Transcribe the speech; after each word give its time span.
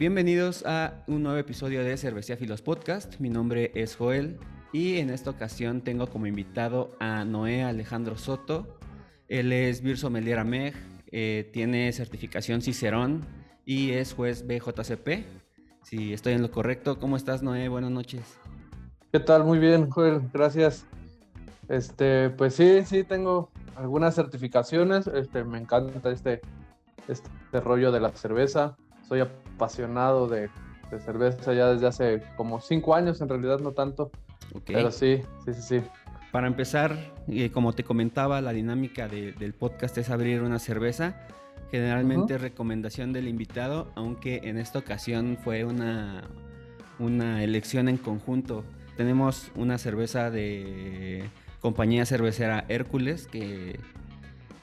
Bienvenidos 0.00 0.64
a 0.64 1.02
un 1.08 1.24
nuevo 1.24 1.38
episodio 1.38 1.82
de 1.82 1.96
Cervecía 1.96 2.36
Filos 2.36 2.62
Podcast. 2.62 3.18
Mi 3.18 3.30
nombre 3.30 3.72
es 3.74 3.96
Joel 3.96 4.38
y 4.72 4.98
en 4.98 5.10
esta 5.10 5.30
ocasión 5.30 5.82
tengo 5.82 6.06
como 6.06 6.28
invitado 6.28 6.92
a 7.00 7.24
Noé 7.24 7.64
Alejandro 7.64 8.16
Soto. 8.16 8.78
Él 9.26 9.52
es 9.52 9.82
Beer 9.82 9.98
Sommelier 9.98 10.38
AMEG, 10.38 10.76
eh, 11.10 11.50
tiene 11.52 11.92
certificación 11.92 12.62
Cicerón 12.62 13.26
y 13.64 13.90
es 13.90 14.14
juez 14.14 14.46
BJCP. 14.46 15.26
Si 15.82 16.12
estoy 16.12 16.34
en 16.34 16.42
lo 16.42 16.52
correcto, 16.52 17.00
¿cómo 17.00 17.16
estás 17.16 17.42
Noé? 17.42 17.68
Buenas 17.68 17.90
noches. 17.90 18.38
¿Qué 19.10 19.18
tal? 19.18 19.42
Muy 19.42 19.58
bien, 19.58 19.90
Joel, 19.90 20.20
gracias. 20.32 20.86
Este, 21.68 22.30
pues 22.30 22.54
sí, 22.54 22.84
sí, 22.84 23.02
tengo 23.02 23.50
algunas 23.74 24.14
certificaciones. 24.14 25.08
Este, 25.08 25.42
me 25.42 25.58
encanta 25.58 26.08
este, 26.12 26.40
este 27.08 27.60
rollo 27.60 27.90
de 27.90 27.98
la 27.98 28.12
cerveza 28.12 28.76
soy 29.08 29.20
apasionado 29.20 30.28
de, 30.28 30.50
cerveza 31.04 31.52
ya 31.52 31.68
desde 31.68 31.86
hace 31.86 32.22
como 32.36 32.60
cinco 32.60 32.94
años, 32.94 33.20
en 33.20 33.28
realidad 33.28 33.60
no 33.60 33.72
tanto. 33.72 34.10
Pero 34.66 34.90
sí, 34.90 35.20
sí, 35.44 35.54
sí, 35.54 35.62
sí. 35.62 35.82
Para 36.32 36.46
empezar, 36.46 36.96
eh, 37.28 37.50
como 37.50 37.72
te 37.72 37.84
comentaba, 37.84 38.40
la 38.40 38.52
dinámica 38.52 39.08
del 39.08 39.54
podcast 39.54 39.96
es 39.98 40.10
abrir 40.10 40.42
una 40.42 40.58
cerveza. 40.58 41.16
Generalmente 41.70 42.38
recomendación 42.38 43.12
del 43.12 43.28
invitado, 43.28 43.90
aunque 43.94 44.40
en 44.44 44.56
esta 44.56 44.78
ocasión 44.78 45.36
fue 45.42 45.64
una, 45.64 46.24
una 46.98 47.42
elección 47.42 47.88
en 47.88 47.98
conjunto. 47.98 48.64
Tenemos 48.96 49.50
una 49.54 49.76
cerveza 49.76 50.30
de 50.30 51.28
compañía 51.60 52.06
cervecera 52.06 52.64
Hércules 52.68 53.26
que 53.26 53.78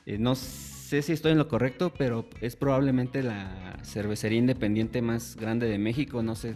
eh, 0.06 0.18
nos 0.18 0.75
sé 0.86 1.02
si 1.02 1.14
estoy 1.14 1.32
en 1.32 1.40
lo 1.40 1.48
correcto, 1.48 1.92
pero 1.98 2.26
es 2.42 2.56
probablemente 2.56 3.24
la 3.24 3.78
cervecería 3.84 4.38
independiente 4.38 5.02
más 5.02 5.36
grande 5.36 5.68
de 5.68 5.78
México. 5.78 6.22
No 6.22 6.36
sé, 6.36 6.56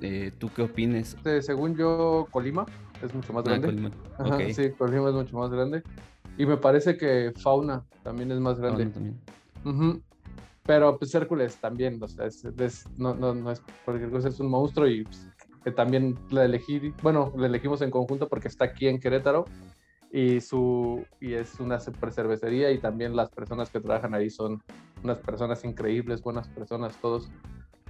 eh, 0.00 0.30
¿tú 0.38 0.50
qué 0.54 0.62
opines? 0.62 1.16
según 1.40 1.76
yo, 1.76 2.28
Colima 2.30 2.66
es 3.02 3.12
mucho 3.12 3.32
más 3.32 3.44
ah, 3.48 3.58
grande. 3.58 4.54
Sí, 4.54 4.70
Colima 4.70 5.08
es 5.08 5.14
mucho 5.14 5.36
más 5.36 5.50
grande. 5.50 5.82
Y 6.38 6.46
me 6.46 6.56
parece 6.56 6.96
que 6.96 7.32
Fauna 7.36 7.84
también 8.02 8.30
es 8.30 8.38
más 8.38 8.58
grande. 8.58 8.86
también. 8.86 9.20
Pero 10.66 10.96
pues 10.96 11.14
Hércules 11.14 11.56
también, 11.56 12.02
o 12.02 12.08
sea, 12.08 12.28
no, 12.96 13.14
no, 13.14 13.34
no, 13.34 13.50
es 13.50 13.60
cosa, 14.10 14.28
es 14.28 14.40
un 14.40 14.48
monstruo 14.48 14.86
y 14.86 15.04
pues, 15.04 15.28
que 15.62 15.70
también 15.70 16.18
la 16.30 16.46
elegí, 16.46 16.94
bueno, 17.02 17.32
la 17.36 17.46
elegimos 17.46 17.82
en 17.82 17.90
conjunto 17.90 18.28
porque 18.28 18.48
está 18.48 18.64
aquí 18.64 18.88
en 18.88 18.98
Querétaro 18.98 19.44
y, 20.14 20.40
su, 20.40 21.04
y 21.20 21.32
es 21.32 21.58
una 21.58 21.80
super 21.80 22.12
cervecería 22.12 22.70
y 22.70 22.78
también 22.78 23.16
las 23.16 23.30
personas 23.30 23.68
que 23.68 23.80
trabajan 23.80 24.14
ahí 24.14 24.30
son 24.30 24.62
unas 25.02 25.18
personas 25.18 25.64
increíbles, 25.64 26.22
buenas 26.22 26.46
personas 26.46 26.96
todos. 27.00 27.28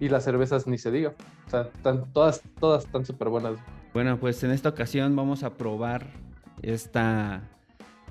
Y 0.00 0.08
las 0.08 0.24
cervezas 0.24 0.66
ni 0.66 0.78
se 0.78 0.90
diga. 0.90 1.14
O 1.46 1.50
sea, 1.50 1.70
están, 1.74 2.10
todas, 2.14 2.42
todas 2.58 2.86
están 2.86 3.04
súper 3.04 3.28
buenas. 3.28 3.58
Bueno, 3.92 4.18
pues 4.18 4.42
en 4.42 4.52
esta 4.52 4.70
ocasión 4.70 5.14
vamos 5.14 5.42
a 5.42 5.52
probar 5.52 6.06
esta 6.62 7.42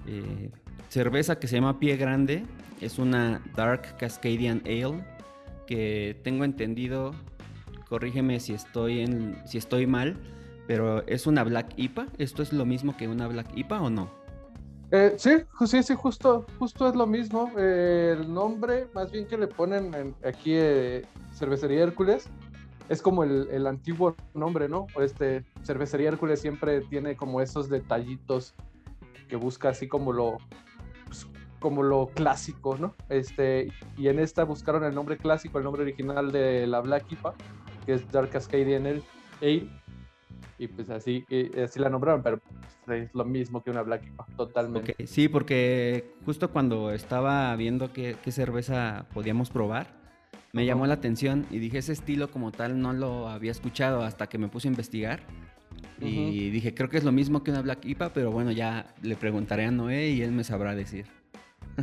eh, 0.05 0.51
cerveza 0.89 1.39
que 1.39 1.47
se 1.47 1.55
llama 1.55 1.79
Pie 1.79 1.97
Grande. 1.97 2.45
Es 2.81 2.99
una 2.99 3.41
Dark 3.55 3.97
Cascadian 3.97 4.61
Ale 4.65 5.03
que 5.65 6.19
tengo 6.23 6.43
entendido, 6.43 7.15
corrígeme 7.89 8.39
si 8.39 8.53
estoy, 8.53 8.99
en, 8.99 9.41
si 9.45 9.57
estoy 9.57 9.87
mal, 9.87 10.17
pero 10.67 11.05
¿es 11.07 11.27
una 11.27 11.43
Black 11.43 11.73
IPA? 11.77 12.07
¿Esto 12.17 12.43
es 12.43 12.53
lo 12.53 12.65
mismo 12.65 12.95
que 12.97 13.07
una 13.07 13.27
Black 13.27 13.47
IPA 13.55 13.81
o 13.81 13.89
no? 13.89 14.09
Eh, 14.91 15.15
sí, 15.17 15.31
sí, 15.65 15.81
sí, 15.81 15.95
justo, 15.95 16.45
justo 16.59 16.87
es 16.87 16.95
lo 16.95 17.07
mismo. 17.07 17.51
Eh, 17.57 18.15
el 18.19 18.31
nombre, 18.31 18.87
más 18.93 19.11
bien 19.11 19.27
que 19.27 19.37
le 19.37 19.47
ponen 19.47 20.13
aquí 20.23 20.53
eh, 20.53 21.03
Cervecería 21.33 21.81
Hércules, 21.81 22.29
es 22.89 23.01
como 23.01 23.23
el, 23.23 23.65
antiguo 23.65 24.15
nombre, 24.35 24.69
¿no? 24.69 24.87
Este, 24.99 25.45
Cervecería 25.63 26.09
Hércules 26.09 26.41
siempre 26.41 26.81
tiene 26.81 27.15
como 27.15 27.41
esos 27.41 27.69
detallitos 27.69 28.53
que 29.27 29.35
busca 29.35 29.69
así 29.69 29.87
como 29.87 30.13
lo, 30.13 30.37
pues, 31.05 31.25
como 31.59 31.81
lo 31.81 32.07
clásico, 32.13 32.77
¿no? 32.77 32.93
Este, 33.09 33.73
y 33.97 34.09
en 34.09 34.19
esta 34.19 34.43
buscaron 34.43 34.83
el 34.83 34.93
nombre 34.93 35.17
clásico, 35.17 35.57
el 35.57 35.63
nombre 35.63 35.81
original 35.81 36.31
de 36.31 36.67
la 36.67 36.81
Black 36.81 37.11
IPA, 37.11 37.33
que 37.85 37.93
es 37.93 38.11
Dark 38.11 38.29
Cascadian 38.29 38.85
Ale 38.85 39.03
y 40.63 40.67
pues 40.67 40.89
así, 40.89 41.25
así 41.61 41.79
la 41.79 41.89
nombraron, 41.89 42.23
pero 42.23 42.39
pues, 42.85 43.01
es 43.03 43.13
lo 43.13 43.25
mismo 43.25 43.63
que 43.63 43.71
una 43.71 43.81
Black 43.81 44.05
IPA, 44.07 44.25
totalmente. 44.37 45.07
Sí, 45.07 45.27
porque 45.27 46.13
justo 46.25 46.51
cuando 46.51 46.91
estaba 46.91 47.55
viendo 47.55 47.91
qué, 47.91 48.15
cerveza 48.29 49.05
podíamos 49.13 49.49
probar, 49.49 49.87
me 50.53 50.65
llamó 50.65 50.87
la 50.87 50.95
atención 50.95 51.45
y 51.49 51.59
dije, 51.59 51.79
ese 51.79 51.93
estilo 51.93 52.29
como 52.29 52.51
tal 52.51 52.79
no 52.79 52.93
lo 52.93 53.27
había 53.27 53.51
escuchado 53.51 54.03
hasta 54.03 54.27
que 54.27 54.37
me 54.37 54.47
puse 54.47 54.67
a 54.67 54.71
investigar. 54.71 55.21
Y 55.99 56.49
dije, 56.49 56.73
creo 56.73 56.89
que 56.89 56.97
es 56.97 57.03
lo 57.03 57.11
mismo 57.11 57.43
que 57.43 57.51
una 57.51 57.61
Black 57.61 57.85
IPA, 57.85 58.13
pero 58.13 58.31
bueno, 58.31 58.51
ya 58.51 58.93
le 59.01 59.15
preguntaré 59.15 59.65
a 59.65 59.71
Noé 59.71 60.09
y 60.09 60.21
él 60.21 60.31
me 60.31 60.43
sabrá 60.43 60.75
decir. 60.75 61.05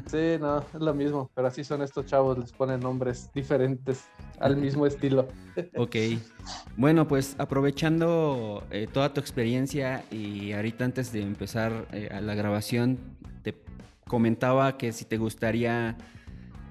Sí, 0.06 0.36
no, 0.40 0.58
es 0.58 0.80
lo 0.80 0.94
mismo, 0.94 1.30
pero 1.34 1.48
así 1.48 1.64
son 1.64 1.82
estos 1.82 2.06
chavos, 2.06 2.38
les 2.38 2.52
ponen 2.52 2.80
nombres 2.80 3.30
diferentes 3.34 4.04
al 4.38 4.56
mismo 4.56 4.86
estilo. 4.86 5.28
Ok, 5.76 5.96
bueno, 6.76 7.08
pues 7.08 7.34
aprovechando 7.38 8.64
eh, 8.70 8.86
toda 8.92 9.12
tu 9.12 9.20
experiencia 9.20 10.04
y 10.10 10.52
ahorita 10.52 10.84
antes 10.84 11.12
de 11.12 11.22
empezar 11.22 11.88
eh, 11.92 12.08
a 12.12 12.20
la 12.20 12.34
grabación, 12.34 12.98
te 13.42 13.54
comentaba 14.06 14.78
que 14.78 14.92
si 14.92 15.04
te 15.04 15.16
gustaría 15.16 15.96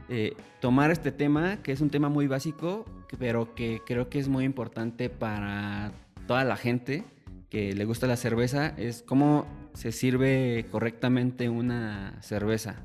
eh, 0.08 0.36
tomar 0.62 0.92
este 0.92 1.12
tema, 1.12 1.58
que 1.62 1.72
es 1.74 1.82
un 1.82 1.90
tema 1.90 2.10
muy 2.10 2.28
básico, 2.28 2.86
pero 3.18 3.54
que 3.54 3.82
creo 3.86 4.10
que 4.10 4.20
es 4.20 4.30
muy 4.30 4.46
importante 4.46 5.10
para 5.10 5.92
toda 6.26 6.44
la 6.46 6.56
gente 6.56 7.04
que 7.50 7.74
le 7.74 7.86
gusta 7.86 8.08
la 8.08 8.16
cerveza, 8.16 8.68
es 8.78 9.02
cómo 9.02 9.46
se 9.74 9.92
sirve 9.92 10.68
correctamente 10.72 11.50
una 11.50 12.18
cerveza 12.22 12.84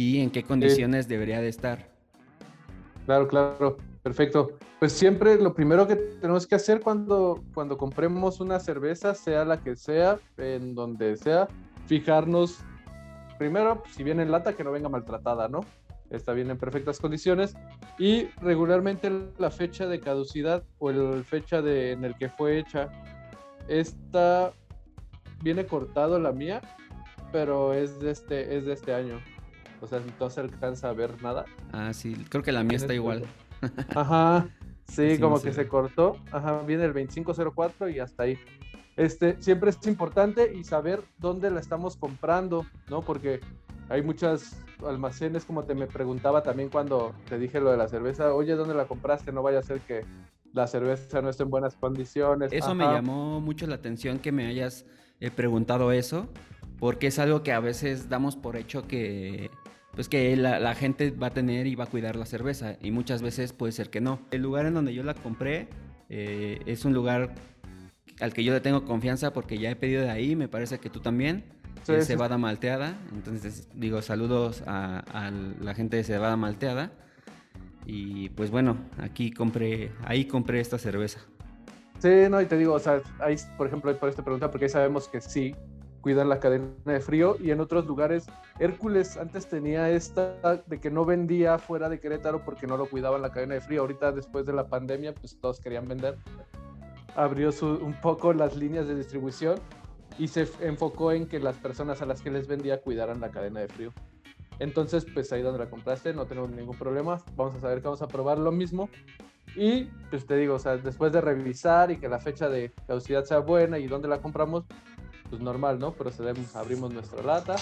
y 0.00 0.20
en 0.20 0.30
qué 0.30 0.42
condiciones 0.42 1.08
debería 1.08 1.42
de 1.42 1.48
estar. 1.48 1.86
Claro, 3.04 3.28
claro, 3.28 3.76
perfecto. 4.02 4.56
Pues 4.78 4.92
siempre 4.92 5.36
lo 5.36 5.52
primero 5.52 5.86
que 5.86 5.96
tenemos 5.96 6.46
que 6.46 6.54
hacer 6.54 6.80
cuando, 6.80 7.44
cuando 7.52 7.76
compremos 7.76 8.40
una 8.40 8.58
cerveza, 8.60 9.14
sea 9.14 9.44
la 9.44 9.60
que 9.60 9.76
sea, 9.76 10.18
en 10.38 10.74
donde 10.74 11.18
sea, 11.18 11.48
fijarnos 11.86 12.60
primero, 13.38 13.82
si 13.90 14.02
viene 14.02 14.22
en 14.22 14.30
lata, 14.30 14.54
que 14.54 14.64
no 14.64 14.72
venga 14.72 14.88
maltratada, 14.88 15.48
¿no? 15.48 15.60
Está 16.08 16.32
bien 16.32 16.50
en 16.50 16.56
perfectas 16.56 16.98
condiciones. 16.98 17.54
Y 17.98 18.24
regularmente 18.40 19.10
la 19.38 19.50
fecha 19.50 19.86
de 19.86 20.00
caducidad 20.00 20.64
o 20.78 20.90
la 20.90 21.22
fecha 21.24 21.60
de, 21.60 21.92
en 21.92 22.06
el 22.06 22.16
que 22.16 22.30
fue 22.30 22.58
hecha, 22.58 22.88
esta 23.68 24.54
viene 25.42 25.66
cortado 25.66 26.18
la 26.18 26.32
mía, 26.32 26.62
pero 27.32 27.74
es 27.74 28.00
de 28.00 28.12
este, 28.12 28.56
es 28.56 28.64
de 28.64 28.72
este 28.72 28.94
año. 28.94 29.20
O 29.80 29.86
sea, 29.86 30.00
no 30.18 30.30
se 30.30 30.40
alcanza 30.40 30.88
a 30.88 30.92
ver 30.92 31.22
nada. 31.22 31.44
Ah, 31.72 31.92
sí, 31.92 32.14
creo 32.28 32.42
que 32.42 32.52
la 32.52 32.62
mía 32.62 32.76
está 32.76 32.94
igual. 32.94 33.24
Ajá, 33.94 34.48
sí, 34.84 35.18
como 35.18 35.40
que 35.40 35.52
se 35.52 35.68
cortó. 35.68 36.16
Ajá, 36.32 36.62
viene 36.66 36.84
el 36.84 36.92
2504 36.92 37.88
y 37.90 37.98
hasta 37.98 38.24
ahí. 38.24 38.38
Este, 38.96 39.40
siempre 39.40 39.70
es 39.70 39.86
importante 39.86 40.52
y 40.54 40.64
saber 40.64 41.02
dónde 41.18 41.50
la 41.50 41.60
estamos 41.60 41.96
comprando, 41.96 42.66
¿no? 42.88 43.00
Porque 43.02 43.40
hay 43.88 44.02
muchas 44.02 44.56
almacenes, 44.86 45.44
como 45.44 45.64
te 45.64 45.74
me 45.74 45.86
preguntaba 45.86 46.42
también 46.42 46.68
cuando 46.68 47.14
te 47.28 47.38
dije 47.38 47.60
lo 47.60 47.70
de 47.70 47.76
la 47.76 47.88
cerveza, 47.88 48.34
oye, 48.34 48.54
¿dónde 48.54 48.74
la 48.74 48.86
compraste? 48.86 49.32
No 49.32 49.42
vaya 49.42 49.58
a 49.58 49.62
ser 49.62 49.80
que 49.80 50.04
la 50.52 50.66
cerveza 50.66 51.22
no 51.22 51.28
esté 51.28 51.44
en 51.44 51.50
buenas 51.50 51.76
condiciones. 51.76 52.52
Eso 52.52 52.74
me 52.74 52.84
llamó 52.84 53.40
mucho 53.40 53.66
la 53.66 53.76
atención 53.76 54.18
que 54.18 54.32
me 54.32 54.46
hayas 54.46 54.86
eh, 55.20 55.30
preguntado 55.30 55.92
eso, 55.92 56.28
porque 56.78 57.08
es 57.08 57.18
algo 57.18 57.42
que 57.42 57.52
a 57.52 57.60
veces 57.60 58.08
damos 58.08 58.36
por 58.36 58.56
hecho 58.56 58.86
que 58.86 59.50
pues 60.00 60.08
que 60.08 60.34
la, 60.34 60.74
gente 60.74 61.10
va 61.10 61.26
a 61.26 61.30
tener 61.34 61.66
y 61.66 61.74
va 61.74 61.84
a 61.84 61.86
cuidar 61.86 62.16
la 62.16 62.24
cerveza 62.24 62.78
y 62.80 62.90
muchas 62.90 63.20
veces 63.20 63.52
puede 63.52 63.72
ser 63.72 63.90
que 63.90 64.00
no. 64.00 64.18
El 64.30 64.40
lugar 64.40 64.64
en 64.64 64.72
donde 64.72 64.94
yo 64.94 65.02
la 65.02 65.12
compré 65.12 65.68
eh, 66.08 66.58
es 66.64 66.86
un 66.86 66.94
lugar 66.94 67.34
al 68.18 68.32
que 68.32 68.42
yo 68.42 68.54
le 68.54 68.62
tengo 68.62 68.86
confianza 68.86 69.34
porque 69.34 69.58
ya 69.58 69.70
he 69.70 69.76
pedido 69.76 70.00
de 70.00 70.08
ahí, 70.08 70.36
me 70.36 70.48
parece 70.48 70.78
que 70.78 70.88
tú 70.88 71.00
también. 71.00 71.44
Sí, 71.82 71.92
cebada 72.00 72.38
malteada, 72.38 72.98
entonces 73.12 73.68
digo 73.74 74.00
saludos 74.00 74.62
a, 74.66 75.04
la 75.60 75.74
gente 75.74 75.98
de 75.98 76.04
cebada 76.04 76.34
malteada 76.38 76.92
y 77.84 78.30
pues 78.30 78.50
bueno, 78.50 78.78
aquí 78.96 79.30
compré, 79.30 79.92
ahí 80.06 80.24
compré 80.24 80.60
esta 80.60 80.78
cerveza. 80.78 81.20
Sí, 81.98 82.08
no, 82.30 82.40
y 82.40 82.46
te 82.46 82.56
digo, 82.56 82.72
o 82.72 82.80
sea, 82.80 83.02
ahí, 83.18 83.36
por 83.58 83.66
ejemplo, 83.66 83.94
por 83.98 84.08
esta 84.08 84.24
pregunta, 84.24 84.50
porque 84.50 84.64
ahí 84.64 84.70
sabemos 84.70 85.08
que 85.08 85.20
sí, 85.20 85.54
cuidan 86.00 86.28
la 86.28 86.40
cadena 86.40 86.68
de 86.84 87.00
frío 87.00 87.36
y 87.38 87.50
en 87.50 87.60
otros 87.60 87.86
lugares 87.86 88.26
Hércules 88.58 89.16
antes 89.16 89.48
tenía 89.48 89.90
esta 89.90 90.62
de 90.66 90.80
que 90.80 90.90
no 90.90 91.04
vendía 91.04 91.58
fuera 91.58 91.88
de 91.88 92.00
Querétaro 92.00 92.44
porque 92.44 92.66
no 92.66 92.76
lo 92.76 92.88
cuidaban 92.88 93.22
la 93.22 93.30
cadena 93.30 93.54
de 93.54 93.60
frío. 93.60 93.82
Ahorita 93.82 94.12
después 94.12 94.46
de 94.46 94.52
la 94.52 94.68
pandemia 94.68 95.14
pues 95.14 95.38
todos 95.40 95.60
querían 95.60 95.88
vender. 95.88 96.16
Abrió 97.16 97.50
un 97.62 97.98
poco 98.00 98.32
las 98.32 98.56
líneas 98.56 98.86
de 98.86 98.94
distribución 98.94 99.58
y 100.18 100.28
se 100.28 100.48
enfocó 100.60 101.12
en 101.12 101.26
que 101.26 101.40
las 101.40 101.56
personas 101.56 102.02
a 102.02 102.06
las 102.06 102.22
que 102.22 102.30
les 102.30 102.46
vendía 102.46 102.80
cuidaran 102.80 103.20
la 103.20 103.30
cadena 103.30 103.60
de 103.60 103.68
frío. 103.68 103.92
Entonces, 104.58 105.06
pues 105.14 105.32
ahí 105.32 105.40
donde 105.40 105.58
la 105.58 105.70
compraste, 105.70 106.12
no 106.12 106.26
tenemos 106.26 106.50
ningún 106.50 106.76
problema. 106.76 107.22
Vamos 107.34 107.54
a 107.54 107.60
saber 107.60 107.78
que 107.78 107.84
vamos 107.84 108.02
a 108.02 108.08
probar 108.08 108.38
lo 108.38 108.52
mismo. 108.52 108.90
Y 109.56 109.84
pues 110.10 110.26
te 110.26 110.36
digo, 110.36 110.54
o 110.54 110.58
sea, 110.58 110.76
después 110.76 111.12
de 111.12 111.20
revisar 111.20 111.90
y 111.90 111.96
que 111.96 112.08
la 112.08 112.18
fecha 112.18 112.48
de 112.48 112.70
caducidad 112.86 113.24
sea 113.24 113.38
buena 113.38 113.78
y 113.78 113.86
dónde 113.86 114.06
la 114.06 114.20
compramos, 114.20 114.64
pues 115.30 115.40
normal, 115.40 115.78
¿no? 115.78 115.92
Procedemos, 115.92 116.54
abrimos 116.56 116.92
nuestra 116.92 117.22
lata. 117.22 117.56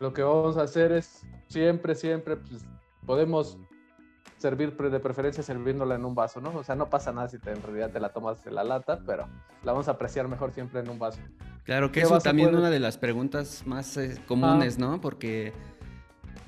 Lo 0.00 0.12
que 0.12 0.22
vamos 0.22 0.56
a 0.56 0.62
hacer 0.62 0.92
es 0.92 1.22
siempre, 1.46 1.94
siempre, 1.94 2.36
pues 2.36 2.64
podemos 3.06 3.58
servir 4.38 4.76
de 4.76 5.00
preferencia 5.00 5.42
sirviéndola 5.42 5.94
en 5.94 6.04
un 6.04 6.14
vaso, 6.14 6.40
¿no? 6.40 6.54
O 6.54 6.64
sea, 6.64 6.74
no 6.74 6.90
pasa 6.90 7.12
nada 7.12 7.28
si 7.28 7.38
te, 7.38 7.50
en 7.52 7.62
realidad 7.62 7.90
te 7.90 8.00
la 8.00 8.10
tomas 8.10 8.42
de 8.44 8.50
la 8.50 8.64
lata, 8.64 9.00
pero 9.06 9.26
la 9.62 9.72
vamos 9.72 9.88
a 9.88 9.92
apreciar 9.92 10.28
mejor 10.28 10.52
siempre 10.52 10.80
en 10.80 10.90
un 10.90 10.98
vaso. 10.98 11.20
Claro 11.64 11.90
que 11.90 12.00
eso 12.00 12.18
también 12.18 12.50
es 12.50 12.54
una 12.54 12.68
de 12.68 12.80
las 12.80 12.98
preguntas 12.98 13.66
más 13.66 13.96
eh, 13.96 14.20
comunes, 14.26 14.78
¿no? 14.78 15.00
Porque, 15.00 15.54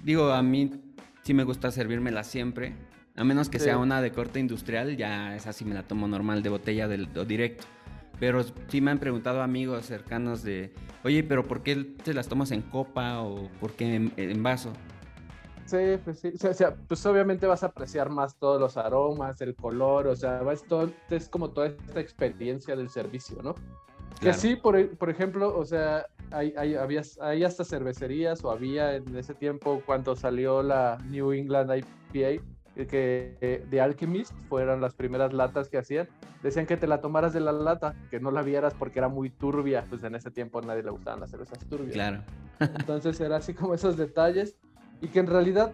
digo, 0.02 0.30
a 0.30 0.42
mí 0.42 0.94
sí 1.22 1.32
me 1.32 1.44
gusta 1.44 1.70
servírmela 1.70 2.22
siempre, 2.22 2.76
a 3.16 3.24
menos 3.24 3.48
que 3.48 3.58
sea 3.58 3.78
una 3.78 4.00
de 4.00 4.12
corte 4.12 4.40
industrial, 4.40 4.96
ya 4.96 5.34
esa 5.36 5.52
sí 5.52 5.64
me 5.64 5.74
la 5.74 5.82
tomo 5.82 6.08
normal 6.08 6.42
de 6.42 6.50
botella 6.50 6.88
del, 6.88 7.08
o 7.16 7.24
directo. 7.24 7.64
Pero 8.18 8.42
sí 8.68 8.80
me 8.80 8.90
han 8.90 8.98
preguntado 8.98 9.42
amigos 9.42 9.86
cercanos 9.86 10.42
de, 10.42 10.72
oye, 11.04 11.22
pero 11.22 11.44
¿por 11.44 11.62
qué 11.62 11.76
te 11.76 12.14
las 12.14 12.28
tomas 12.28 12.50
en 12.50 12.62
copa 12.62 13.20
o 13.20 13.48
por 13.60 13.72
qué 13.72 14.10
en 14.16 14.42
vaso? 14.42 14.72
Sí, 15.66 15.98
pues 16.04 16.20
sí. 16.20 16.32
O 16.48 16.54
sea, 16.54 16.74
pues 16.74 17.04
obviamente 17.06 17.46
vas 17.46 17.64
a 17.64 17.66
apreciar 17.66 18.08
más 18.08 18.36
todos 18.36 18.60
los 18.60 18.76
aromas, 18.76 19.40
el 19.40 19.54
color, 19.56 20.06
o 20.06 20.14
sea, 20.14 20.40
vas 20.42 20.62
todo, 20.62 20.90
es 21.10 21.28
como 21.28 21.50
toda 21.50 21.66
esta 21.66 22.00
experiencia 22.00 22.76
del 22.76 22.88
servicio, 22.88 23.42
¿no? 23.42 23.54
Que 24.20 24.32
sí, 24.32 24.56
por, 24.56 24.96
por, 24.96 25.10
ejemplo, 25.10 25.58
o 25.58 25.64
sea, 25.64 26.06
hay, 26.30 26.54
hay, 26.56 26.74
había, 26.76 27.02
hay 27.20 27.44
hasta 27.44 27.64
cervecerías 27.64 28.42
o 28.44 28.50
había 28.50 28.94
en 28.94 29.14
ese 29.14 29.34
tiempo 29.34 29.82
cuando 29.84 30.16
salió 30.16 30.62
la 30.62 30.98
New 31.10 31.32
England 31.32 31.82
IPA, 32.14 32.42
que 32.84 33.38
eh, 33.40 33.64
de 33.70 33.80
Alchemist 33.80 34.32
fueron 34.48 34.82
las 34.82 34.94
primeras 34.94 35.32
latas 35.32 35.70
que 35.70 35.78
hacían, 35.78 36.08
decían 36.42 36.66
que 36.66 36.76
te 36.76 36.86
la 36.86 37.00
tomaras 37.00 37.32
de 37.32 37.40
la 37.40 37.52
lata, 37.52 37.94
que 38.10 38.20
no 38.20 38.30
la 38.30 38.42
vieras 38.42 38.74
porque 38.74 38.98
era 38.98 39.08
muy 39.08 39.30
turbia, 39.30 39.86
pues 39.88 40.04
en 40.04 40.14
ese 40.14 40.30
tiempo 40.30 40.58
a 40.58 40.62
nadie 40.62 40.82
le 40.82 40.90
gustaban 40.90 41.20
las 41.20 41.30
cervezas 41.30 41.58
turbias. 41.70 41.94
Claro. 41.94 42.22
Entonces 42.60 43.18
era 43.20 43.36
así 43.36 43.54
como 43.54 43.72
esos 43.72 43.96
detalles 43.96 44.56
y 45.00 45.08
que 45.08 45.20
en 45.20 45.26
realidad 45.26 45.72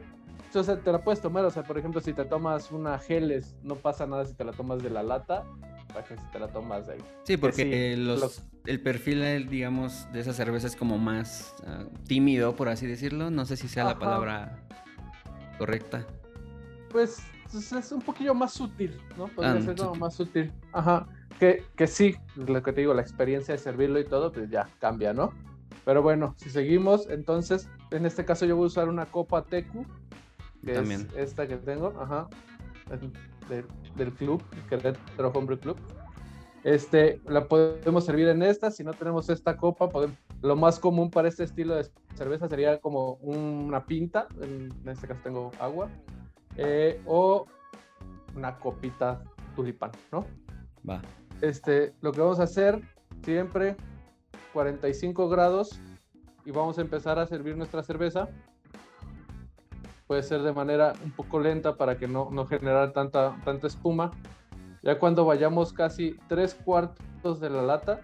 o 0.55 0.63
sea, 0.63 0.77
te 0.77 0.93
la 0.93 1.03
puedes 1.03 1.21
tomar, 1.21 1.45
o 1.45 1.51
sea, 1.51 1.63
por 1.63 1.79
ejemplo, 1.79 2.01
si 2.01 2.13
te 2.13 2.25
tomas 2.25 2.71
una 2.73 2.99
geles, 2.99 3.57
no 3.63 3.77
pasa 3.77 4.07
nada 4.07 4.25
si 4.25 4.35
te 4.35 4.45
la 4.45 4.53
tomas 4.53 4.83
de 4.83 4.91
la 4.91 5.03
lata, 5.03 5.45
para 5.89 6.05
que 6.05 6.17
si 6.17 6.25
te 6.31 6.39
la 6.39 6.49
tomas 6.49 6.87
de 6.87 6.95
ahí. 6.95 7.01
Sí, 7.25 7.37
porque 7.37 7.97
los, 7.97 8.43
el 8.67 8.81
perfil, 8.81 9.49
digamos, 9.49 10.11
de 10.13 10.21
esa 10.21 10.33
cerveza 10.33 10.67
es 10.67 10.77
como 10.77 10.99
más 10.99 11.55
ah, 11.67 11.85
tímido, 12.07 12.55
por 12.55 12.69
así 12.69 12.87
decirlo. 12.87 13.31
No 13.31 13.45
sé 13.47 13.57
si 13.57 13.69
sea 13.69 13.85
la 13.85 13.99
palabra 13.99 14.59
correcta. 15.59 16.07
Pues, 16.93 17.23
pues 17.51 17.73
es 17.73 17.93
un 17.93 18.03
poquillo 18.03 18.35
más 18.35 18.53
sutil, 18.53 19.01
¿no? 19.17 19.27
Podría 19.29 19.55
ah, 19.55 19.63
ser 19.63 19.77
como 19.77 19.95
más 19.95 20.15
sutil. 20.15 20.53
Ajá. 20.73 21.07
Que, 21.39 21.65
que 21.77 21.87
sí, 21.87 22.17
lo 22.37 22.63
que 22.63 22.73
te 22.73 22.83
digo, 22.83 22.95
la 22.95 23.03
experiencia 23.03 23.53
de 23.53 23.59
servirlo 23.59 23.99
y 23.99 24.05
todo, 24.05 24.31
pues 24.31 24.51
ya 24.51 24.69
cambia, 24.79 25.13
¿no? 25.13 25.33
Pero 25.85 26.03
bueno, 26.03 26.35
si 26.37 26.51
seguimos, 26.51 27.09
entonces, 27.09 27.69
en 27.91 28.07
este 28.07 28.25
caso 28.25 28.47
yo 28.47 28.57
voy 28.57 28.65
a 28.65 28.67
usar 28.69 28.89
una 28.89 29.07
copa 29.07 29.43
Tecu, 29.43 29.85
que 30.65 30.73
es 30.73 31.07
esta 31.17 31.49
que 31.49 31.57
tengo, 31.57 31.93
ajá, 32.01 32.29
del 33.97 34.13
club, 34.13 34.43
Querétaro 34.69 35.33
Hombre 35.35 35.59
Club. 35.59 35.77
Este, 36.63 37.21
la 37.27 37.49
podemos 37.49 38.05
servir 38.05 38.29
en 38.29 38.43
esta, 38.43 38.71
si 38.71 38.85
no 38.85 38.93
tenemos 38.93 39.29
esta 39.29 39.57
copa, 39.57 39.89
podemos, 39.89 40.17
lo 40.43 40.55
más 40.55 40.79
común 40.79 41.11
para 41.11 41.29
este 41.29 41.43
estilo 41.43 41.75
de 41.75 41.91
cerveza 42.15 42.49
sería 42.49 42.79
como 42.79 43.15
una 43.15 43.85
pinta, 43.85 44.29
en, 44.41 44.73
este 44.87 45.09
caso 45.09 45.21
tengo 45.25 45.51
agua, 45.59 45.89
eh, 46.57 47.01
o 47.07 47.47
una 48.37 48.59
copita 48.59 49.23
tulipán, 49.55 49.93
¿no? 50.11 50.27
Va. 50.89 51.01
Este, 51.41 51.95
lo 52.01 52.13
que 52.13 52.21
vamos 52.21 52.41
a 52.41 52.45
hacer 52.45 52.81
siempre 53.25 53.77
45 54.53 55.29
grados 55.29 55.81
y 56.45 56.51
vamos 56.51 56.79
a 56.79 56.83
empezar 56.83 57.19
a 57.19 57.27
servir 57.27 57.57
nuestra 57.57 57.83
cerveza. 57.83 58.29
Puede 60.07 60.23
ser 60.23 60.43
de 60.43 60.53
manera 60.53 60.93
un 61.05 61.13
poco 61.13 61.41
lenta 61.41 61.77
para 61.77 61.97
que 61.97 62.07
no, 62.07 62.29
no 62.31 62.47
generar 62.47 62.93
tanta, 62.93 63.37
tanta 63.45 63.67
espuma. 63.67 64.11
Ya 64.83 64.99
cuando 64.99 65.25
vayamos 65.25 65.73
casi 65.73 66.19
tres 66.29 66.55
cuartos 66.55 67.41
de 67.41 67.49
la 67.49 67.63
lata, 67.63 68.01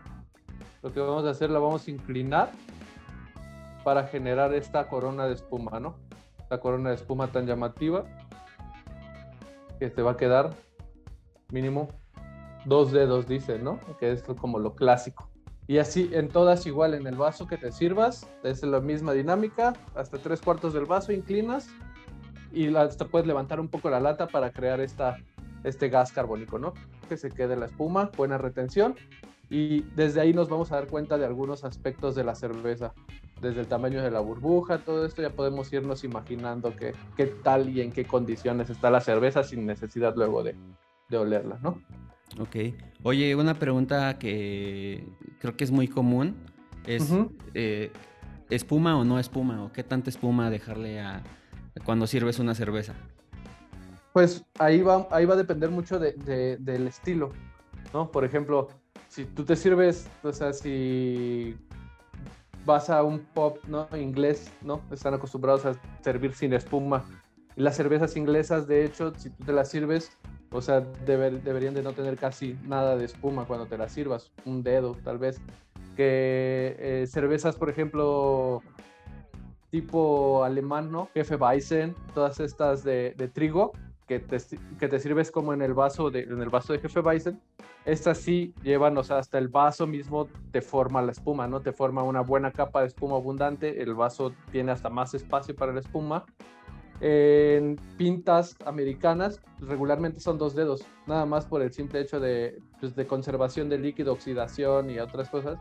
lo 0.82 0.92
que 0.92 1.00
vamos 1.00 1.24
a 1.24 1.30
hacer 1.30 1.50
la 1.50 1.58
vamos 1.58 1.86
a 1.86 1.90
inclinar 1.90 2.50
para 3.84 4.04
generar 4.04 4.54
esta 4.54 4.88
corona 4.88 5.26
de 5.26 5.34
espuma, 5.34 5.80
¿no? 5.80 5.96
La 6.50 6.60
corona 6.60 6.90
de 6.90 6.94
espuma 6.94 7.26
tan 7.28 7.46
llamativa 7.46 8.04
que 9.78 9.90
te 9.90 10.02
va 10.02 10.12
a 10.12 10.16
quedar 10.16 10.50
mínimo 11.50 11.88
dos 12.64 12.92
dedos, 12.92 13.26
dice, 13.26 13.58
¿no? 13.58 13.80
Que 13.98 14.12
es 14.12 14.22
como 14.22 14.58
lo 14.58 14.74
clásico. 14.74 15.30
Y 15.66 15.78
así 15.78 16.10
en 16.12 16.28
todas 16.28 16.66
igual, 16.66 16.94
en 16.94 17.06
el 17.06 17.16
vaso 17.16 17.46
que 17.46 17.58
te 17.58 17.72
sirvas, 17.72 18.28
es 18.42 18.62
la 18.62 18.80
misma 18.80 19.12
dinámica, 19.12 19.74
hasta 19.94 20.18
tres 20.18 20.40
cuartos 20.40 20.72
del 20.72 20.86
vaso 20.86 21.12
inclinas 21.12 21.68
y 22.52 22.74
hasta 22.74 23.04
puedes 23.06 23.26
levantar 23.26 23.60
un 23.60 23.68
poco 23.68 23.90
la 23.90 24.00
lata 24.00 24.28
para 24.28 24.50
crear 24.50 24.80
esta, 24.80 25.18
este 25.64 25.90
gas 25.90 26.12
carbónico, 26.12 26.58
¿no? 26.58 26.72
Que 27.08 27.16
se 27.18 27.30
quede 27.30 27.56
la 27.56 27.66
espuma, 27.66 28.10
buena 28.16 28.38
retención 28.38 28.94
y 29.50 29.82
desde 29.94 30.20
ahí 30.20 30.32
nos 30.32 30.48
vamos 30.48 30.72
a 30.72 30.76
dar 30.76 30.86
cuenta 30.86 31.18
de 31.18 31.26
algunos 31.26 31.64
aspectos 31.64 32.14
de 32.14 32.24
la 32.24 32.34
cerveza, 32.34 32.94
desde 33.40 33.60
el 33.60 33.66
tamaño 33.66 34.02
de 34.02 34.10
la 34.10 34.20
burbuja, 34.20 34.78
todo 34.78 35.06
esto 35.06 35.22
ya 35.22 35.30
podemos 35.30 35.72
irnos 35.72 36.04
imaginando 36.04 36.74
qué, 36.76 36.94
qué 37.16 37.26
tal 37.26 37.68
y 37.68 37.80
en 37.80 37.92
qué 37.92 38.04
condiciones 38.04 38.70
está 38.70 38.90
la 38.90 39.00
cerveza 39.00 39.42
sin 39.44 39.66
necesidad 39.66 40.14
luego 40.16 40.42
de, 40.42 40.54
de 41.08 41.16
olerla, 41.16 41.58
¿no? 41.62 41.80
Ok. 42.40 42.56
Oye, 43.02 43.34
una 43.34 43.54
pregunta 43.54 44.18
que 44.18 45.06
creo 45.40 45.56
que 45.56 45.64
es 45.64 45.70
muy 45.70 45.88
común 45.88 46.36
es 46.86 47.12
eh, 47.54 47.90
espuma 48.50 48.98
o 48.98 49.04
no 49.04 49.18
espuma 49.18 49.64
o 49.64 49.72
qué 49.72 49.82
tanta 49.82 50.10
espuma 50.10 50.50
dejarle 50.50 51.00
a 51.00 51.22
cuando 51.84 52.06
sirves 52.06 52.38
una 52.38 52.54
cerveza. 52.54 52.94
Pues 54.12 54.44
ahí 54.58 54.82
va, 54.82 55.06
ahí 55.10 55.24
va 55.26 55.34
a 55.34 55.36
depender 55.36 55.70
mucho 55.70 55.98
del 55.98 56.86
estilo, 56.86 57.30
¿no? 57.92 58.10
Por 58.10 58.24
ejemplo, 58.24 58.68
si 59.08 59.24
tú 59.24 59.44
te 59.44 59.54
sirves, 59.54 60.08
o 60.22 60.32
sea, 60.32 60.52
si 60.52 61.56
vas 62.68 62.90
a 62.90 63.02
un 63.02 63.20
pop, 63.20 63.58
¿no? 63.66 63.88
Inglés, 63.96 64.52
¿no? 64.60 64.82
Están 64.90 65.14
acostumbrados 65.14 65.64
a 65.64 65.72
servir 66.02 66.34
sin 66.34 66.52
espuma. 66.52 67.02
Y 67.56 67.62
las 67.62 67.76
cervezas 67.76 68.14
inglesas, 68.14 68.68
de 68.68 68.84
hecho, 68.84 69.14
si 69.16 69.30
tú 69.30 69.42
te 69.46 69.52
las 69.52 69.70
sirves, 69.70 70.12
o 70.50 70.60
sea, 70.60 70.80
deberían 71.06 71.72
de 71.72 71.82
no 71.82 71.94
tener 71.94 72.18
casi 72.18 72.58
nada 72.66 72.94
de 72.96 73.06
espuma 73.06 73.46
cuando 73.46 73.66
te 73.66 73.78
la 73.78 73.88
sirvas, 73.88 74.30
un 74.44 74.62
dedo 74.62 74.94
tal 75.02 75.16
vez. 75.16 75.40
Que 75.96 76.76
eh, 76.78 77.06
cervezas, 77.08 77.56
por 77.56 77.70
ejemplo, 77.70 78.62
tipo 79.70 80.44
alemán, 80.44 80.92
¿no? 80.92 81.08
Jefe 81.14 81.36
Weizen, 81.36 81.94
todas 82.12 82.38
estas 82.38 82.84
de, 82.84 83.30
trigo, 83.32 83.72
que 84.08 84.18
te, 84.18 84.38
que 84.78 84.88
te, 84.88 84.98
sirves 84.98 85.30
como 85.30 85.52
en 85.52 85.62
el 85.62 85.74
vaso 85.74 86.10
de, 86.10 86.20
en 86.20 86.40
el 86.40 86.48
vaso 86.48 86.72
de 86.72 86.80
Jefe 86.80 87.00
Weizen. 87.00 87.40
Estas 87.84 88.18
sí 88.18 88.54
llevan, 88.62 88.98
o 88.98 89.04
sea, 89.04 89.18
hasta 89.18 89.38
el 89.38 89.48
vaso 89.48 89.86
mismo 89.86 90.26
te 90.50 90.60
forma 90.60 91.00
la 91.02 91.12
espuma, 91.12 91.46
¿no? 91.46 91.60
Te 91.60 91.72
forma 91.72 92.02
una 92.02 92.22
buena 92.22 92.50
capa 92.50 92.80
de 92.80 92.88
espuma 92.88 93.16
abundante, 93.16 93.82
el 93.82 93.94
vaso 93.94 94.32
tiene 94.50 94.72
hasta 94.72 94.90
más 94.90 95.14
espacio 95.14 95.54
para 95.54 95.72
la 95.72 95.80
espuma 95.80 96.24
en 97.00 97.76
pintas 97.96 98.56
americanas 98.64 99.40
regularmente 99.60 100.20
son 100.20 100.36
dos 100.36 100.54
dedos, 100.54 100.84
nada 101.06 101.26
más 101.26 101.46
por 101.46 101.62
el 101.62 101.72
simple 101.72 102.00
hecho 102.00 102.18
de, 102.18 102.60
pues, 102.80 102.96
de 102.96 103.06
conservación 103.06 103.68
del 103.68 103.82
líquido, 103.82 104.12
oxidación 104.12 104.90
y 104.90 104.98
otras 104.98 105.30
cosas. 105.30 105.58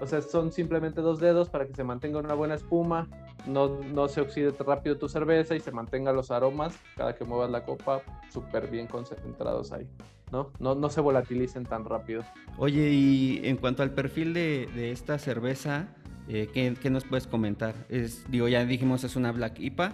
O 0.00 0.06
sea, 0.06 0.20
son 0.20 0.52
simplemente 0.52 1.00
dos 1.00 1.20
dedos 1.20 1.48
para 1.48 1.66
que 1.66 1.74
se 1.74 1.84
mantenga 1.84 2.18
una 2.18 2.34
buena 2.34 2.54
espuma, 2.54 3.08
no, 3.46 3.80
no 3.82 4.08
se 4.08 4.20
oxide 4.20 4.52
rápido 4.58 4.98
tu 4.98 5.08
cerveza 5.08 5.54
y 5.54 5.60
se 5.60 5.72
mantengan 5.72 6.14
los 6.14 6.30
aromas 6.30 6.78
cada 6.96 7.14
que 7.14 7.24
muevas 7.24 7.50
la 7.50 7.64
copa 7.64 8.02
súper 8.30 8.68
bien 8.68 8.86
concentrados 8.86 9.72
ahí. 9.72 9.88
¿no? 10.32 10.50
¿no? 10.58 10.74
No 10.74 10.90
se 10.90 11.00
volatilicen 11.00 11.64
tan 11.64 11.84
rápido. 11.84 12.24
Oye, 12.58 12.90
y 12.90 13.40
en 13.44 13.56
cuanto 13.56 13.82
al 13.82 13.92
perfil 13.92 14.34
de, 14.34 14.68
de 14.74 14.90
esta 14.90 15.18
cerveza, 15.18 15.88
eh, 16.28 16.48
¿qué, 16.52 16.74
¿qué, 16.80 16.90
nos 16.90 17.04
puedes 17.04 17.26
comentar? 17.26 17.74
Es, 17.88 18.28
digo, 18.30 18.48
ya 18.48 18.64
dijimos, 18.64 19.04
es 19.04 19.16
una 19.16 19.32
Black 19.32 19.60
IPA. 19.60 19.92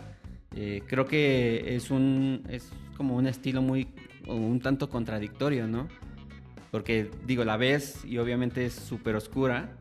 Eh, 0.54 0.82
creo 0.86 1.06
que 1.06 1.76
es 1.76 1.90
un 1.90 2.44
es 2.48 2.70
como 2.96 3.16
un 3.16 3.26
estilo 3.26 3.62
muy 3.62 3.88
un 4.26 4.60
tanto 4.60 4.88
contradictorio, 4.88 5.66
¿no? 5.66 5.88
Porque 6.72 7.10
digo, 7.26 7.44
la 7.44 7.58
ves 7.58 8.02
y 8.04 8.16
obviamente 8.16 8.64
es 8.64 8.72
súper 8.72 9.14
oscura, 9.14 9.76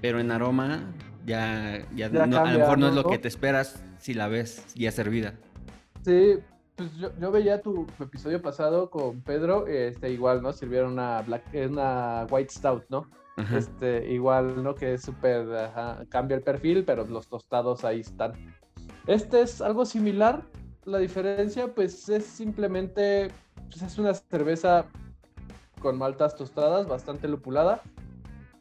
pero 0.00 0.18
en 0.18 0.32
aroma 0.32 0.92
ya, 1.24 1.86
ya, 1.94 2.06
a 2.06 2.26
lo 2.26 2.58
mejor 2.58 2.78
no, 2.78 2.88
es 2.88 2.94
lo 2.94 3.04
que 3.04 3.18
te 3.18 3.28
esperas 3.28 3.82
si 3.98 4.12
la 4.12 4.26
ves 4.26 4.74
ya 4.74 4.90
servida. 4.90 5.34
Sí, 6.04 6.34
pues 6.74 6.90
yo, 6.96 7.30
veía 7.30 7.62
tu, 7.62 7.86
episodio 8.00 8.42
pasado 8.42 8.90
con 8.90 9.20
Pedro, 9.20 9.68
este 9.68 10.10
igual, 10.10 10.42
¿no? 10.42 10.52
Sirvieron 10.52 10.94
una 10.94 11.22
black, 11.22 11.44
una 11.54 12.26
white 12.28 12.52
stout, 12.52 12.84
¿no? 12.88 13.08
Este, 13.56 14.12
igual, 14.12 14.64
¿no? 14.64 14.74
Que 14.74 14.94
es 14.94 15.02
súper, 15.02 15.46
cambia 16.08 16.36
el 16.36 16.42
perfil, 16.42 16.84
pero 16.84 17.06
los 17.06 17.28
tostados 17.28 17.84
ahí 17.84 18.00
están. 18.00 18.32
Este 19.06 19.42
es 19.42 19.60
algo 19.60 19.86
similar. 19.86 20.42
La 20.84 20.98
diferencia, 20.98 21.72
pues, 21.72 22.08
es 22.08 22.24
simplemente. 22.24 23.30
Pues, 23.70 23.82
es 23.82 23.98
una 23.98 24.14
cerveza 24.14 24.86
con 25.80 25.98
maltas 25.98 26.36
tostadas, 26.36 26.86
bastante 26.86 27.28
lupulada. 27.28 27.82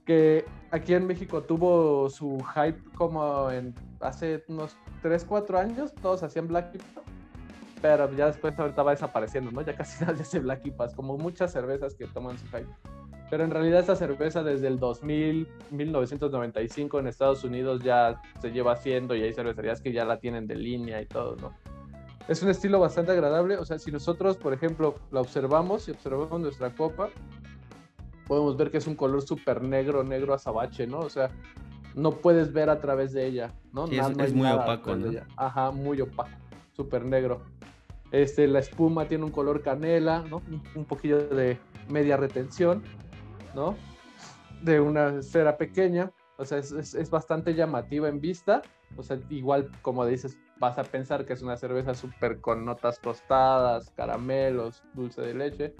Que 0.05 0.45
aquí 0.71 0.93
en 0.93 1.07
México 1.07 1.43
tuvo 1.43 2.09
su 2.09 2.43
hype 2.55 2.81
como 2.95 3.49
en 3.49 3.73
hace 3.99 4.43
unos 4.47 4.75
3, 5.01 5.25
4 5.25 5.59
años. 5.59 5.93
Todos 6.01 6.23
hacían 6.23 6.47
Black 6.47 6.75
IPA. 6.75 7.01
Pero 7.81 8.11
ya 8.15 8.27
después 8.27 8.57
ahorita 8.59 8.83
va 8.83 8.91
desapareciendo, 8.91 9.51
¿no? 9.51 9.61
Ya 9.61 9.75
casi 9.75 10.03
nadie 10.05 10.21
hace 10.21 10.39
Black 10.39 10.65
IPAs, 10.65 10.93
como 10.93 11.17
muchas 11.17 11.51
cervezas 11.51 11.95
que 11.95 12.05
toman 12.05 12.37
su 12.37 12.45
hype. 12.47 12.69
Pero 13.31 13.45
en 13.45 13.49
realidad 13.49 13.79
esta 13.79 13.95
cerveza 13.95 14.43
desde 14.43 14.67
el 14.67 14.77
2000, 14.77 15.47
1995 15.71 16.99
en 16.99 17.07
Estados 17.07 17.43
Unidos 17.45 17.81
ya 17.81 18.21
se 18.41 18.51
lleva 18.51 18.73
haciendo 18.73 19.15
y 19.15 19.23
hay 19.23 19.33
cervecerías 19.33 19.81
que 19.81 19.93
ya 19.93 20.03
la 20.03 20.19
tienen 20.19 20.47
de 20.47 20.55
línea 20.55 21.01
y 21.01 21.05
todo, 21.05 21.37
¿no? 21.37 21.53
Es 22.27 22.41
un 22.43 22.49
estilo 22.49 22.79
bastante 22.79 23.11
agradable, 23.11 23.57
o 23.57 23.65
sea, 23.65 23.79
si 23.79 23.91
nosotros, 23.91 24.37
por 24.37 24.53
ejemplo, 24.53 24.95
la 25.11 25.21
observamos 25.21 25.87
y 25.87 25.91
observamos 25.91 26.39
nuestra 26.39 26.73
copa, 26.73 27.09
podemos 28.27 28.55
ver 28.57 28.71
que 28.71 28.77
es 28.77 28.87
un 28.87 28.95
color 28.95 29.21
súper 29.21 29.61
negro, 29.61 30.03
negro 30.03 30.33
azabache, 30.33 30.87
¿no? 30.87 30.99
O 30.99 31.09
sea, 31.09 31.29
no 31.95 32.11
puedes 32.11 32.53
ver 32.53 32.69
a 32.69 32.79
través 32.79 33.11
de 33.11 33.27
ella, 33.27 33.53
¿no? 33.73 33.87
Sí, 33.87 33.97
es, 33.97 34.33
muy 34.33 34.49
opaco, 34.49 34.95
¿no? 34.95 35.19
Ajá, 35.35 35.71
muy 35.71 35.99
opaco, 35.99 36.29
súper 36.71 37.03
negro. 37.03 37.41
Este, 38.11 38.47
la 38.47 38.59
espuma 38.59 39.07
tiene 39.07 39.25
un 39.25 39.31
color 39.31 39.61
canela, 39.61 40.23
¿no? 40.29 40.41
Un 40.75 40.85
poquillo 40.85 41.27
de 41.27 41.59
media 41.89 42.17
retención 42.17 42.83
¿no? 43.53 43.75
De 44.61 44.79
una 44.79 45.19
esfera 45.19 45.57
pequeña, 45.57 46.11
o 46.37 46.45
sea, 46.45 46.59
es, 46.59 47.09
bastante 47.09 47.53
llamativa 47.53 48.07
en 48.07 48.21
vista, 48.21 48.61
o 48.97 49.03
sea, 49.03 49.19
igual 49.29 49.71
como 49.81 50.05
dices, 50.05 50.37
vas 50.59 50.77
a 50.77 50.83
pensar 50.83 51.25
que 51.25 51.33
es 51.33 51.41
una 51.41 51.57
cerveza 51.57 51.93
súper 51.93 52.39
con 52.39 52.65
notas 52.65 52.99
tostadas, 52.99 53.89
caramelos, 53.91 54.83
dulce 54.93 55.21
de 55.21 55.33
leche, 55.33 55.75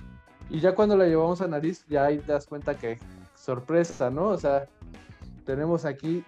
y 0.50 0.60
ya 0.60 0.75
cuando 0.75 0.98
la 0.98 1.06
llevamos 1.06 1.41
a 1.41 1.48
nariz, 1.48 1.86
ya 1.88 2.06
ahí 2.06 2.18
te 2.20 2.32
das 2.32 2.46
cuenta 2.46 2.77
que 2.77 3.00
sorpresa, 3.36 4.10
¿no? 4.10 4.27
O 4.27 4.38
sea, 4.38 4.68
tenemos 5.46 5.86
aquí, 5.86 6.25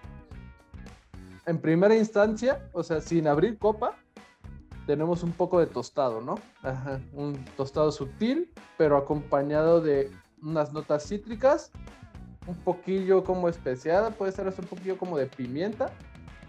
en 1.46 1.60
primera 1.60 1.96
instancia, 1.96 2.66
o 2.72 2.84
sea, 2.84 3.02
sin 3.02 3.28
abrir 3.28 3.58
copa, 3.58 3.98
tenemos 4.86 5.24
un 5.24 5.32
poco 5.32 5.60
de 5.60 5.66
tostado, 5.66 6.22
¿no? 6.22 6.36
Ajá, 6.62 7.02
un 7.14 7.44
tostado 7.58 7.92
sutil, 7.92 8.52
pero 8.78 8.98
acompañado 8.98 9.82
de 9.82 10.10
unas 10.42 10.74
notas 10.74 11.08
cítricas, 11.08 11.72
un 12.48 12.56
poquillo 12.56 13.24
como 13.24 13.50
especiada, 13.50 14.12
puede 14.12 14.32
ser 14.32 14.48
un 14.48 14.68
poquillo 14.68 14.98
como 14.98 15.18
de 15.18 15.28
pimienta, 15.28 15.92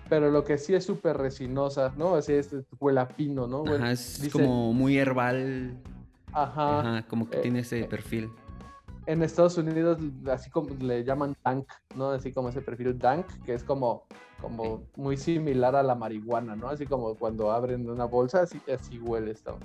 pero 0.08 0.30
lo 0.30 0.44
que 0.44 0.58
sí 0.58 0.74
es 0.74 0.84
súper 0.84 1.16
resinosa, 1.16 1.92
¿no? 1.96 2.14
Así 2.14 2.32
es, 2.32 2.54
huele 2.78 3.00
a 3.00 3.08
pino, 3.08 3.46
¿no? 3.46 3.64
Ajá, 3.64 3.92
es 3.92 4.28
como 4.32 4.72
muy 4.72 4.98
herbal. 4.98 5.76
Ajá. 6.32 6.80
Ajá 6.80 7.02
como 7.02 7.28
que 7.28 7.38
tiene 7.38 7.60
ese 7.60 7.80
eh, 7.80 7.84
perfil. 7.84 8.30
En 9.06 9.22
Estados 9.22 9.58
Unidos, 9.58 9.98
así 10.30 10.50
como 10.50 10.70
le 10.80 11.04
llaman 11.04 11.36
dank, 11.44 11.66
¿no? 11.94 12.10
Así 12.10 12.32
como 12.32 12.48
ese 12.48 12.62
perfil 12.62 12.98
dank, 12.98 13.26
que 13.44 13.54
es 13.54 13.62
como, 13.62 14.06
como 14.40 14.82
muy 14.96 15.16
similar 15.16 15.76
a 15.76 15.82
la 15.82 15.94
marihuana, 15.94 16.56
¿no? 16.56 16.68
Así 16.68 16.86
como 16.86 17.14
cuando 17.14 17.50
abren 17.52 17.88
una 17.88 18.06
bolsa, 18.06 18.42
así, 18.42 18.60
así 18.72 18.98
huele 18.98 19.32
esto. 19.32 19.58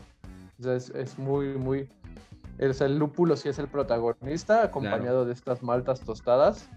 Entonces 0.57 0.93
es 0.93 1.17
muy, 1.17 1.57
muy, 1.57 1.89
el 2.57 2.99
lúpulo 2.99 3.37
sí 3.37 3.47
es 3.47 3.59
el 3.59 3.69
protagonista, 3.69 4.63
acompañado 4.63 5.25
de 5.25 5.31
estas 5.31 5.63
maltas 5.63 6.01
tostadas. 6.01 6.69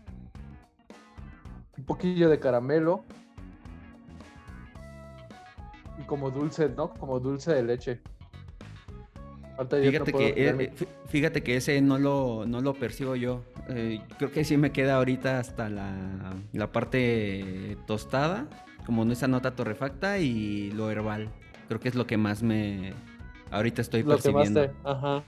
Un 1.76 1.84
poquillo 1.84 2.28
de 2.28 2.38
caramelo. 2.38 3.02
Como 6.12 6.30
dulce, 6.30 6.68
¿no? 6.68 6.92
Como 6.92 7.20
dulce 7.20 7.54
de 7.54 7.62
leche. 7.62 8.02
Fíjate, 9.56 10.12
que, 10.12 10.28
eh, 10.28 10.34
eh, 10.36 10.72
fíjate 11.06 11.42
que 11.42 11.56
ese 11.56 11.80
no 11.80 11.98
lo, 11.98 12.44
no 12.44 12.60
lo 12.60 12.74
percibo 12.74 13.16
yo. 13.16 13.44
Eh, 13.70 13.98
creo 14.18 14.30
que 14.30 14.44
sí 14.44 14.58
me 14.58 14.72
queda 14.72 14.96
ahorita 14.96 15.38
hasta 15.38 15.70
la, 15.70 16.70
parte 16.70 17.78
tostada, 17.86 18.46
como 18.84 19.10
esa 19.10 19.26
nota 19.26 19.56
torrefacta 19.56 20.18
y 20.18 20.70
lo 20.72 20.90
herbal. 20.90 21.30
Creo 21.68 21.80
que 21.80 21.88
es 21.88 21.94
lo 21.94 22.06
que 22.06 22.18
más 22.18 22.42
me... 22.42 22.92
Ahorita 23.50 23.80
estoy 23.80 24.02
percibiendo. 24.02 24.70
Ajá 24.84 25.24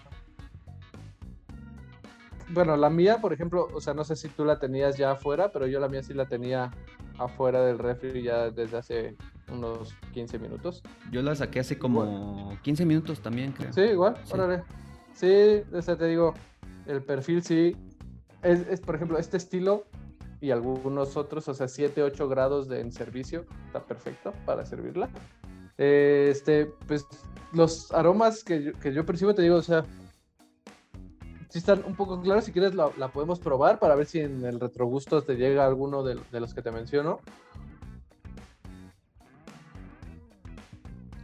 bueno, 2.50 2.76
la 2.76 2.90
mía, 2.90 3.18
por 3.20 3.32
ejemplo, 3.32 3.68
o 3.72 3.80
sea, 3.80 3.94
no 3.94 4.04
sé 4.04 4.16
si 4.16 4.28
tú 4.28 4.44
la 4.44 4.58
tenías 4.58 4.96
ya 4.96 5.12
afuera, 5.12 5.50
pero 5.50 5.66
yo 5.66 5.80
la 5.80 5.88
mía 5.88 6.02
sí 6.02 6.14
la 6.14 6.26
tenía 6.26 6.70
afuera 7.18 7.64
del 7.64 7.78
refri 7.78 8.22
ya 8.22 8.50
desde 8.50 8.76
hace 8.76 9.16
unos 9.50 9.94
15 10.12 10.38
minutos. 10.38 10.82
Yo 11.10 11.22
la 11.22 11.34
saqué 11.34 11.60
hace 11.60 11.78
como 11.78 12.58
15 12.62 12.84
minutos 12.86 13.20
también, 13.20 13.52
creo. 13.52 13.72
Sí, 13.72 13.82
igual, 13.82 14.16
sí. 14.24 14.32
órale. 14.34 14.62
Sí, 15.14 15.62
o 15.72 15.82
sea, 15.82 15.96
te 15.96 16.06
digo, 16.06 16.34
el 16.86 17.02
perfil 17.02 17.42
sí. 17.42 17.76
Es, 18.42 18.80
por 18.80 18.94
ejemplo, 18.94 19.18
este 19.18 19.38
estilo 19.38 19.84
y 20.40 20.50
algunos 20.50 21.16
otros, 21.16 21.48
o 21.48 21.54
sea, 21.54 21.68
7, 21.68 22.02
8 22.02 22.28
grados 22.28 22.68
de, 22.68 22.80
en 22.80 22.92
servicio, 22.92 23.46
está 23.66 23.82
perfecto 23.82 24.34
para 24.44 24.66
servirla. 24.66 25.08
Este, 25.78 26.66
pues 26.86 27.06
los 27.52 27.90
aromas 27.92 28.44
que 28.44 28.62
yo, 28.62 28.72
que 28.74 28.92
yo 28.92 29.06
percibo, 29.06 29.34
te 29.34 29.42
digo, 29.42 29.56
o 29.56 29.62
sea, 29.62 29.84
si 31.54 31.58
están 31.58 31.84
un 31.86 31.94
poco 31.94 32.20
claros. 32.20 32.46
Si 32.46 32.50
quieres, 32.50 32.74
la, 32.74 32.90
podemos 33.12 33.38
probar 33.38 33.78
para 33.78 33.94
ver 33.94 34.06
si 34.06 34.18
en 34.18 34.44
el 34.44 34.58
retrogusto 34.58 35.22
te 35.22 35.36
llega 35.36 35.64
alguno 35.64 36.02
de, 36.02 36.18
los 36.32 36.52
que 36.52 36.62
te 36.62 36.72
menciono. 36.72 37.20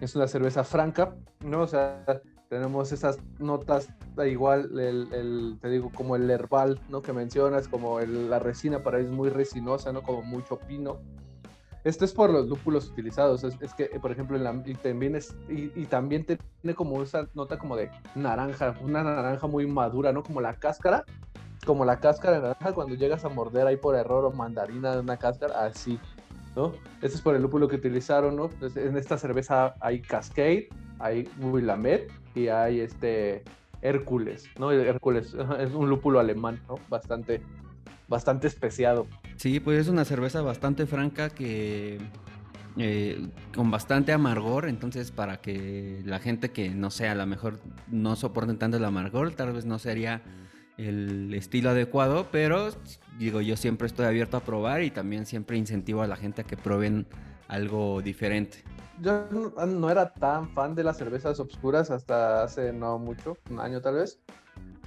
Es 0.01 0.17
una 0.17 0.27
cerveza 0.27 0.65
franca, 0.65 1.15
¿no? 1.41 1.63
O 1.63 1.67
sea, 1.67 2.05
tenemos 2.51 2.91
esas 2.91 3.19
notas, 3.39 3.89
da 4.17 4.27
igual, 4.27 4.77
el, 4.79 5.59
te 5.61 5.69
digo, 5.69 5.93
como 5.95 6.17
el 6.17 6.29
herbal, 6.29 6.81
¿no? 6.89 7.01
Que 7.01 7.13
mencionas, 7.13 7.69
como 7.69 8.01
la 8.01 8.41
resina 8.41 8.83
para 8.83 8.99
es 8.99 9.09
muy 9.09 9.29
resinosa, 9.29 9.93
¿no? 9.93 10.03
Como 10.03 10.23
mucho 10.23 10.59
pino. 10.59 10.99
Esto 11.85 12.05
es 12.05 12.13
por 12.13 12.31
los 12.31 12.49
lúpulos 12.49 12.89
utilizados. 12.89 13.45
Es, 13.45 13.75
que, 13.75 13.87
por 14.01 14.11
ejemplo, 14.11 14.37
en 14.37 14.45
la, 14.45 14.63
y 14.67 14.75
también, 14.75 15.15
es, 15.15 15.35
y, 15.49 15.87
también 15.87 16.27
tiene 16.27 16.75
como 16.75 17.03
esa 17.03 17.29
nota 17.35 17.57
como 17.57 17.77
de 17.77 17.91
naranja, 18.15 18.75
una 18.83 19.03
naranja 19.03 19.47
muy 19.47 19.67
madura, 19.67 20.13
¿no? 20.13 20.25
Como 20.25 20.41
la 20.41 20.55
cáscara, 20.55 21.05
como 21.65 21.85
la 21.85 22.01
cáscara 22.01 22.37
de 22.37 22.43
naranja 22.43 22.73
cuando 22.73 22.97
llegas 22.97 23.25
a 23.25 23.29
morder 23.29 23.67
ahí 23.67 23.77
por 23.77 23.95
error 23.95 24.25
o 24.25 24.33
mandarina 24.33 24.93
de 24.93 25.01
una 25.01 25.17
cáscara, 25.17 25.65
así, 25.65 26.01
¿no? 26.57 26.73
Este 27.03 27.17
es 27.17 27.21
por 27.23 27.35
el 27.35 27.43
lúpulo 27.43 27.69
que 27.69 27.77
utilizaron, 27.77 28.37
¿no? 28.37 28.51
en 28.77 28.97
esta 28.97 29.19
cerveza 29.19 29.75
hay 29.81 30.01
Cascade, 30.01 30.69
hay 30.99 31.29
Willamette 31.41 32.11
y 32.35 32.49
hay 32.49 32.81
este 32.81 33.45
Hércules, 33.83 34.49
¿no? 34.59 34.71
Hércules 34.73 35.35
es 35.61 35.73
un 35.73 35.89
lúpulo 35.89 36.21
alemán, 36.21 36.61
¿no? 36.69 36.77
Bastante, 36.89 37.41
bastante 38.09 38.47
especiado. 38.47 39.07
Sí, 39.37 39.61
pues 39.61 39.79
es 39.81 39.89
una 39.89 40.05
cerveza 40.05 40.43
bastante 40.43 40.87
franca 40.87 41.31
que 41.31 41.99
eh, 42.77 43.27
con 43.55 43.71
bastante 43.71 44.13
amargor, 44.13 44.69
entonces 44.69 45.11
para 45.11 45.41
que 45.41 46.03
la 46.05 46.19
gente 46.19 46.51
que 46.51 46.71
no 46.71 46.91
sea, 46.91 47.13
a 47.13 47.15
lo 47.15 47.27
mejor 47.27 47.59
no 47.89 48.17
soporten 48.17 48.59
tanto 48.59 48.77
el 48.77 48.85
amargor, 48.85 49.33
tal 49.33 49.53
vez 49.53 49.65
no 49.65 49.79
sería 49.79 50.23
el 50.89 51.35
estilo 51.35 51.71
adecuado, 51.71 52.29
pero 52.31 52.71
digo, 53.19 53.41
yo 53.41 53.57
siempre 53.57 53.87
estoy 53.87 54.07
abierto 54.07 54.37
a 54.37 54.41
probar 54.41 54.83
y 54.83 54.91
también 54.91 55.27
siempre 55.27 55.57
incentivo 55.57 56.03
a 56.03 56.07
la 56.07 56.17
gente 56.17 56.43
a 56.43 56.45
que 56.45 56.57
prueben 56.57 57.07
algo 57.49 58.01
diferente. 58.03 58.59
Yo 59.01 59.27
no 59.31 59.91
era 59.91 60.13
tan 60.13 60.51
fan 60.51 60.75
de 60.75 60.85
las 60.85 60.99
cervezas 60.99 61.41
obscuras 61.41 61.91
hasta 61.91 62.43
hace 62.43 62.73
no 62.73 62.99
mucho, 62.99 63.37
un 63.51 63.61
año 63.61 63.81
tal 63.81 63.95
vez. 63.95 64.21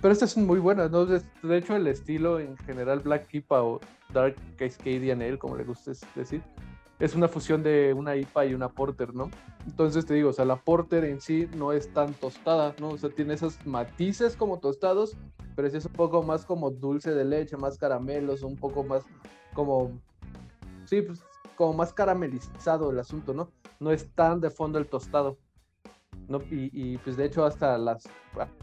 Pero 0.03 0.12
estas 0.12 0.31
son 0.31 0.45
muy 0.45 0.59
buenas, 0.59 0.91
¿no? 0.91 1.05
De, 1.05 1.21
hecho, 1.57 1.77
el 1.77 1.88
estilo 1.88 2.38
en 2.38 2.57
general 2.57 3.00
Black 3.00 3.25
Keepa 3.27 3.63
o 3.63 3.79
Dark 4.12 4.35
Cascadian 4.57 5.21
Ale, 5.21 5.39
como 5.39 5.55
le 5.55 5.63
guste 5.63 5.93
decir, 6.13 6.43
es 7.03 7.15
una 7.15 7.27
fusión 7.27 7.63
de 7.63 7.93
una 7.93 8.15
IPA 8.15 8.45
y 8.45 8.53
una 8.53 8.69
Porter, 8.69 9.13
¿no? 9.13 9.29
Entonces 9.65 10.05
te 10.05 10.13
digo, 10.13 10.29
o 10.29 10.33
sea, 10.33 10.45
la 10.45 10.55
Porter 10.55 11.03
en 11.03 11.19
sí 11.19 11.50
no 11.53 11.74
es 11.74 11.91
tan 11.91 12.13
tostada, 12.13 12.74
¿no? 12.79 12.91
O 12.91 12.98
sea, 12.98 13.10
tiene 13.10 13.33
esos 13.33 13.57
matices 13.65 14.38
como 14.38 14.60
tostados, 14.60 15.17
pero 15.53 15.67
es 15.67 15.86
un 15.86 15.91
poco 15.91 16.24
más 16.24 16.45
como 16.45 16.72
dulce 16.72 17.13
de 17.13 17.25
leche, 17.25 17.57
más 17.57 17.77
caramelos, 17.77 18.41
un 18.41 18.55
poco 18.55 18.86
más 18.86 19.03
como, 19.53 19.91
sí, 20.86 21.01
pues 21.01 21.19
como 21.57 21.74
más 21.74 21.91
caramelizado 21.91 22.89
el 22.91 23.00
asunto, 23.00 23.33
¿no? 23.33 23.50
No 23.81 23.91
es 23.91 24.10
tan 24.15 24.39
de 24.39 24.50
fondo 24.50 24.79
el 24.79 24.88
tostado. 24.88 25.38
¿No? 26.27 26.39
Y, 26.50 26.98
pues 27.00 27.17
de 27.17 27.25
hecho 27.25 27.46
hasta 27.46 27.77
las 27.77 28.08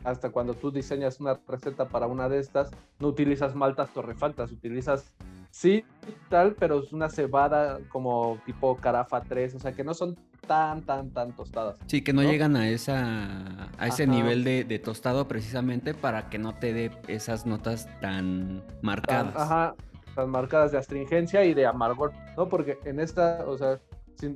hasta 0.05 0.31
cuando 0.31 0.55
tú 0.55 0.71
diseñas 0.71 1.21
una 1.21 1.39
receta 1.47 1.89
para 1.89 2.07
una 2.07 2.29
de 2.29 2.39
estas, 2.39 2.71
no 2.99 3.09
utilizas 3.09 3.55
maltas 3.55 3.91
torrefactas, 3.91 4.51
utilizas 4.51 5.15
sí 5.51 5.85
tal, 6.29 6.55
pero 6.55 6.81
es 6.81 6.93
una 6.93 7.09
cebada 7.09 7.79
como 7.89 8.39
tipo 8.47 8.77
carafa 8.77 9.21
3, 9.23 9.55
o 9.57 9.59
sea 9.61 9.73
que 9.73 9.85
no 9.85 9.95
son 9.95 10.17
tan, 10.47 10.83
tan, 10.83 11.11
tan 11.11 11.33
tostadas. 11.33 11.79
Sí, 11.87 12.03
que 12.03 12.13
no, 12.13 12.23
llegan 12.23 12.57
a 12.57 12.69
esa 12.69 13.71
a 13.79 13.87
ese 13.87 14.07
nivel 14.07 14.45
de, 14.45 14.79
tostado 14.79 15.29
precisamente 15.29 15.95
para 15.95 16.29
que 16.29 16.39
no 16.39 16.55
te 16.55 16.73
dé 16.73 16.91
esas 17.09 17.47
notas 17.47 17.89
tan 18.01 18.65
marcadas. 18.83 19.37
ajá, 19.37 19.75
tan 20.15 20.31
marcadas 20.31 20.73
de 20.73 20.79
astringencia 20.79 21.45
y 21.45 21.55
de 21.55 21.67
amargor, 21.67 22.13
¿no? 22.37 22.49
Porque 22.49 22.79
en 22.85 23.01
esta, 23.01 23.45
o 23.47 23.57
sea, 23.57 23.79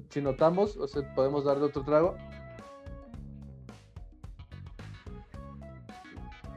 si, 0.08 0.20
notamos, 0.20 0.76
o 0.76 0.88
sea, 0.88 1.02
podemos 1.14 1.44
darle 1.44 1.64
otro 1.64 1.82
trago. 1.82 2.16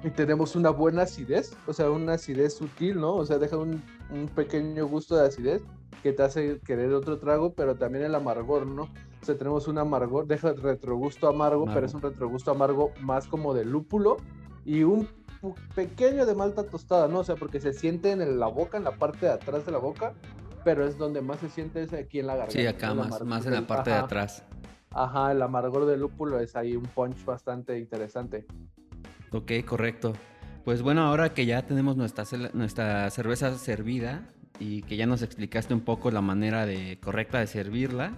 Y 0.08 0.12
tenemos 0.12 0.56
una 0.56 0.70
buena 0.70 1.02
acidez, 1.02 1.58
o 1.68 1.74
sea, 1.74 1.92
una 1.92 2.14
acidez 2.14 2.54
sutil, 2.54 3.02
¿no? 3.02 3.16
O 3.16 3.26
sea, 3.26 3.40
deja 3.40 3.58
un, 3.58 3.84
un 4.10 4.30
pequeño 4.30 4.88
gusto 4.88 5.18
de 5.18 5.28
acidez 5.28 5.62
que 6.02 6.14
te 6.14 6.24
hace 6.24 6.62
querer 6.62 6.94
otro 6.94 7.20
trago, 7.20 7.52
pero 7.54 7.76
también 7.76 8.06
el 8.06 8.16
amargor, 8.16 8.66
¿no? 8.66 8.84
O 8.84 9.26
sea, 9.26 9.38
tenemos 9.38 9.68
un 9.68 9.80
amargor, 9.80 10.26
deja 10.26 10.52
el 10.52 10.62
retrogusto 10.62 11.28
amargo, 11.28 11.66
pero 11.66 11.86
es 11.86 11.94
un 11.94 12.02
retrogusto 12.02 12.52
amargo 12.52 12.94
más 13.02 13.28
como 13.28 13.54
de 13.54 13.66
lúpulo 13.66 14.16
y 14.64 14.84
un 14.84 15.10
pequeño 15.76 16.26
de 16.26 16.36
malta 16.36 16.64
tostada, 16.64 17.10
¿no? 17.10 17.20
O 17.20 17.24
sea, 17.26 17.36
porque 17.36 17.60
se 17.60 17.74
siente 17.74 18.12
en 18.12 18.40
la 18.40 18.48
boca, 18.48 18.78
en 18.78 18.86
la 18.86 18.96
parte 18.96 19.26
de 19.26 19.34
atrás 19.34 19.66
de 19.66 19.74
la 19.74 19.78
boca, 19.78 20.14
pero 20.64 20.88
es 20.88 20.98
donde 20.98 21.22
más 21.22 21.42
se 21.42 21.50
siente 21.50 21.84
es 21.84 21.92
aquí 21.92 22.20
en 22.20 22.28
la 22.28 22.38
garganta. 22.38 22.58
Sí, 22.58 22.66
acá 22.66 22.94
más, 22.94 23.22
más 23.26 23.46
en 23.46 23.56
la 23.56 23.68
parte 23.68 23.90
de 23.90 23.98
atrás. 23.98 24.42
Ajá, 24.92 25.34
el 25.34 25.42
amargor 25.42 25.86
del 25.86 26.00
lúpulo 26.00 26.40
es 26.40 26.56
ahí 26.56 26.78
un 26.78 26.86
punch 26.86 27.26
bastante 27.26 27.78
interesante. 27.78 28.46
Ok, 29.32 29.52
correcto. 29.66 30.14
Pues 30.64 30.82
bueno, 30.82 31.02
ahora 31.02 31.34
que 31.34 31.46
ya 31.46 31.66
tenemos 31.66 31.98
nuestra, 31.98 32.26
nuestra 32.54 33.10
cerveza 33.10 33.58
servida 33.58 34.30
y 34.60 34.82
que 34.84 34.98
ya 34.98 35.06
nos 35.06 35.22
explicaste 35.22 35.74
un 35.74 35.82
poco 35.82 36.12
la 36.12 36.22
manera 36.22 36.66
de, 36.66 37.00
correcta 37.00 37.40
de 37.40 37.48
servirla, 37.48 38.14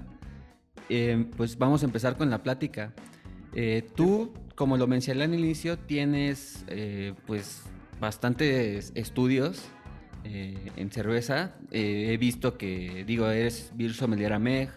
eh, 0.90 1.26
pues 1.38 1.58
vamos 1.58 1.84
a 1.84 1.86
empezar 1.86 2.18
con 2.18 2.30
la 2.30 2.44
plática. 2.44 2.94
Eh, 3.54 3.88
tú, 3.96 4.34
como 4.56 4.78
lo 4.78 4.88
mencioné 4.88 5.24
al 5.24 5.34
inicio, 5.34 5.78
tienes 5.78 6.64
eh, 6.68 7.14
pues 7.26 7.64
bastantes 8.00 8.92
estudios 8.96 9.70
en 10.24 10.92
cerveza. 10.92 11.56
he 11.72 12.18
visto 12.18 12.58
que, 12.58 13.04
digo, 13.08 13.30
eres 13.30 13.72
Beer 13.76 13.94
Sommelier 13.94 14.34
AMEG, 14.34 14.70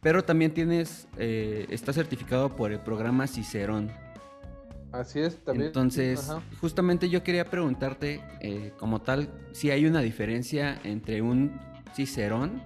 pero 0.00 0.24
también 0.24 0.54
tienes, 0.54 1.08
está 1.18 1.92
certificado 1.92 2.54
por 2.54 2.72
el 2.72 2.78
programa 2.78 3.26
Cicerón. 3.26 3.90
Así 5.00 5.20
es, 5.20 5.36
también. 5.44 5.68
Entonces, 5.68 6.30
justamente 6.60 7.08
yo 7.08 7.22
quería 7.22 7.44
preguntarte, 7.44 8.20
como 8.78 9.00
tal, 9.02 9.28
si 9.52 9.70
hay 9.70 9.86
una 9.86 10.00
diferencia 10.00 10.80
entre 10.84 11.22
un 11.22 11.58
Cicerón 11.94 12.62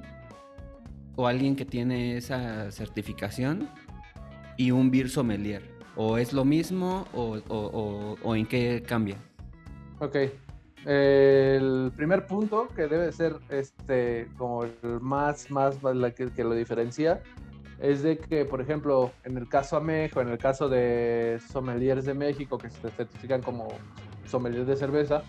o 1.16 1.26
alguien 1.26 1.54
que 1.54 1.64
tiene 1.64 2.16
esa 2.16 2.70
certificación 2.72 3.68
y 4.56 4.70
un 4.70 4.90
beer 4.90 5.08
sommelier? 5.08 5.62
¿O 5.96 6.18
es 6.18 6.32
lo 6.32 6.44
mismo 6.44 7.06
o, 7.12 8.34
en 8.34 8.46
qué 8.46 8.82
cambia? 8.86 9.16
Ok. 9.98 10.16
El 10.86 11.92
primer 11.94 12.26
punto 12.26 12.68
que 12.74 12.86
debe 12.86 13.12
ser 13.12 13.36
este 13.50 14.28
como 14.38 14.64
el 14.64 15.00
más, 15.00 15.50
más, 15.50 15.82
la 15.82 16.10
que, 16.10 16.30
lo 16.42 16.54
diferencia 16.54 17.22
es 17.80 18.02
de 18.02 18.18
que, 18.18 18.44
por 18.44 18.60
ejemplo, 18.60 19.10
en 19.24 19.36
el 19.38 19.48
caso 19.48 19.76
Amejo, 19.76 20.20
en 20.20 20.28
el 20.28 20.38
caso 20.38 20.68
de 20.68 21.40
sommeliers 21.50 22.04
de 22.04 22.14
México 22.14 22.58
que 22.58 22.68
se 22.70 22.90
certifican 22.90 23.42
como 23.42 23.68
sommeliers 24.26 24.66
de 24.66 24.76
cerveza, 24.76 25.22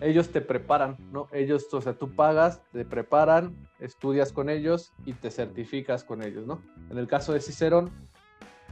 ellos 0.00 0.30
te 0.30 0.40
preparan, 0.40 0.96
¿no? 1.12 1.28
Ellos, 1.32 1.72
o 1.72 1.80
sea, 1.80 1.92
tú 1.94 2.14
pagas, 2.14 2.62
te 2.72 2.84
preparan, 2.84 3.56
estudias 3.80 4.32
con 4.32 4.48
ellos 4.48 4.92
y 5.06 5.12
te 5.12 5.30
certificas 5.30 6.04
con 6.04 6.22
ellos, 6.22 6.46
¿no? 6.46 6.60
En 6.90 6.98
el 6.98 7.06
caso 7.06 7.32
de 7.32 7.40
Cicerón, 7.40 7.90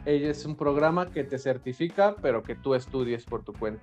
ella 0.04 0.30
es 0.30 0.44
un 0.44 0.56
programa 0.56 1.10
que 1.10 1.24
te 1.24 1.38
certifica, 1.38 2.16
pero 2.20 2.42
que 2.42 2.54
tú 2.54 2.74
estudies 2.74 3.24
por 3.24 3.42
tu 3.42 3.52
cuenta. 3.52 3.82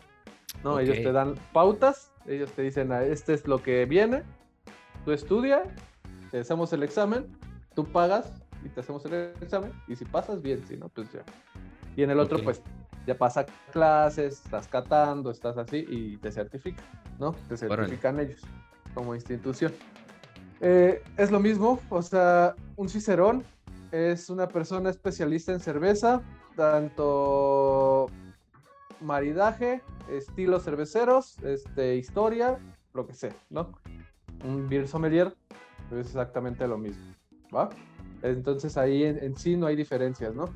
¿no? 0.63 0.79
Ellos 0.79 0.97
te 0.97 1.11
dan 1.11 1.35
pautas, 1.51 2.11
ellos 2.27 2.51
te 2.51 2.61
dicen, 2.61 2.91
ah, 2.91 3.03
este 3.03 3.33
es 3.33 3.47
lo 3.47 3.61
que 3.61 3.85
viene, 3.85 4.23
tú 5.03 5.11
estudia, 5.11 5.63
te 6.31 6.39
hacemos 6.39 6.71
el 6.71 6.83
examen, 6.83 7.27
tú 7.75 7.85
pagas 7.85 8.42
y 8.63 8.69
te 8.69 8.79
hacemos 8.81 9.05
el 9.05 9.33
examen, 9.41 9.71
y 9.87 9.95
si 9.95 10.05
pasas, 10.05 10.41
bien, 10.41 10.63
si 10.67 10.77
no, 10.77 10.89
pues 10.89 11.11
ya. 11.11 11.23
Y 11.95 12.03
en 12.03 12.09
el 12.09 12.19
otro, 12.19 12.43
pues 12.43 12.61
ya 13.05 13.17
pasa 13.17 13.45
clases, 13.71 14.41
estás 14.45 14.67
catando, 14.67 15.31
estás 15.31 15.57
así 15.57 15.85
y 15.89 16.17
te 16.17 16.31
certifican, 16.31 16.85
¿no? 17.19 17.33
Te 17.47 17.57
certifican 17.57 18.19
ellos 18.19 18.41
como 18.93 19.13
institución. 19.15 19.73
Eh, 20.61 21.03
es 21.17 21.31
lo 21.31 21.39
mismo, 21.39 21.79
o 21.89 22.01
sea, 22.01 22.55
un 22.77 22.87
cicerón 22.87 23.43
es 23.91 24.29
una 24.29 24.47
persona 24.47 24.89
especialista 24.89 25.51
en 25.51 25.59
cerveza, 25.59 26.21
tanto 26.55 28.07
maridaje, 29.01 29.81
estilos 30.09 30.63
cerveceros, 30.63 31.37
este, 31.39 31.97
historia, 31.97 32.57
lo 32.93 33.05
que 33.05 33.13
sea, 33.13 33.35
¿no? 33.49 33.73
Un 34.45 34.69
beer 34.69 34.87
sommelier 34.87 35.35
es 35.91 36.07
exactamente 36.07 36.67
lo 36.67 36.77
mismo, 36.77 37.13
¿va? 37.53 37.69
Entonces 38.23 38.77
ahí 38.77 39.03
en, 39.03 39.35
sí 39.35 39.55
no 39.55 39.67
hay 39.67 39.75
diferencias, 39.75 40.33
¿no? 40.33 40.49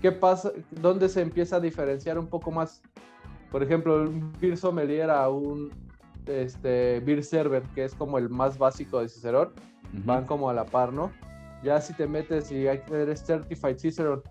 ¿Qué 0.00 0.10
pasa? 0.10 0.52
¿Dónde 0.70 1.08
se 1.08 1.20
empieza 1.20 1.56
a 1.56 1.60
diferenciar 1.60 2.18
un 2.18 2.26
poco 2.26 2.50
más? 2.50 2.82
Por 3.52 3.62
ejemplo, 3.62 4.02
un 4.02 4.32
beer 4.40 4.56
sommelier 4.56 5.10
a 5.10 5.28
un 5.28 5.70
este, 6.26 7.00
beer 7.00 7.22
server, 7.22 7.62
que 7.74 7.84
es 7.84 7.94
como 7.94 8.18
el 8.18 8.28
más 8.28 8.58
básico 8.58 9.00
de 9.00 9.08
Cicerón, 9.08 9.52
van 10.04 10.24
como 10.24 10.50
a 10.50 10.54
la 10.54 10.64
par, 10.64 10.92
¿no? 10.92 11.12
Ya 11.62 11.80
si 11.80 11.92
te 11.92 12.06
metes 12.06 12.50
y 12.50 12.66
eres 12.66 13.24
Certified 13.24 13.78
Cicerone, 13.78 14.22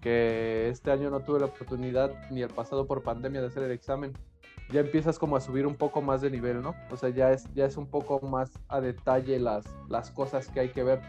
que 0.00 0.68
este 0.68 0.90
año 0.90 1.10
no 1.10 1.20
tuve 1.20 1.40
la 1.40 1.46
oportunidad 1.46 2.12
ni 2.30 2.42
el 2.42 2.48
pasado 2.48 2.86
por 2.86 3.02
pandemia 3.02 3.40
de 3.40 3.48
hacer 3.48 3.62
el 3.62 3.72
examen, 3.72 4.12
ya 4.72 4.80
empiezas 4.80 5.18
como 5.18 5.36
a 5.36 5.40
subir 5.40 5.66
un 5.66 5.74
poco 5.74 6.00
más 6.00 6.20
de 6.20 6.30
nivel, 6.30 6.62
¿no? 6.62 6.74
O 6.90 6.96
sea, 6.96 7.10
ya 7.10 7.32
es, 7.32 7.44
ya 7.54 7.66
es 7.66 7.76
un 7.76 7.86
poco 7.86 8.20
más 8.20 8.52
a 8.68 8.80
detalle 8.80 9.38
las, 9.38 9.64
las 9.88 10.10
cosas 10.10 10.48
que 10.48 10.60
hay 10.60 10.68
que 10.70 10.82
ver. 10.84 11.00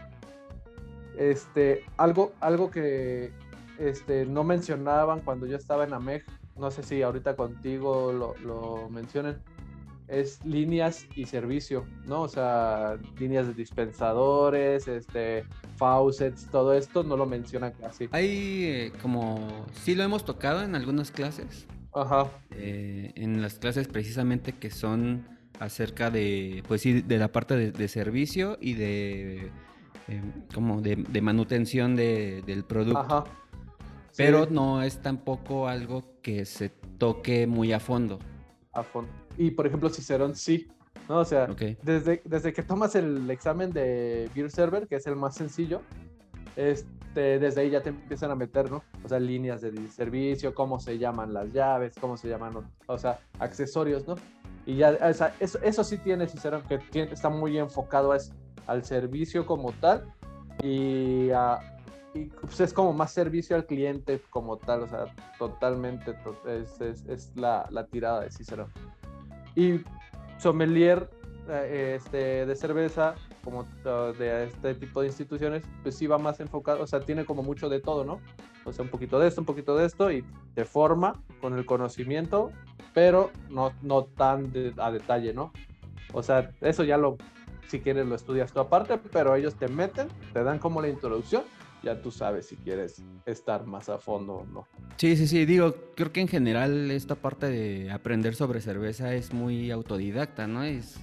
Este, 1.16 1.84
algo, 1.96 2.32
algo 2.40 2.70
que 2.70 3.32
este, 3.78 4.26
no 4.26 4.44
mencionaban 4.44 5.20
cuando 5.20 5.46
yo 5.46 5.56
estaba 5.56 5.84
en 5.84 5.92
AMEG, 5.92 6.24
no 6.56 6.70
sé 6.70 6.82
si 6.82 7.02
ahorita 7.02 7.36
contigo 7.36 8.12
lo, 8.12 8.34
lo 8.38 8.88
mencionen, 8.90 9.38
es 10.08 10.44
líneas 10.44 11.06
y 11.16 11.24
servicio, 11.24 11.86
¿no? 12.04 12.22
O 12.22 12.28
sea, 12.28 12.98
líneas 13.18 13.46
de 13.46 13.54
dispensadores, 13.54 14.86
este, 14.86 15.44
faucets, 15.76 16.46
todo 16.50 16.74
esto 16.74 17.02
no 17.02 17.16
lo 17.16 17.24
mencionan 17.24 17.72
casi. 17.80 18.08
Hay 18.12 18.64
eh, 18.64 18.92
como, 19.00 19.66
sí 19.72 19.94
lo 19.94 20.02
hemos 20.02 20.24
tocado 20.24 20.62
en 20.62 20.74
algunas 20.74 21.10
clases. 21.10 21.66
Ajá. 21.94 22.30
Eh, 22.50 23.12
en 23.16 23.40
las 23.40 23.58
clases 23.58 23.88
precisamente 23.88 24.52
que 24.52 24.70
son 24.70 25.26
acerca 25.60 26.10
de, 26.10 26.62
pues 26.68 26.82
sí, 26.82 27.02
de 27.02 27.18
la 27.18 27.28
parte 27.28 27.72
de, 27.72 27.88
servicio 27.88 28.58
y 28.60 28.74
de, 28.74 29.50
em, 30.08 30.32
como 30.54 30.80
de, 30.80 30.96
manutención 31.22 31.96
del 31.96 32.64
producto. 32.66 32.98
Ajá. 32.98 33.24
Pero 34.16 34.46
no 34.50 34.82
es 34.82 35.00
tampoco 35.00 35.68
algo 35.68 36.04
que 36.22 36.44
se 36.44 36.68
toque 36.98 37.46
muy 37.46 37.72
a 37.72 37.80
fondo. 37.80 38.18
A 38.72 38.82
fondo. 38.82 39.10
Y 39.38 39.50
por 39.50 39.66
ejemplo, 39.66 39.88
Cicerón 39.88 40.34
sí. 40.36 40.68
¿no? 41.08 41.18
O 41.18 41.24
sea, 41.24 41.46
desde, 41.82 42.22
desde 42.24 42.52
que 42.52 42.62
tomas 42.62 42.94
el 42.94 43.30
examen 43.30 43.72
de 43.72 44.30
Beer 44.34 44.50
Server, 44.50 44.86
que 44.86 44.96
es 44.96 45.06
el 45.06 45.16
más 45.16 45.34
sencillo, 45.34 45.82
este, 46.56 47.38
desde 47.38 47.62
ahí 47.62 47.70
ya 47.70 47.82
te 47.82 47.90
empiezan 47.90 48.30
a 48.30 48.34
meter, 48.34 48.70
¿no? 48.70 48.82
O 49.04 49.08
sea, 49.08 49.18
líneas 49.18 49.62
de 49.62 49.72
servicio, 49.88 50.54
cómo 50.54 50.78
se 50.78 50.98
llaman 50.98 51.32
las 51.32 51.52
llaves, 51.52 51.94
cómo 52.00 52.16
se 52.16 52.28
llaman, 52.28 52.52
o 52.86 52.98
sea, 52.98 53.18
accesorios, 53.38 54.06
¿no? 54.06 54.14
Y 54.64 54.76
ya, 54.76 54.96
o 55.00 55.12
sea, 55.12 55.34
eso, 55.40 55.58
eso 55.62 55.82
sí 55.82 55.98
tiene 55.98 56.28
Cicerón, 56.28 56.62
que 56.62 57.02
está 57.02 57.30
muy 57.30 57.58
enfocado 57.58 58.12
al 58.66 58.84
servicio 58.84 59.46
como 59.46 59.72
tal 59.72 60.12
y, 60.62 61.30
y 62.14 62.24
pues 62.40 62.60
es 62.60 62.72
como 62.72 62.92
más 62.92 63.12
servicio 63.12 63.56
al 63.56 63.66
cliente 63.66 64.20
como 64.30 64.56
tal, 64.58 64.82
o 64.82 64.88
sea, 64.88 65.06
totalmente 65.38 66.14
es, 66.46 66.80
es, 66.80 67.06
es 67.06 67.32
la, 67.36 67.66
la, 67.70 67.86
tirada 67.86 68.20
de 68.20 68.30
Cicerón. 68.30 68.70
Y 69.54 69.80
sommelier 70.38 71.08
eh, 71.48 71.94
este, 71.96 72.46
de 72.46 72.54
cerveza, 72.54 73.14
como 73.42 73.64
de 74.18 74.44
este 74.44 74.74
tipo 74.74 75.00
de 75.00 75.08
instituciones, 75.08 75.64
pues 75.82 75.96
sí 75.96 76.06
va 76.06 76.18
más 76.18 76.38
enfocado, 76.40 76.82
o 76.82 76.86
sea, 76.86 77.00
tiene 77.00 77.24
como 77.24 77.42
mucho 77.42 77.68
de 77.68 77.80
todo, 77.80 78.04
¿no? 78.04 78.20
O 78.64 78.72
sea, 78.72 78.84
un 78.84 78.90
poquito 78.90 79.18
de 79.18 79.26
esto, 79.26 79.40
un 79.40 79.46
poquito 79.46 79.76
de 79.76 79.86
esto, 79.86 80.12
y 80.12 80.24
te 80.54 80.64
forma 80.64 81.20
con 81.40 81.58
el 81.58 81.66
conocimiento, 81.66 82.52
pero 82.94 83.30
no, 83.50 83.72
no 83.82 84.04
tan 84.04 84.52
a 84.78 84.90
detalle, 84.92 85.34
¿no? 85.34 85.52
O 86.12 86.22
sea, 86.22 86.52
eso 86.60 86.84
ya 86.84 86.96
lo, 86.96 87.16
si 87.68 87.80
quieres, 87.80 88.06
lo 88.06 88.14
estudias 88.14 88.52
tú 88.52 88.60
aparte, 88.60 88.98
pero 88.98 89.34
ellos 89.34 89.54
te 89.54 89.68
meten, 89.68 90.08
te 90.32 90.42
dan 90.42 90.58
como 90.58 90.80
la 90.80 90.88
introducción 90.88 91.42
ya 91.82 92.00
tú 92.00 92.10
sabes 92.10 92.46
si 92.46 92.56
quieres 92.56 93.02
estar 93.26 93.66
más 93.66 93.88
a 93.88 93.98
fondo 93.98 94.34
o 94.34 94.46
no. 94.46 94.66
Sí, 94.96 95.16
sí, 95.16 95.26
sí, 95.26 95.44
digo, 95.44 95.74
creo 95.96 96.12
que 96.12 96.20
en 96.20 96.28
general 96.28 96.90
esta 96.90 97.16
parte 97.16 97.46
de 97.46 97.90
aprender 97.90 98.34
sobre 98.34 98.60
cerveza 98.60 99.14
es 99.14 99.32
muy 99.32 99.70
autodidacta, 99.70 100.46
¿no? 100.46 100.62
Es 100.62 101.00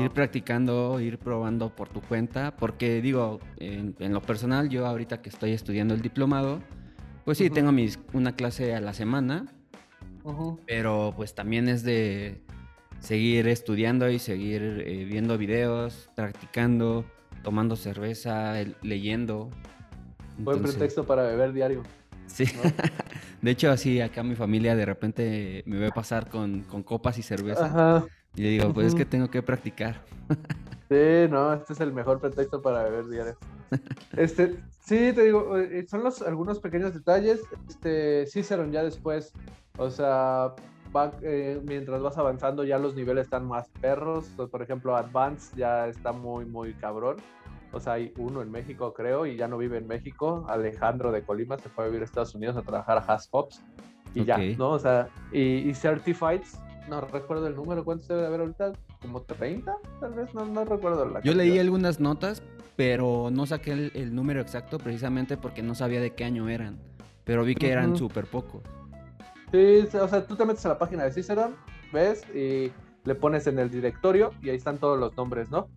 ir 0.00 0.10
practicando, 0.10 1.00
ir 1.00 1.18
probando 1.18 1.74
por 1.74 1.88
tu 1.88 2.00
cuenta, 2.00 2.56
porque 2.56 3.00
digo, 3.00 3.40
en, 3.58 3.94
lo 4.12 4.22
personal, 4.22 4.68
yo 4.68 4.86
ahorita 4.86 5.20
que 5.22 5.28
estoy 5.28 5.52
estudiando 5.52 5.94
el 5.94 6.00
diplomado, 6.00 6.60
pues 7.24 7.38
sí, 7.38 7.50
tengo 7.50 7.72
mis, 7.72 7.98
una 8.12 8.32
clase 8.32 8.74
a 8.74 8.80
la 8.80 8.92
semana, 8.92 9.46
pero 10.66 11.12
pues 11.16 11.34
también 11.34 11.68
es 11.68 11.82
de 11.82 12.43
seguir 13.04 13.46
estudiando 13.48 14.08
y 14.08 14.18
seguir 14.18 14.82
eh, 14.86 15.04
viendo 15.04 15.36
videos, 15.38 16.08
practicando 16.16 17.04
tomando 17.44 17.76
cerveza, 17.76 18.54
leyendo. 18.82 19.50
Buen 20.38 20.62
pretexto 20.62 21.04
para 21.04 21.22
beber 21.22 21.52
diario. 21.52 21.82
Sí. 22.26 22.44
de 23.42 23.50
hecho, 23.50 23.70
así 23.70 24.00
acá 24.00 24.24
mi 24.24 24.34
familia 24.34 24.74
de 24.74 24.84
repente 24.84 25.62
me 25.66 25.78
ve 25.78 25.90
pasar 25.92 26.28
con, 26.28 26.62
copas 26.64 27.18
y 27.18 27.22
cerveza. 27.22 27.66
Ajá. 27.66 28.06
Y 28.34 28.42
le 28.42 28.48
digo, 28.48 28.72
pues 28.72 28.88
es 28.88 28.94
que 28.96 29.04
tengo 29.04 29.30
que 29.30 29.42
practicar. 29.42 30.02
sí, 30.88 31.28
no, 31.30 31.52
este 31.52 31.74
es 31.74 31.80
el 31.80 31.92
mejor 31.92 32.18
pretexto 32.20 32.60
para 32.60 32.82
beber 32.82 33.06
diario. 33.06 33.36
Este, 34.16 34.56
sí, 34.80 35.12
te 35.12 35.24
digo, 35.24 35.56
eh, 35.58 35.86
son 35.88 36.02
los 36.02 36.22
algunos 36.22 36.58
pequeños 36.58 36.94
detalles. 36.94 37.42
Este, 37.68 38.26
Cicerón 38.26 38.72
ya 38.72 38.82
después, 38.82 39.32
o 39.76 39.90
sea, 39.90 40.54
eh, 41.22 41.60
mientras 41.64 42.02
vas 42.02 42.18
avanzando 42.18 42.64
ya 42.64 42.78
los 42.78 42.94
niveles 42.94 43.24
están 43.24 43.46
más 43.46 43.68
perros. 43.80 44.26
por 44.50 44.62
ejemplo, 44.62 44.96
Advance 44.96 45.54
ya 45.56 45.88
está 45.88 46.12
muy, 46.12 46.44
muy 46.44 46.74
cabrón. 46.74 47.16
O 47.72 47.80
sea, 47.80 47.94
hay 47.94 48.12
uno 48.18 48.40
en 48.40 48.50
México, 48.52 48.94
creo, 48.94 49.26
y 49.26 49.36
ya 49.36 49.48
no 49.48 49.58
vive 49.58 49.78
en 49.78 49.88
México. 49.88 50.46
Alejandro 50.48 51.10
de 51.10 51.22
Colima 51.22 51.58
se 51.58 51.68
fue 51.68 51.84
a 51.84 51.86
vivir 51.88 52.02
a 52.02 52.04
Estados 52.04 52.34
Unidos 52.34 52.56
a 52.56 52.62
trabajar 52.62 52.98
a 52.98 53.00
Haspops. 53.00 53.62
Y 54.14 54.24
ya, 54.24 54.38
¿no? 54.56 54.70
O 54.70 54.78
sea, 54.78 55.08
y, 55.32 55.68
y 55.68 55.74
Certifieds, 55.74 56.60
no 56.88 57.00
recuerdo 57.00 57.48
el 57.48 57.56
número, 57.56 57.84
¿cuántos 57.84 58.08
debe 58.08 58.26
haber 58.26 58.40
ahorita? 58.40 58.72
¿Como 59.02 59.22
30? 59.22 59.74
Tal 60.00 60.14
vez, 60.14 60.32
no, 60.34 60.44
no 60.44 60.64
recuerdo 60.64 61.04
la 61.04 61.20
Yo 61.22 61.34
leí 61.34 61.58
algunas 61.58 61.98
notas, 61.98 62.42
pero 62.76 63.30
no 63.32 63.46
saqué 63.46 63.90
el, 63.94 64.14
número 64.14 64.40
exacto 64.40 64.78
precisamente 64.78 65.36
porque 65.36 65.62
no 65.62 65.74
sabía 65.74 66.00
de 66.00 66.10
qué 66.10 66.24
año 66.24 66.48
eran. 66.48 66.78
Pero 67.24 67.44
vi 67.44 67.54
que 67.54 67.70
eran 67.70 67.96
súper 67.96 68.26
pocos. 68.26 68.62
Sí, 69.54 69.86
o 69.96 70.08
sea, 70.08 70.26
tú 70.26 70.34
te 70.34 70.44
metes 70.44 70.66
a 70.66 70.70
la 70.70 70.78
página 70.78 71.04
de 71.04 71.12
Cicerón, 71.12 71.54
ves 71.92 72.28
y 72.34 72.72
le 73.04 73.14
pones 73.14 73.46
en 73.46 73.60
el 73.60 73.70
directorio 73.70 74.32
y 74.42 74.50
ahí 74.50 74.56
están 74.56 74.78
todos 74.78 74.98
los 74.98 75.16
nombres, 75.16 75.48
¿no? 75.48 75.68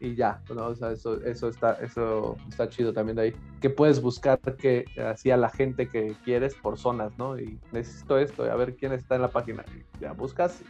Y 0.00 0.16
ya, 0.16 0.42
¿no? 0.52 0.66
O 0.66 0.74
sea, 0.74 0.90
eso, 0.90 1.22
eso, 1.22 1.48
está, 1.48 1.74
eso 1.74 2.36
está 2.48 2.68
chido 2.68 2.92
también 2.92 3.14
de 3.14 3.22
ahí. 3.22 3.34
Que 3.60 3.70
puedes 3.70 4.02
buscar 4.02 4.40
que 4.40 4.86
hacía 5.08 5.36
la 5.36 5.50
gente 5.50 5.86
que 5.86 6.16
quieres 6.24 6.56
por 6.56 6.76
zonas, 6.76 7.16
¿no? 7.16 7.38
Y 7.38 7.60
necesito 7.70 8.18
esto, 8.18 8.42
a 8.42 8.56
ver 8.56 8.74
quién 8.74 8.90
está 8.90 9.14
en 9.14 9.22
la 9.22 9.30
página. 9.30 9.64
ya 10.00 10.10
buscas 10.14 10.60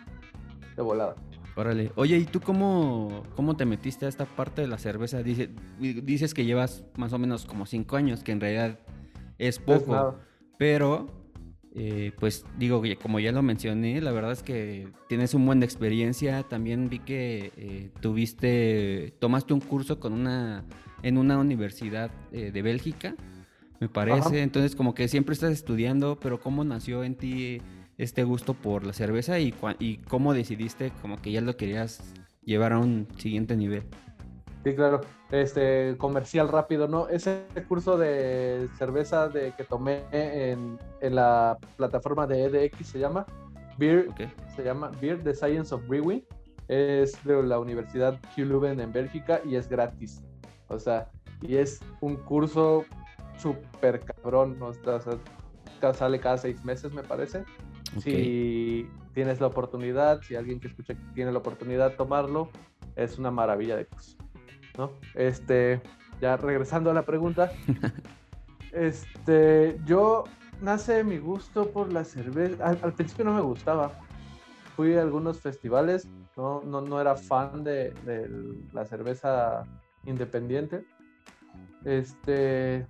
de 0.76 0.82
volada. 0.82 1.14
Órale. 1.56 1.90
Oye, 1.94 2.18
¿y 2.18 2.26
tú 2.26 2.42
cómo, 2.42 3.22
cómo 3.34 3.56
te 3.56 3.64
metiste 3.64 4.04
a 4.04 4.10
esta 4.10 4.26
parte 4.26 4.60
de 4.60 4.68
la 4.68 4.76
cerveza? 4.76 5.22
Dice, 5.22 5.48
dices 5.78 6.34
que 6.34 6.44
llevas 6.44 6.84
más 6.98 7.14
o 7.14 7.18
menos 7.18 7.46
como 7.46 7.64
cinco 7.64 7.96
años, 7.96 8.22
que 8.22 8.32
en 8.32 8.42
realidad 8.42 8.78
es 9.38 9.58
poco. 9.58 10.18
pero 10.58 11.21
eh, 11.74 12.12
pues 12.18 12.44
digo, 12.58 12.82
como 13.00 13.18
ya 13.18 13.32
lo 13.32 13.42
mencioné, 13.42 14.00
la 14.02 14.12
verdad 14.12 14.32
es 14.32 14.42
que 14.42 14.88
tienes 15.08 15.32
un 15.32 15.46
buen 15.46 15.58
de 15.60 15.66
experiencia. 15.66 16.42
También 16.42 16.90
vi 16.90 16.98
que 16.98 17.52
eh, 17.56 17.90
tuviste, 18.00 19.14
tomaste 19.18 19.54
un 19.54 19.60
curso 19.60 19.98
con 19.98 20.12
una, 20.12 20.64
en 21.02 21.16
una 21.16 21.38
universidad 21.38 22.10
eh, 22.30 22.50
de 22.52 22.62
Bélgica, 22.62 23.14
me 23.80 23.88
parece. 23.88 24.42
Entonces, 24.42 24.76
como 24.76 24.94
que 24.94 25.08
siempre 25.08 25.32
estás 25.32 25.52
estudiando, 25.52 26.18
pero 26.20 26.40
¿cómo 26.40 26.62
nació 26.62 27.04
en 27.04 27.14
ti 27.14 27.62
este 27.96 28.22
gusto 28.24 28.52
por 28.54 28.86
la 28.86 28.92
cerveza 28.92 29.40
y, 29.40 29.54
y 29.78 29.96
cómo 29.96 30.34
decidiste 30.34 30.92
como 31.00 31.22
que 31.22 31.32
ya 31.32 31.40
lo 31.40 31.56
querías 31.56 32.02
llevar 32.44 32.74
a 32.74 32.78
un 32.78 33.08
siguiente 33.16 33.56
nivel? 33.56 33.84
Sí, 34.64 34.74
claro. 34.74 35.00
Este, 35.30 35.96
comercial 35.98 36.48
rápido, 36.48 36.86
¿no? 36.86 37.08
Ese 37.08 37.44
curso 37.68 37.98
de 37.98 38.68
cerveza 38.78 39.28
de, 39.28 39.52
que 39.56 39.64
tomé 39.64 40.04
en, 40.12 40.78
en 41.00 41.14
la 41.14 41.58
plataforma 41.76 42.26
de 42.26 42.44
EDX 42.44 42.86
se 42.86 42.98
llama 42.98 43.26
Beer, 43.76 44.08
se 44.54 44.62
llama 44.62 44.90
Beer, 45.00 45.22
The 45.22 45.34
Science 45.34 45.74
of 45.74 45.86
Brewing. 45.88 46.24
Es 46.68 47.22
de 47.24 47.42
la 47.42 47.58
Universidad 47.58 48.18
Leuven 48.36 48.78
en 48.80 48.92
Bélgica 48.92 49.40
y 49.44 49.56
es 49.56 49.68
gratis. 49.68 50.22
O 50.68 50.78
sea, 50.78 51.10
y 51.42 51.56
es 51.56 51.80
un 52.00 52.16
curso 52.16 52.84
súper 53.36 54.00
cabrón. 54.00 54.58
¿no? 54.58 54.66
O 54.66 54.74
sea, 54.74 55.00
sale 55.92 56.20
cada 56.20 56.38
seis 56.38 56.64
meses, 56.64 56.92
me 56.92 57.02
parece. 57.02 57.44
Si 57.98 58.88
tienes 59.12 59.40
la 59.40 59.48
oportunidad, 59.48 60.22
si 60.22 60.36
alguien 60.36 60.60
que 60.60 60.68
escucha 60.68 60.94
tiene 61.14 61.32
la 61.32 61.38
oportunidad 61.38 61.90
de 61.90 61.96
tomarlo, 61.96 62.48
es 62.96 63.18
una 63.18 63.30
maravilla 63.30 63.76
de 63.76 63.86
curso. 63.86 64.16
¿No? 64.76 64.92
Este, 65.14 65.80
ya 66.20 66.36
regresando 66.36 66.90
a 66.90 66.94
la 66.94 67.02
pregunta, 67.02 67.52
este, 68.72 69.78
yo 69.84 70.24
nace 70.60 71.04
mi 71.04 71.18
gusto 71.18 71.70
por 71.70 71.92
la 71.92 72.04
cerveza. 72.04 72.64
Al, 72.64 72.92
principio 72.92 73.24
no 73.24 73.34
me 73.34 73.42
gustaba. 73.42 73.92
Fui 74.76 74.94
a 74.94 75.02
algunos 75.02 75.40
festivales, 75.40 76.08
no, 76.36 76.62
no, 76.62 76.80
no 76.80 77.00
era 77.00 77.16
fan 77.16 77.62
de, 77.62 77.92
la 78.72 78.86
cerveza 78.86 79.64
independiente. 80.06 80.84
Este, 81.84 82.86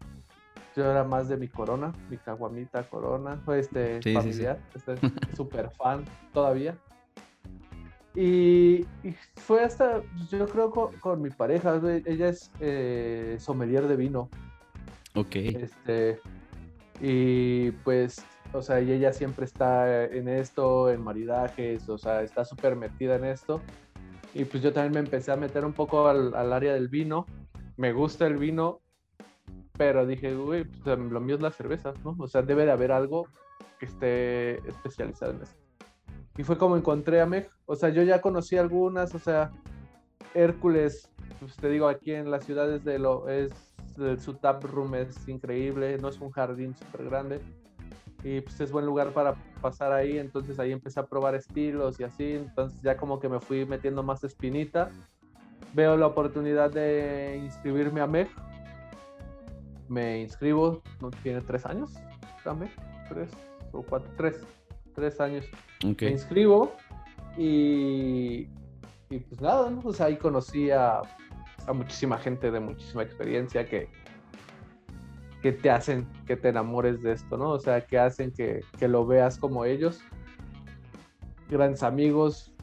yo 0.77 0.91
era 0.91 1.03
más 1.03 1.29
de 1.29 1.37
mi 1.37 1.49
corona, 1.49 1.93
mi 2.09 2.19
caguamita 2.19 2.89
corona, 2.89 3.43
este, 3.57 4.01
familiar, 4.13 4.61
este, 4.75 4.95
súper 5.37 5.71
fan 5.71 6.05
todavía. 6.33 6.77
Y, 8.15 8.87
fue 9.37 9.65
hasta, 9.65 10.03
yo 10.31 10.47
creo, 10.47 10.71
con, 10.71 11.23
mi 11.23 11.31
pareja, 11.31 11.81
ella 12.05 12.29
es 12.29 12.51
eh, 12.61 13.37
sommelier 13.39 13.89
de 13.89 13.97
vino. 13.97 14.29
Ok. 15.15 15.37
Este, 15.37 16.21
y 17.01 17.71
pues, 17.71 18.25
o 18.53 18.61
sea, 18.63 18.81
y 18.81 18.93
ella 18.93 19.13
siempre 19.13 19.47
está 19.47 20.05
en 20.05 20.29
esto, 20.29 20.91
en 20.91 21.03
maridajes, 21.03 21.89
o 21.89 21.97
sea, 21.97 22.23
está 22.23 22.45
súper 22.45 22.77
metida 22.77 23.17
en 23.17 23.25
esto. 23.25 23.61
Y 24.35 24.45
pues 24.45 24.63
yo 24.63 24.73
también 24.73 24.93
me 24.93 25.01
empecé 25.01 25.33
a 25.33 25.37
meter 25.37 25.65
un 25.65 25.73
poco 25.73 26.09
al, 26.09 26.53
área 26.53 26.75
del 26.75 26.89
vino. 26.89 27.27
Me 27.77 27.93
gusta 27.93 28.27
el 28.27 28.37
vino, 28.37 28.81
pero 29.77 30.07
dije, 30.07 30.35
uy, 30.35 30.65
pues, 30.65 30.99
lo 30.99 31.21
mío 31.21 31.37
es 31.37 31.43
la 31.43 31.51
cerveza, 31.51 31.93
¿no? 32.05 32.15
O 32.19 32.29
sea, 32.29 32.43
debe 32.43 32.65
de 32.65 32.73
haber 32.73 32.93
algo 32.93 33.27
que 33.79 33.87
esté 33.87 34.67
especializado 34.69 35.33
en 35.33 35.43
eso. 35.43 35.62
Y 36.37 36.45
fue 36.45 36.57
como 36.57 36.77
encontré 36.77 37.21
a 37.21 37.27
Meg. 37.27 37.51
O 37.67 37.77
sea, 37.77 37.91
yo 37.91 38.03
ya 38.03 38.21
conocí 38.21 38.57
algunas, 38.57 39.15
o 39.15 39.19
sea, 39.19 39.51
Hércules, 40.35 41.11
pues 41.41 41.57
te 41.57 41.69
digo, 41.69 41.89
aquí 41.89 42.13
en 42.13 42.31
las 42.31 42.45
ciudades 42.45 42.85
de 42.85 42.99
lo 42.99 43.29
es 43.29 43.51
su 44.19 44.35
tap 44.35 44.65
room 44.65 44.95
es 44.95 45.29
increíble, 45.29 45.99
no 45.99 46.09
es 46.09 46.21
un 46.21 46.31
jardín 46.31 46.75
súper 46.75 47.09
grande. 47.09 47.41
Y 48.25 48.41
pues 48.41 48.61
es 48.61 48.71
buen 48.71 48.87
lugar 48.87 49.11
para 49.13 49.35
pasar 49.61 49.93
ahí, 49.93 50.19
entonces 50.19 50.59
ahí 50.59 50.73
empecé 50.73 51.01
a 51.01 51.07
probar 51.07 51.35
estilos 51.35 51.99
y 51.99 52.05
así, 52.05 52.35
entonces 52.35 52.81
ya 52.81 52.97
como 52.97 53.19
que 53.19 53.29
me 53.29 53.41
fui 53.41 53.67
metiendo 53.67 54.03
más 54.03 54.23
espinita. 54.23 54.91
Veo 55.75 55.97
la 55.97 56.07
oportunidad 56.07 56.71
de 56.71 57.41
inscribirme 57.43 58.01
a 58.01 58.07
MEG. 58.07 58.29
Me 59.89 60.21
inscribo, 60.21 60.83
no 61.01 61.11
tiene 61.11 61.41
tres 61.41 61.67
años, 61.67 61.93
también, 62.45 62.71
tres 63.09 63.31
o 63.73 63.83
cuatro, 63.83 64.09
tres 64.17 64.41
tres 64.93 65.21
años. 65.21 65.47
Me 65.83 66.11
inscribo 66.11 66.75
y, 67.37 68.49
y 69.11 69.19
pues 69.29 69.41
nada, 69.41 69.71
¿no? 69.71 69.81
Pues 69.81 70.01
ahí 70.01 70.17
conocí 70.17 70.71
a, 70.71 71.03
a, 71.67 71.73
muchísima 71.73 72.19
gente 72.19 72.51
de 72.51 72.61
muchísima 72.61 73.03
experiencia 73.03 73.67
que, 73.67 73.89
que 75.43 75.53
te 75.53 75.71
hacen 75.71 76.07
que 76.27 76.37
te 76.37 76.49
enamores 76.49 77.03
de 77.03 77.13
esto, 77.13 77.37
¿no? 77.37 77.51
O 77.51 77.59
sea, 77.59 77.87
que 77.87 77.99
hacen 77.99 78.33
que, 78.33 78.61
que 78.79 78.89
lo 78.89 79.07
veas 79.07 79.39
como 79.39 79.65
ellos. 79.65 80.01
Grandes 81.49 81.83
amigos, 81.83 82.55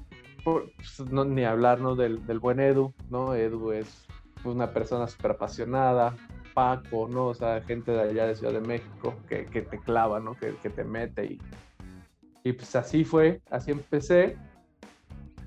pues, 0.44 0.65
no, 1.12 1.26
ni 1.26 1.44
hablar 1.44 1.80
¿no? 1.80 1.96
del, 1.96 2.26
del, 2.26 2.39
buen 2.39 2.60
Edu, 2.60 2.94
¿no? 3.10 3.36
Edu 3.36 3.72
es 3.72 4.08
una 4.44 4.72
persona 4.74 5.08
súper 5.08 5.32
apasionada, 5.32 6.15
Paco, 6.54 7.08
¿no? 7.08 7.28
O 7.28 7.34
sea, 7.34 7.62
gente 7.62 7.92
de 7.92 8.02
allá 8.02 8.26
de 8.26 8.36
Ciudad 8.36 8.54
de 8.54 8.62
México 8.62 9.15
que, 9.28 9.46
que 9.46 9.62
te 9.62 9.80
clava, 9.80 10.20
¿no? 10.20 10.34
Que, 10.34 10.56
que 10.56 10.70
te 10.70 10.84
mete 10.84 11.26
y, 11.26 11.39
y 12.50 12.54
pues 12.54 12.76
así 12.76 13.06
fue, 13.06 13.42
así 13.52 13.70
empecé. 13.70 14.36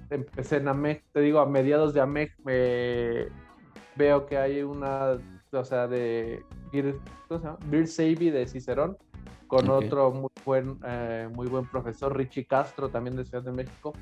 Empecé 0.09 0.59
en 0.59 0.69
AMEC, 0.69 1.03
te 1.13 1.21
digo, 1.21 1.41
a 1.41 1.47
mediados 1.47 1.95
de 1.95 2.01
AMEC 2.01 2.39
me 2.45 3.27
veo 3.97 4.27
que 4.27 4.39
hay 4.39 4.63
una, 4.63 5.19
o 5.51 5.65
sea, 5.65 5.89
de 5.89 6.45
Beer, 6.71 6.95
de 7.89 8.47
Cicerón, 8.47 8.97
con 9.49 9.69
otro 9.69 10.13
muy 10.13 10.31
buen, 10.45 10.79
eh, 10.85 11.29
muy 11.35 11.49
buen 11.49 11.67
profesor, 11.67 12.17
Richie 12.17 12.47
Castro, 12.47 12.89
también 12.89 13.17
de 13.17 13.25
Ciudad 13.25 13.43
de 13.43 13.53
México. 13.53 13.95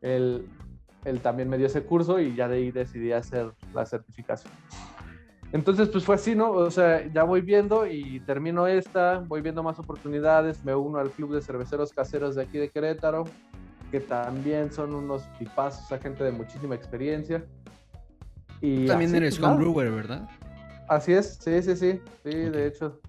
Él, 0.00 0.46
él 1.04 1.20
también 1.20 1.48
me 1.48 1.58
dio 1.58 1.66
ese 1.66 1.82
curso 1.82 2.20
y 2.20 2.36
ya 2.36 2.46
de 2.46 2.58
ahí 2.58 2.70
decidí 2.70 3.10
hacer 3.10 3.50
la 3.74 3.86
certificación. 3.86 4.52
Entonces, 5.52 5.88
pues 5.88 6.04
fue 6.04 6.14
así, 6.14 6.34
¿no? 6.34 6.52
O 6.52 6.70
sea, 6.70 7.06
ya 7.12 7.24
voy 7.24 7.40
viendo 7.40 7.86
y 7.86 8.20
termino 8.20 8.68
esta, 8.68 9.18
voy 9.18 9.40
viendo 9.40 9.62
más 9.62 9.78
oportunidades, 9.80 10.64
me 10.64 10.74
uno 10.74 10.98
al 10.98 11.10
club 11.10 11.34
de 11.34 11.42
cerveceros 11.42 11.92
caseros 11.92 12.36
de 12.36 12.42
aquí 12.42 12.58
de 12.58 12.68
Querétaro, 12.70 13.24
que 13.90 13.98
también 13.98 14.72
son 14.72 14.94
unos 14.94 15.22
tipazos, 15.38 15.90
a 15.90 15.98
gente 15.98 16.22
de 16.22 16.30
muchísima 16.30 16.76
experiencia. 16.76 17.44
Y 18.60 18.86
también 18.86 19.14
eres 19.14 19.42
homebrewer, 19.42 19.90
¿verdad? 19.90 20.28
Así 20.88 21.12
es, 21.12 21.38
sí, 21.40 21.62
sí, 21.62 21.76
sí, 21.76 22.00
sí, 22.22 22.30
de 22.30 22.66
hecho, 22.66 23.00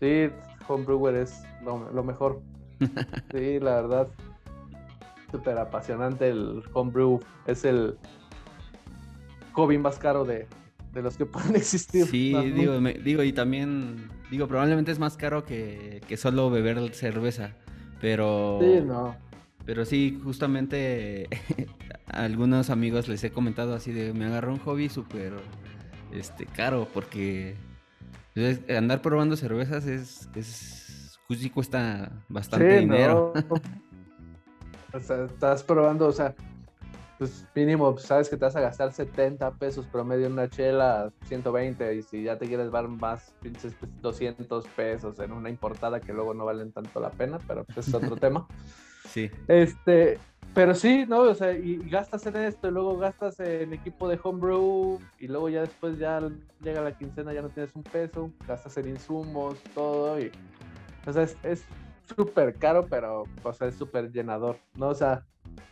sí, 0.00 0.30
homebrewer 0.66 1.16
es 1.16 1.42
lo, 1.62 2.02
mejor. 2.02 2.40
sí, 3.30 3.60
la 3.60 3.82
verdad, 3.82 4.08
súper 5.30 5.58
apasionante 5.58 6.28
el 6.30 6.62
homebrew, 6.72 7.20
es 7.46 7.64
el 7.66 7.98
hobby 9.52 9.76
más 9.76 9.98
caro 9.98 10.24
de, 10.24 10.48
de 10.94 11.02
los 11.02 11.16
que 11.16 11.26
pueden 11.26 11.56
existir. 11.56 12.06
Sí, 12.06 12.34
digo, 12.54 12.78
digo, 12.80 13.22
y 13.22 13.32
también, 13.32 14.08
digo, 14.30 14.46
probablemente 14.48 14.92
es 14.92 14.98
más 14.98 15.16
caro 15.16 15.44
que, 15.44 16.00
que 16.08 16.16
solo 16.16 16.50
beber 16.50 16.94
cerveza, 16.94 17.56
pero... 18.00 18.58
Sí, 18.60 18.80
no. 18.80 19.16
Pero 19.66 19.84
sí, 19.86 20.20
justamente 20.22 21.28
a 22.06 22.24
algunos 22.24 22.70
amigos 22.70 23.08
les 23.08 23.24
he 23.24 23.30
comentado 23.30 23.74
así 23.74 23.92
de, 23.92 24.12
me 24.12 24.26
agarró 24.26 24.52
un 24.52 24.58
hobby 24.58 24.88
súper 24.88 25.32
este, 26.12 26.46
caro, 26.46 26.86
porque 26.92 27.56
pues, 28.34 28.60
andar 28.70 29.00
probando 29.00 29.36
cervezas 29.36 29.86
es, 29.86 30.28
es 30.34 31.18
pues 31.26 31.40
sí 31.40 31.48
cuesta 31.48 32.12
bastante 32.28 32.80
dinero. 32.80 33.32
o 34.92 35.00
sea, 35.00 35.24
estás 35.24 35.62
probando, 35.62 36.08
o 36.08 36.12
sea, 36.12 36.34
pues 37.18 37.46
mínimo, 37.54 37.92
pues, 37.92 38.06
sabes 38.06 38.28
que 38.28 38.36
te 38.36 38.44
vas 38.44 38.56
a 38.56 38.60
gastar 38.60 38.92
70 38.92 39.52
pesos 39.52 39.86
promedio 39.86 40.26
en 40.26 40.32
una 40.32 40.48
chela, 40.48 41.12
120, 41.26 41.94
y 41.94 42.02
si 42.02 42.24
ya 42.24 42.38
te 42.38 42.46
quieres 42.46 42.70
dar 42.72 42.88
más, 42.88 43.32
pinches 43.40 43.74
200 44.00 44.46
pues, 44.46 44.74
pesos 44.74 45.18
en 45.20 45.32
una 45.32 45.48
importada 45.48 46.00
que 46.00 46.12
luego 46.12 46.34
no 46.34 46.44
valen 46.44 46.72
tanto 46.72 47.00
la 47.00 47.10
pena, 47.10 47.38
pero 47.46 47.64
pues 47.64 47.88
es 47.88 47.94
otro 47.94 48.16
tema. 48.20 48.46
Sí. 49.08 49.30
Este, 49.46 50.18
pero 50.54 50.74
sí, 50.74 51.04
¿no? 51.06 51.20
O 51.20 51.34
sea, 51.34 51.52
y, 51.52 51.78
gastas 51.88 52.26
en 52.26 52.36
esto, 52.36 52.68
y 52.68 52.72
luego 52.72 52.98
gastas 52.98 53.38
en 53.40 53.72
equipo 53.72 54.08
de 54.08 54.18
homebrew, 54.22 54.98
y 55.20 55.28
luego 55.28 55.48
ya 55.48 55.60
después 55.60 55.98
ya 55.98 56.20
llega 56.62 56.82
la 56.82 56.96
quincena, 56.96 57.32
ya 57.32 57.42
no 57.42 57.48
tienes 57.48 57.74
un 57.76 57.84
peso, 57.84 58.32
gastas 58.46 58.76
en 58.78 58.88
insumos, 58.88 59.58
todo, 59.74 60.18
y. 60.20 60.32
O 61.06 61.12
sea, 61.12 61.22
es 61.22 61.64
súper 62.16 62.54
caro, 62.54 62.86
pero, 62.88 63.24
o 63.42 63.52
sea, 63.52 63.68
es 63.68 63.76
súper 63.76 64.10
llenador, 64.10 64.56
¿no? 64.74 64.88
O 64.88 64.94
sea, 64.94 65.24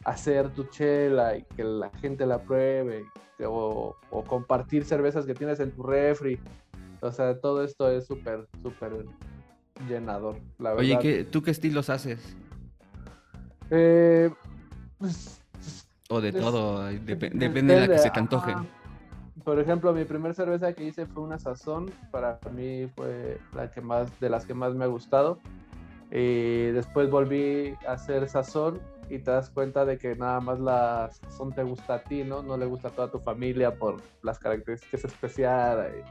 hacer 0.05 0.51
tu 0.51 0.65
chela 0.65 1.37
y 1.37 1.43
que 1.43 1.65
la 1.65 1.91
gente 2.01 2.27
la 2.27 2.43
pruebe, 2.43 3.05
o, 3.45 3.97
compartir 4.27 4.85
cervezas 4.85 5.27
que 5.27 5.35
tienes 5.35 5.61
en 5.61 5.73
tu 5.73 5.83
refri. 5.83 6.39
O 7.01 7.11
sea, 7.11 7.39
todo 7.41 7.65
esto 7.65 7.91
es 7.91 8.07
súper, 8.07 8.47
súper 8.63 9.05
llenador, 9.89 10.37
la 10.59 10.75
verdad. 10.75 10.99
Oye, 10.99 11.25
¿tú 11.25 11.43
qué 11.43 11.51
estilos 11.51 11.91
haces? 11.91 12.37
Eh, 13.71 14.31
pues, 14.99 15.43
o 16.09 16.21
de 16.21 16.33
todo, 16.33 16.85
depende 16.85 17.75
de 17.75 17.81
la 17.81 17.89
que 17.89 17.99
se 17.99 18.11
te 18.11 18.21
antoje. 18.21 18.55
Por 19.45 19.59
ejemplo, 19.59 19.93
mi 19.93 20.05
primera 20.05 20.35
cerveza 20.35 20.73
que 20.73 20.85
hice 20.85 21.07
fue 21.07 21.23
una 21.23 21.39
sazón, 21.39 21.91
para 22.13 22.39
mí 22.55 22.87
fue 22.95 23.39
la 23.55 23.71
que 23.71 23.81
más, 23.81 24.21
de 24.21 24.31
las 24.31 24.47
que 24.47 24.55
más 24.55 24.75
me 24.75 24.85
ha 24.85 24.89
gustado. 24.89 25.41
Y 26.13 26.67
después 26.67 27.11
volví 27.11 27.75
a 27.89 27.93
hacer 27.93 28.29
sazón 28.29 28.81
y 29.09 29.19
te 29.19 29.31
das 29.31 29.51
cuenta 29.51 29.85
de 29.85 29.99
que 29.99 30.17
nada 30.17 30.41
más 30.41 30.59
la 30.61 31.11
sazón 31.11 31.53
te 31.53 31.63
gusta 31.63 31.95
a 31.95 32.03
ti, 32.03 32.25
¿no? 32.25 32.43
No 32.43 32.57
le 32.57 32.67
gusta 32.67 32.89
a 32.89 32.91
toda 32.91 33.11
tu 33.11 33.19
familia 33.19 33.75
por 33.75 34.01
las 34.23 34.39
características 34.39 35.05
especiales, 35.05 36.05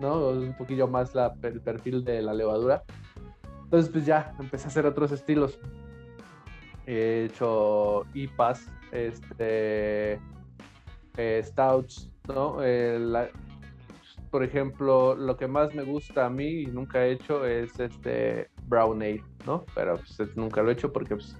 ¿no? 0.00 0.28
Un 0.28 0.54
poquillo 0.56 0.86
más 0.86 1.12
el 1.42 1.60
perfil 1.60 2.04
de 2.04 2.22
la 2.22 2.34
levadura. 2.34 2.82
Entonces, 3.64 3.90
pues 3.90 4.04
ya, 4.04 4.34
empecé 4.38 4.64
a 4.64 4.68
hacer 4.68 4.86
otros 4.86 5.12
estilos. 5.12 5.58
He 6.86 7.24
hecho 7.24 8.04
IPAs, 8.12 8.70
este, 8.90 10.20
eh, 11.16 11.42
stouts, 11.42 12.10
¿no? 12.28 12.58
Eh, 12.62 13.30
por 14.30 14.42
ejemplo, 14.42 15.14
lo 15.14 15.36
que 15.36 15.46
más 15.46 15.74
me 15.74 15.82
gusta 15.82 16.26
a 16.26 16.30
mí 16.30 16.62
y 16.62 16.66
nunca 16.66 17.04
he 17.04 17.12
hecho 17.12 17.44
es 17.44 17.78
este 17.78 18.50
brown 18.66 19.02
ale, 19.02 19.22
¿no? 19.46 19.64
Pero 19.74 19.98
pues, 19.98 20.36
nunca 20.36 20.62
lo 20.62 20.70
he 20.70 20.72
hecho 20.72 20.90
porque 20.92 21.16
pues, 21.16 21.36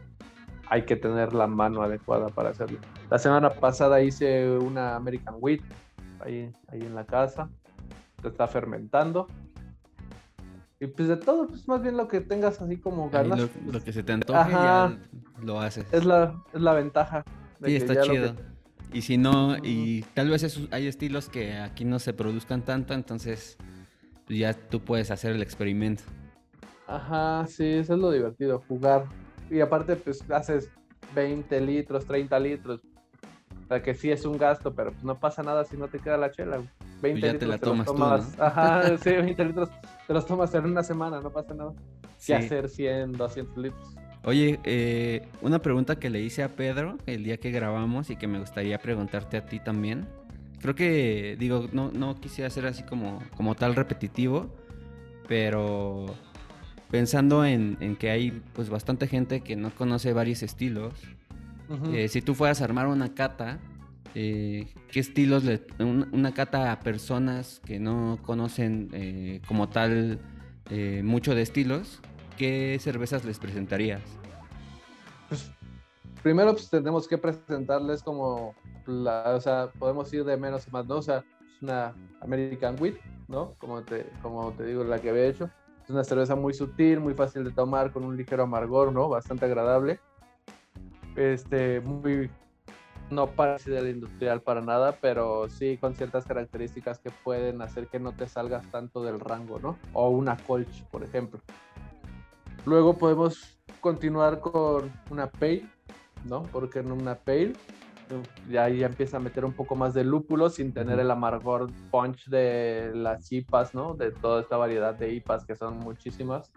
hay 0.69 0.85
que 0.85 0.97
tener 0.97 1.33
la 1.35 1.47
mano 1.47 1.83
adecuada 1.83 2.29
para 2.29 2.51
hacerlo. 2.51 2.79
La 3.11 3.19
semana 3.19 3.51
pasada 3.51 4.01
hice 4.03 4.49
una 4.49 4.97
American 4.97 5.37
Wheat 5.39 5.61
ahí, 6.21 6.53
ahí 6.69 6.81
en 6.81 6.95
la 6.95 7.05
casa. 7.05 7.49
Se 8.21 8.29
está 8.29 8.47
fermentando. 8.47 9.27
Y 10.81 10.87
pues 10.89 11.09
de 11.09 11.17
todo, 11.17 11.47
pues 11.47 11.69
más 11.69 11.81
bien 11.81 11.97
lo 11.97 12.09
que 12.09 12.21
tengas 12.21 12.61
así 12.61 12.77
como 12.77 13.09
ganas. 13.11 13.39
Lo, 13.39 13.49
pues, 13.49 13.85
que 13.85 13.93
se 13.93 14.03
te 14.03 14.13
antoje 14.13 14.51
ya 14.51 14.99
lo 15.41 15.61
haces. 15.61 15.87
Es 15.93 16.05
la, 16.05 16.43
es 16.53 16.61
la 16.61 16.73
ventaja. 16.73 17.25
sí, 17.65 17.77
está 17.77 18.01
chido. 18.03 18.35
Y 18.93 19.03
si 19.03 19.17
no, 19.17 19.57
y 19.63 20.03
tal 20.15 20.29
vez 20.29 20.69
hay 20.71 20.87
estilos 20.87 21.29
que 21.29 21.57
aquí 21.57 21.85
no 21.85 21.99
se 21.99 22.13
produzcan 22.13 22.63
tanto, 22.63 22.93
entonces 22.93 23.57
pues 24.27 24.39
ya 24.39 24.53
tú 24.53 24.81
puedes 24.81 25.11
hacer 25.11 25.33
el 25.33 25.43
experimento. 25.43 26.03
Ajá, 26.87 27.47
sí, 27.47 27.65
eso 27.65 27.95
es 27.95 28.01
lo 28.01 28.11
divertido, 28.11 28.63
jugar 28.69 29.07
y 29.53 29.61
aparte 29.61 29.97
pues 29.97 30.29
haces 30.31 30.71
20 31.15 31.61
litros, 31.61 32.07
30 32.07 32.39
litros. 32.41 32.81
O 33.65 33.69
sea 33.69 33.83
que 33.83 33.95
sí 33.95 34.11
es 34.11 34.25
un 34.25 34.39
gasto, 34.39 34.75
pero 34.75 34.93
pues 34.93 35.05
no 35.05 35.19
pasa 35.19 35.43
nada 35.43 35.65
si 35.65 35.77
no 35.77 35.89
te 35.89 35.99
queda 35.99 36.17
la 36.17 36.31
chela. 36.31 36.63
20 37.03 37.21
pues 37.21 37.33
litros 37.33 37.39
te 37.39 37.47
la 37.47 37.59
tomas, 37.59 37.87
Tú, 37.87 37.95
¿no? 38.39 38.45
Ajá, 38.45 38.97
sí, 38.99 39.11
20 39.11 39.45
litros 39.45 39.69
te 40.07 40.15
los 40.15 40.27
tomas 40.27 40.55
en 40.55 40.65
una 40.65 40.83
semana, 40.83 41.21
no 41.21 41.31
pasa 41.31 41.55
nada. 41.55 41.73
Sí. 42.17 42.33
hacer 42.33 42.69
100, 42.69 43.13
200 43.13 43.57
litros. 43.59 43.97
Oye, 44.25 44.61
eh, 44.63 45.29
una 45.41 45.59
pregunta 45.61 45.97
que 45.97 46.09
le 46.09 46.21
hice 46.21 46.45
a 46.45 46.49
Pedro 46.51 46.97
el 47.07 47.25
día 47.25 47.39
que 47.39 47.51
grabamos 47.51 48.11
y 48.11 48.17
que 48.17 48.29
me 48.29 48.39
gustaría 48.39 48.79
preguntarte 48.79 49.37
a 49.37 49.47
ti 49.47 49.59
también. 49.59 50.07
Creo 50.61 50.77
que, 50.77 51.37
digo, 51.41 51.67
no, 51.73 51.91
no 51.91 52.21
quisiera 52.21 52.49
ser 52.49 52.67
así 52.67 52.85
como, 52.85 53.19
como 53.37 53.57
tal 53.57 53.75
repetitivo, 53.75 54.55
pero 55.27 56.07
pensando 56.93 57.43
en, 57.47 57.97
que 57.97 58.11
hay 58.11 58.43
pues 58.53 58.69
bastante 58.69 59.09
gente 59.09 59.41
que 59.41 59.57
no 59.57 59.75
conoce 59.75 60.13
varios 60.13 60.43
estilos, 60.43 60.93
eh, 61.91 62.09
si 62.09 62.21
tú 62.21 62.35
fueras 62.35 62.61
a 62.61 62.65
armar 62.65 62.87
una 62.87 63.15
cata, 63.15 63.59
eh, 64.15 64.69
¿qué 64.91 65.01
estilos, 65.01 65.43
le, 65.43 65.65
una 65.79 66.35
cata 66.35 66.71
a 66.71 66.81
personas 66.81 67.63
que 67.65 67.81
no 67.81 68.19
conocen 68.23 68.91
eh, 68.93 69.41
como 69.49 69.71
tal 69.71 70.21
mucho 71.03 71.35
de 71.35 71.43
estilos, 71.43 72.01
qué 72.37 72.79
cervezas 72.79 73.25
les 73.25 73.39
presentarías? 73.39 74.03
Pues 75.31 75.51
primero 76.23 76.53
pues 76.53 76.69
tenemos 76.69 77.09
que 77.09 77.17
presentarles 77.17 78.03
como, 78.03 78.55
la, 78.87 79.33
o 79.35 79.41
sea, 79.41 79.71
podemos 79.79 80.13
ir 80.13 80.25
de 80.25 80.37
menos 80.37 80.69
a 80.69 80.71
más, 80.71 80.87
¿no? 80.87 80.97
O 80.97 81.03
sea, 81.03 81.25
una 81.63 81.95
American 82.21 82.77
Wheat, 82.79 82.97
¿no? 83.29 83.55
Como 83.59 83.83
te, 83.83 84.07
como 84.21 84.53
te 84.53 84.67
digo, 84.67 84.85
la 84.85 84.99
que 84.99 85.09
había 85.09 85.27
hecho 85.27 85.51
es 85.83 85.91
una 85.91 86.05
cerveza 86.05 86.37
muy 86.37 86.55
sutil, 86.55 87.01
muy 87.01 87.15
fácil 87.15 87.45
de 87.45 87.51
tomar, 87.51 87.93
con 87.93 88.05
un 88.05 88.17
ligero 88.17 88.45
amargor, 88.45 88.93
¿no? 88.93 89.09
Bastante 89.09 89.47
agradable. 89.47 90.01
Este, 91.17 91.81
muy, 91.81 92.31
no 93.11 93.27
parecida 93.27 93.81
a 93.81 93.83
la 93.83 93.91
industrial 93.91 94.41
para 94.41 94.61
nada, 94.61 94.97
pero 95.01 95.49
sí 95.49 95.77
con 95.77 95.95
ciertas 95.95 96.25
características 96.25 96.99
que 96.99 97.11
pueden 97.11 97.61
hacer 97.63 97.89
que 97.89 97.99
no 97.99 98.13
te 98.13 98.29
salgas 98.29 98.71
tanto 98.71 99.03
del 99.03 99.21
rango, 99.21 99.59
¿no? 99.59 99.79
O 99.93 100.09
una 100.11 100.37
colch, 100.37 100.85
por 100.85 101.03
ejemplo. 101.03 101.41
Luego 102.65 102.97
podemos 102.97 103.59
continuar 103.81 104.41
con 104.41 104.93
una 105.11 105.27
pale, 105.27 105.67
¿no? 106.25 106.45
Porque 106.45 106.79
en 106.79 106.93
una 106.93 107.17
pale 107.17 107.55
ya 108.49 108.65
ahí 108.65 108.83
empieza 108.83 109.17
a 109.17 109.21
meter 109.21 109.45
un 109.45 109.53
poco 109.53 109.75
más 109.77 109.95
de 109.95 110.05
lúpulo 110.05 110.51
sin 110.51 110.73
tener 110.73 110.99
el 110.99 111.11
amargor 111.11 111.71
punch 111.91 112.29
de 112.29 112.93
las 112.95 113.31
IPAs, 113.31 113.75
¿no? 113.75 113.95
De 113.95 114.11
toda 114.11 114.41
esta 114.41 114.57
variedad 114.57 114.95
de 114.95 115.13
IPAs 115.15 115.45
que 115.45 115.55
son 115.55 115.79
muchísimas. 115.79 116.53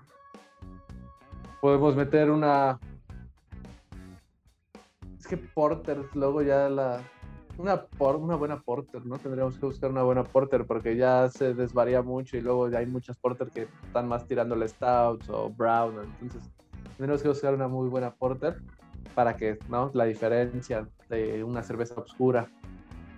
Podemos 1.62 1.96
meter 1.96 2.30
una... 2.30 2.80
Es 5.18 5.28
que 5.28 5.38
porter, 5.38 6.06
luego 6.14 6.42
ya 6.42 6.70
la... 6.70 7.02
Una, 7.58 7.82
por, 7.84 8.18
una 8.18 8.36
buena 8.36 8.62
porter, 8.62 9.06
¿no? 9.06 9.18
Tendríamos 9.18 9.58
que 9.58 9.66
buscar 9.66 9.90
una 9.90 10.04
buena 10.04 10.24
porter 10.26 10.66
porque 10.66 10.98
ya 10.98 11.30
se 11.30 11.54
desvaría 11.54 12.02
mucho 12.02 12.36
y 12.36 12.42
luego 12.42 12.70
ya 12.70 12.80
hay 12.80 12.86
muchas 12.86 13.18
porter 13.18 13.50
que 13.50 13.70
están 13.86 14.10
más 14.10 14.28
tirándole 14.28 14.68
stouts 14.68 15.30
o 15.30 15.50
brown, 15.50 16.02
entonces 16.04 16.44
tendríamos 16.98 17.22
que 17.22 17.30
buscar 17.30 17.54
una 17.54 17.70
muy 17.70 17.88
buena 17.88 18.14
porter 18.14 18.62
para 19.16 19.38
que, 19.38 19.58
¿no? 19.70 19.90
La 19.94 20.04
diferencia 20.04 20.86
de 21.10 21.44
una 21.44 21.64
cerveza 21.64 21.96
oscura, 21.96 22.50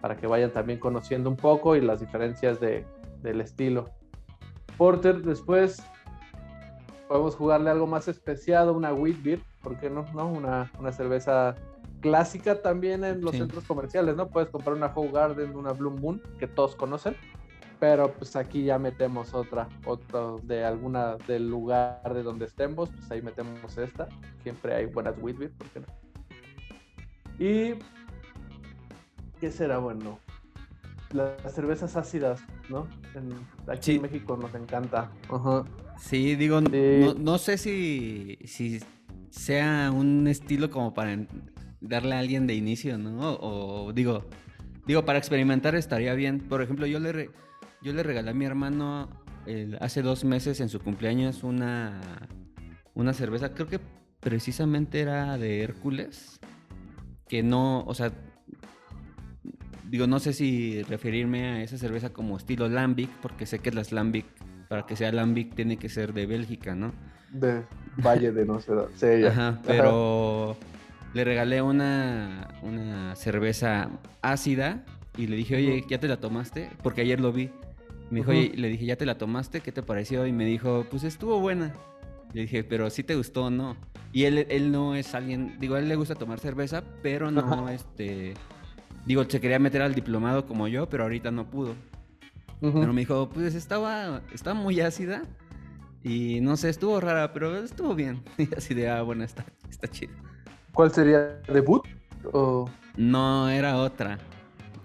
para 0.02 0.16
que 0.18 0.28
vayan 0.28 0.52
también 0.52 0.80
conociendo 0.80 1.30
un 1.30 1.38
poco 1.38 1.76
y 1.76 1.82
las 1.82 2.00
diferencias 2.00 2.60
de, 2.60 2.86
del 3.22 3.42
estilo. 3.42 3.90
Porter, 4.78 5.22
después 5.22 5.84
podemos 7.08 7.36
jugarle 7.36 7.70
algo 7.70 7.88
más 7.88 8.08
especiado, 8.08 8.74
una 8.74 8.94
wheat 8.94 9.22
beer, 9.24 9.42
¿por 9.64 9.80
qué 9.80 9.90
no? 9.90 10.06
no? 10.14 10.28
Una, 10.28 10.72
una 10.80 10.92
cerveza 10.92 11.56
clásica 12.02 12.62
también 12.62 13.04
en 13.04 13.22
los 13.22 13.36
centros 13.36 13.64
comerciales, 13.64 14.16
¿no? 14.16 14.28
Puedes 14.28 14.50
comprar 14.50 14.76
una 14.76 14.88
Howe 14.88 15.12
Garden, 15.12 15.56
una 15.56 15.72
Bloom 15.74 16.00
Moon, 16.00 16.22
que 16.40 16.48
todos 16.48 16.76
conocen, 16.76 17.16
pero 17.80 18.12
pues 18.14 18.36
aquí 18.36 18.64
ya 18.64 18.78
metemos 18.78 19.34
otra, 19.34 19.68
otra 19.86 20.36
de 20.44 20.64
alguna 20.64 21.18
del 21.28 21.50
lugar 21.50 22.14
de 22.14 22.24
donde 22.24 22.46
estemos, 22.46 22.90
pues 22.90 23.10
ahí 23.12 23.22
metemos 23.22 23.78
esta. 23.78 24.08
Siempre 24.44 24.76
hay 24.76 24.86
buenas 24.86 25.16
wheat 25.20 25.38
beer, 25.38 25.52
¿por 25.52 25.68
qué 25.70 25.80
no? 25.80 25.88
Y 27.40 27.74
¿qué 29.40 29.52
será 29.52 29.78
bueno? 29.78 30.20
Las 31.12 31.54
cervezas 31.54 31.96
ácidas, 31.96 32.42
¿no? 32.70 32.88
aquí 33.68 33.96
en 33.96 34.02
México 34.02 34.38
nos 34.38 34.54
encanta. 34.56 35.10
Sí, 36.00 36.36
digo, 36.36 36.60
No, 37.14 37.38
sé 37.38 37.58
si, 37.58 38.38
si 38.46 38.80
sea 39.30 39.92
un 39.94 40.28
estilo 40.28 40.70
como 40.70 40.94
para 40.94 41.18
darle 41.80 42.16
a 42.16 42.20
alguien 42.20 42.46
de 42.48 42.56
inicio, 42.56 42.98
¿no? 42.98 43.34
O, 43.40 43.94
digo, 43.94 44.26
Digo, 44.86 45.04
para 45.04 45.20
experimentar 45.20 45.76
estaría 45.76 46.14
bien. 46.14 46.40
Por 46.40 46.62
ejemplo, 46.62 46.86
yo 46.86 47.00
le, 47.02 47.12
re- 47.12 47.30
yo 47.82 47.92
le 47.92 48.04
regalé 48.04 48.32
a 48.32 48.34
mi 48.34 48.46
hermano 48.46 49.10
el- 49.46 49.78
hace 49.82 50.02
dos 50.02 50.24
meses 50.24 50.62
en 50.62 50.70
su 50.70 50.80
cumpleaños 50.80 51.44
una, 51.44 52.00
una 52.94 53.12
cerveza, 53.14 53.54
creo 53.54 53.68
que 53.68 53.80
precisamente 54.22 55.02
era 55.02 55.38
de 55.38 55.62
Hércules, 55.62 56.40
que 57.28 57.44
no, 57.44 57.84
o 57.86 57.94
sea, 57.94 58.12
digo, 59.90 60.08
no 60.08 60.20
sé 60.20 60.34
si 60.34 60.84
referirme 60.84 61.46
a 61.46 61.62
esa 61.64 61.78
cerveza 61.78 62.10
como 62.10 62.38
estilo 62.38 62.68
Lambic, 62.68 63.10
porque 63.22 63.46
sé 63.46 63.60
que 63.60 63.72
las 63.72 63.92
Lambic, 63.92 64.26
para 64.68 64.86
que 64.86 64.96
sea 64.96 65.12
Lambic, 65.12 65.56
tiene 65.56 65.78
que 65.78 65.90
ser 65.90 66.14
de 66.14 66.26
Bélgica, 66.26 66.76
¿no? 66.76 66.94
De 67.32 67.64
Valle 67.98 68.32
de 68.32 68.46
no 68.46 68.60
sé. 68.60 68.74
Sí, 68.96 69.22
ya. 69.22 69.30
Ajá, 69.30 69.62
pero 69.66 70.58
le 71.14 71.24
regalé 71.24 71.62
una, 71.62 72.48
una 72.62 73.16
cerveza 73.16 73.90
ácida 74.22 74.84
y 75.18 75.28
le 75.28 75.36
dije, 75.36 75.56
oye. 75.56 75.86
¿ya 75.90 76.00
te 76.00 76.08
la 76.08 76.18
tomaste? 76.18 76.70
Porque 76.84 77.02
ayer 77.02 77.20
lo 77.20 77.32
vi. 77.32 77.50
Me 78.10 78.20
dijo, 78.20 78.32
oye, 78.32 78.54
le 78.56 78.70
dije, 78.70 78.86
¿ya 78.86 78.96
te 78.96 79.06
la 79.06 79.18
tomaste? 79.18 79.62
¿Qué 79.62 79.72
te 79.72 79.84
pareció? 79.84 80.26
Y 80.28 80.32
me 80.32 80.46
dijo, 80.46 80.86
pues 80.90 81.04
estuvo 81.04 81.40
buena. 81.40 81.74
Le 82.34 82.42
dije, 82.42 82.64
pero 82.64 82.90
¿sí 82.90 83.04
te 83.04 83.16
gustó 83.16 83.46
o 83.46 83.50
no? 83.50 83.76
Y 84.12 84.24
él, 84.26 84.46
él 84.50 84.72
no 84.72 84.96
es 84.96 85.14
alguien, 85.16 85.58
digo, 85.60 85.76
a 85.76 85.80
él 85.80 85.88
le 85.88 85.96
gusta 85.96 86.16
tomar 86.16 86.40
cerveza, 86.40 86.84
pero 87.02 87.32
no, 87.32 87.42
Ajá. 87.42 87.74
este... 87.74 88.34
Digo, 89.06 89.24
se 89.24 89.40
quería 89.40 89.58
meter 89.60 89.82
al 89.82 89.96
diplomado 89.96 90.46
como 90.46 90.68
yo, 90.68 90.90
pero 90.90 91.04
ahorita 91.04 91.32
no 91.32 91.50
pudo. 91.50 91.76
Pero 92.60 92.92
me 92.92 93.02
dijo, 93.02 93.30
pues 93.30 93.54
estaba, 93.56 94.22
estaba 94.34 94.60
muy 94.60 94.82
ácida 94.82 95.22
y 96.04 96.42
no 96.42 96.58
sé, 96.58 96.70
estuvo 96.70 97.00
rara, 97.00 97.32
pero 97.32 97.56
estuvo 97.58 97.96
bien. 97.96 98.22
Y 98.38 98.54
así 98.56 98.74
de, 98.74 98.90
ah, 98.90 99.02
bueno, 99.04 99.24
está, 99.24 99.46
está 99.70 99.88
chido. 99.88 100.14
¿Cuál 100.74 100.92
sería? 100.92 101.40
¿Debut? 101.48 101.84
O... 102.34 102.70
No, 102.98 103.48
era 103.50 103.78
otra. 103.78 104.18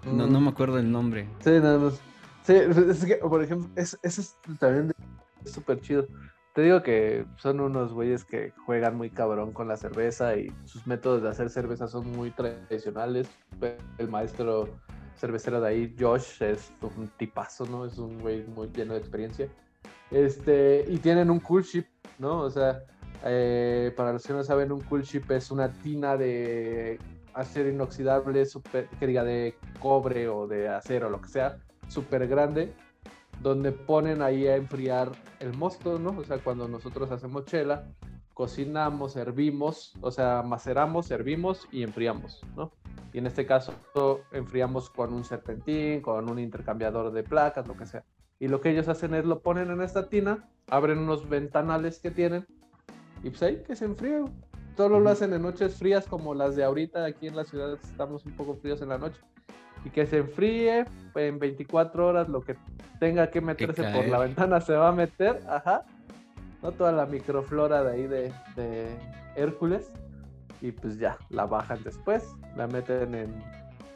No, 0.05 0.27
Mm. 0.27 0.31
no 0.33 0.41
me 0.41 0.49
acuerdo 0.49 0.77
el 0.79 0.91
nombre. 0.91 1.27
Sí, 1.43 1.49
nada 1.51 1.77
más. 1.79 1.99
Sí, 2.43 2.53
es 2.53 3.05
que, 3.05 3.15
por 3.15 3.41
ejemplo, 3.43 3.69
es- 3.75 3.97
es 4.03 4.35
también 4.59 4.91
súper 5.45 5.79
chido. 5.81 6.07
Te 6.53 6.61
digo 6.61 6.83
que 6.83 7.25
son 7.37 7.59
unos 7.59 7.93
güeyes 7.93 8.23
que 8.23 8.51
juegan 8.65 8.95
muy 8.95 9.09
cabrón 9.09 9.53
con 9.53 9.67
la 9.67 9.75
cerveza 9.75 10.35
y 10.37 10.53
sus 10.65 10.85
métodos 10.85 11.23
de 11.23 11.29
hacer 11.29 11.49
cerveza 11.49 11.87
son 11.87 12.11
muy 12.11 12.29
tradicionales. 12.29 13.27
El 13.97 14.07
maestro 14.07 14.69
cervecero 15.15 15.59
de 15.59 15.67
ahí, 15.67 15.95
Josh, 15.99 16.43
es 16.43 16.71
un 16.81 17.07
tipazo, 17.17 17.65
¿no? 17.65 17.85
Es 17.85 17.97
un 17.97 18.19
güey 18.19 18.45
muy 18.45 18.69
lleno 18.69 18.93
de 18.93 18.99
experiencia. 18.99 19.47
Este, 20.11 20.85
y 20.87 20.97
tienen 20.97 21.31
un 21.31 21.39
cool 21.39 21.63
ship, 21.63 21.87
¿no? 22.19 22.41
O 22.41 22.49
sea, 22.51 22.83
eh, 23.25 23.91
para 23.97 24.13
los 24.13 24.23
que 24.23 24.33
no 24.33 24.43
saben, 24.43 24.71
un 24.71 24.81
cool 24.81 25.01
ship 25.01 25.23
es 25.31 25.49
una 25.49 25.73
tina 25.73 26.17
de 26.17 26.99
acero 27.33 27.69
inoxidable, 27.69 28.45
super, 28.45 28.87
que 28.99 29.07
diga 29.07 29.23
de 29.23 29.55
cobre 29.79 30.29
o 30.29 30.45
de 30.45 30.69
acero, 30.69 31.09
lo 31.09 31.19
que 31.19 31.29
sea, 31.29 31.57
súper 31.87 32.27
grande, 32.27 32.73
donde 33.43 33.73
ponen 33.73 34.21
ahí 34.21 34.47
a 34.47 34.55
enfriar 34.55 35.11
el 35.39 35.55
mosto, 35.55 35.99
¿no? 35.99 36.17
O 36.17 36.23
sea, 36.23 36.37
cuando 36.39 36.67
nosotros 36.67 37.11
hacemos 37.11 37.45
chela, 37.45 37.85
cocinamos, 38.33 39.17
hervimos, 39.17 39.93
o 40.01 40.09
sea, 40.09 40.41
maceramos, 40.41 41.11
hervimos 41.11 41.67
y 41.71 41.83
enfriamos, 41.83 42.41
¿no? 42.55 42.71
Y 43.11 43.19
en 43.19 43.27
este 43.27 43.45
caso 43.45 43.73
enfriamos 44.31 44.89
con 44.89 45.13
un 45.13 45.23
serpentín, 45.23 46.01
con 46.01 46.29
un 46.29 46.39
intercambiador 46.39 47.11
de 47.11 47.23
placas, 47.23 47.67
lo 47.67 47.75
que 47.75 47.85
sea. 47.85 48.05
Y 48.39 48.47
lo 48.47 48.61
que 48.61 48.71
ellos 48.71 48.87
hacen 48.87 49.13
es 49.13 49.25
lo 49.25 49.41
ponen 49.41 49.69
en 49.69 49.81
esta 49.81 50.09
tina, 50.09 50.49
abren 50.67 50.97
unos 50.97 51.29
ventanales 51.29 51.99
que 51.99 52.11
tienen 52.11 52.47
y 53.23 53.29
pues 53.29 53.43
ahí 53.43 53.61
que 53.63 53.75
se 53.75 53.85
enfríe. 53.85 54.23
Solo 54.75 54.99
lo 54.99 55.09
hacen 55.09 55.33
en 55.33 55.43
noches 55.43 55.75
frías 55.75 56.07
como 56.07 56.33
las 56.33 56.55
de 56.55 56.63
ahorita. 56.63 57.05
Aquí 57.05 57.27
en 57.27 57.35
la 57.35 57.43
ciudad 57.43 57.73
estamos 57.73 58.25
un 58.25 58.35
poco 58.35 58.55
fríos 58.55 58.81
en 58.81 58.89
la 58.89 58.97
noche. 58.97 59.19
Y 59.85 59.89
que 59.89 60.05
se 60.05 60.17
enfríe 60.19 60.85
en 61.15 61.39
24 61.39 62.07
horas 62.07 62.29
lo 62.29 62.41
que 62.41 62.55
tenga 62.99 63.29
que 63.29 63.41
meterse 63.41 63.83
por 63.93 64.07
la 64.07 64.19
ventana 64.19 64.61
se 64.61 64.73
va 64.73 64.89
a 64.89 64.91
meter. 64.93 65.41
Ajá. 65.47 65.83
¿No? 66.61 66.71
Toda 66.71 66.91
la 66.91 67.05
microflora 67.05 67.83
de 67.83 67.91
ahí 67.91 68.07
de, 68.07 68.33
de 68.55 68.97
Hércules. 69.35 69.91
Y 70.61 70.71
pues 70.71 70.97
ya, 70.97 71.17
la 71.29 71.45
bajan 71.45 71.83
después. 71.83 72.23
La 72.55 72.67
meten 72.67 73.13
en 73.15 73.43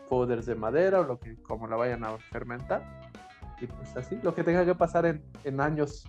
folders 0.10 0.46
de 0.46 0.56
madera 0.56 1.00
o 1.02 1.04
lo 1.04 1.20
que 1.20 1.36
como 1.44 1.68
la 1.68 1.78
vayan 1.78 2.04
a 2.04 2.18
fermentar. 2.18 2.84
Y 3.62 3.68
pues 3.68 3.96
así, 3.96 4.20
lo 4.22 4.36
que 4.36 4.44
tenga 4.44 4.66
que 4.66 4.76
pasar 4.76 5.06
en, 5.06 5.24
en 5.46 5.62
años. 5.62 6.04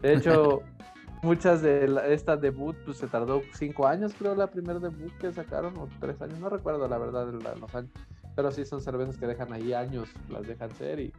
De 0.00 0.14
hecho, 0.14 0.62
muchas 1.22 1.62
de 1.62 1.86
la- 1.88 2.06
esta 2.08 2.36
debut, 2.36 2.74
pues 2.84 2.96
se 2.96 3.06
tardó 3.06 3.42
cinco 3.54 3.86
años, 3.86 4.14
creo, 4.18 4.34
la 4.34 4.48
primera 4.48 4.78
debut 4.78 5.12
que 5.18 5.30
sacaron, 5.32 5.76
o 5.78 5.88
tres 6.00 6.20
años, 6.22 6.38
no 6.40 6.48
recuerdo 6.48 6.88
la 6.88 6.98
verdad 6.98 7.28
los 7.60 7.74
años. 7.74 7.90
Pero 8.34 8.50
sí 8.50 8.64
son 8.64 8.80
cervezas 8.80 9.16
que 9.16 9.26
dejan 9.26 9.52
ahí 9.52 9.72
años, 9.72 10.08
las 10.28 10.46
dejan 10.46 10.70
ser 10.72 11.00
y 11.00 11.12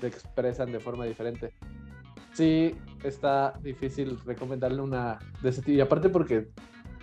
se 0.00 0.06
expresan 0.06 0.72
de 0.72 0.80
forma 0.80 1.04
diferente. 1.04 1.52
Sí, 2.32 2.74
está 3.02 3.52
difícil 3.62 4.18
recomendarle 4.24 4.80
una 4.80 5.18
de 5.42 5.48
ese 5.50 5.60
tipo. 5.60 5.72
Y 5.72 5.80
aparte 5.80 6.08
porque 6.08 6.48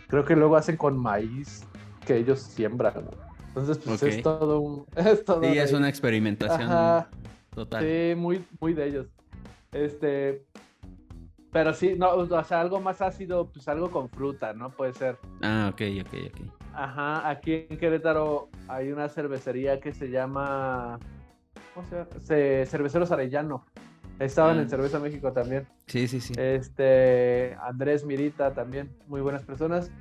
creo 0.07 0.23
que 0.23 0.35
luego 0.35 0.55
hacen 0.55 0.77
con 0.77 0.97
maíz 0.97 1.65
que 2.05 2.17
ellos 2.17 2.39
siembran. 2.39 3.09
Entonces, 3.49 3.77
pues 3.77 4.03
es 4.03 4.21
todo 4.21 4.59
un... 4.59 4.85
Es 4.95 5.23
todo 5.23 5.41
Sí, 5.41 5.57
es 5.57 5.73
una 5.73 5.89
experimentación 5.89 6.69
Ajá. 6.69 7.09
total. 7.53 7.83
Sí, 7.83 8.15
muy, 8.15 8.45
muy 8.59 8.73
de 8.73 8.87
ellos. 8.87 9.07
Este. 9.71 10.45
Pero 11.51 11.73
sí, 11.73 11.95
no, 11.97 12.11
o 12.11 12.43
sea, 12.43 12.59
algo 12.59 12.81
más 12.81 13.01
ácido, 13.01 13.49
pues 13.49 13.67
algo 13.69 13.89
con 13.89 14.09
fruta, 14.09 14.53
¿no? 14.53 14.71
Puede 14.71 14.93
ser. 14.93 15.17
Ah, 15.41 15.71
ok, 15.71 15.81
ok, 16.01 16.13
ok. 16.27 16.64
Ajá, 16.75 17.29
aquí 17.29 17.65
en 17.69 17.77
Querétaro 17.77 18.49
hay 18.67 18.91
una 18.91 19.07
cervecería 19.09 19.79
que 19.79 19.93
se 19.93 20.09
llama. 20.09 20.99
¿Cómo 21.73 21.87
se 21.87 21.95
llama? 21.95 22.07
Ce- 22.21 22.65
Cerveceros 22.65 23.11
Arellano. 23.11 23.65
Estaban 24.19 24.59
en 24.59 24.69
Cerveza 24.69 24.99
México 24.99 25.33
también. 25.33 25.67
Sí, 25.87 26.07
sí, 26.07 26.21
sí. 26.21 26.33
Este, 26.37 27.55
Andrés 27.61 28.05
Mirita 28.05 28.53
también, 28.53 28.89
muy 29.07 29.19
buenas 29.21 29.43
personas. 29.43 29.91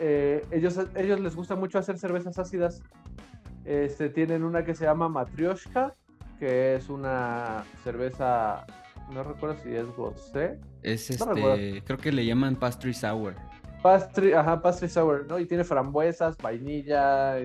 Eh, 0.00 0.44
ellos, 0.52 0.78
ellos 0.94 1.18
les 1.20 1.34
gusta 1.34 1.56
mucho 1.56 1.78
hacer 1.78 1.98
cervezas 1.98 2.38
ácidas. 2.38 2.82
Este, 3.64 4.08
tienen 4.08 4.44
una 4.44 4.64
que 4.64 4.74
se 4.74 4.84
llama 4.84 5.08
Matryoshka, 5.08 5.94
que 6.38 6.76
es 6.76 6.88
una 6.88 7.64
cerveza, 7.82 8.64
no 9.12 9.24
recuerdo 9.24 9.56
si 9.64 9.74
es 9.74 9.86
gosé. 9.96 10.60
es 10.82 11.18
no 11.26 11.32
este, 11.54 11.82
creo 11.84 11.98
que 11.98 12.12
le 12.12 12.24
llaman 12.24 12.54
pastry 12.54 12.94
sour. 12.94 13.34
Pastry, 13.82 14.32
ajá, 14.32 14.60
pastry 14.60 14.88
sour, 14.88 15.26
¿no? 15.28 15.38
Y 15.38 15.46
tiene 15.46 15.62
frambuesas, 15.64 16.36
vainilla, 16.38 17.36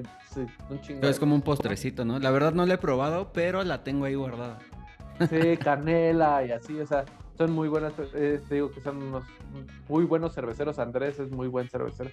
un 0.69 0.81
chingo. 0.81 1.07
Es 1.07 1.19
como 1.19 1.35
un 1.35 1.41
postrecito, 1.41 2.05
¿no? 2.05 2.19
La 2.19 2.31
verdad 2.31 2.53
no 2.53 2.65
la 2.65 2.75
he 2.75 2.77
probado, 2.77 3.31
pero 3.33 3.63
la 3.63 3.83
tengo 3.83 4.05
ahí 4.05 4.15
guardada. 4.15 4.59
Sí, 5.29 5.57
canela 5.63 6.43
y 6.45 6.51
así, 6.51 6.79
o 6.79 6.85
sea, 6.85 7.05
son 7.37 7.51
muy 7.51 7.67
buenas, 7.67 7.93
eh, 8.13 8.39
te 8.47 8.55
digo 8.55 8.71
que 8.71 8.81
son 8.81 8.97
unos 8.97 9.23
muy 9.87 10.05
buenos 10.05 10.33
cerveceros, 10.33 10.79
Andrés 10.79 11.19
es 11.19 11.31
muy 11.31 11.47
buen 11.47 11.69
cervecero. 11.69 12.09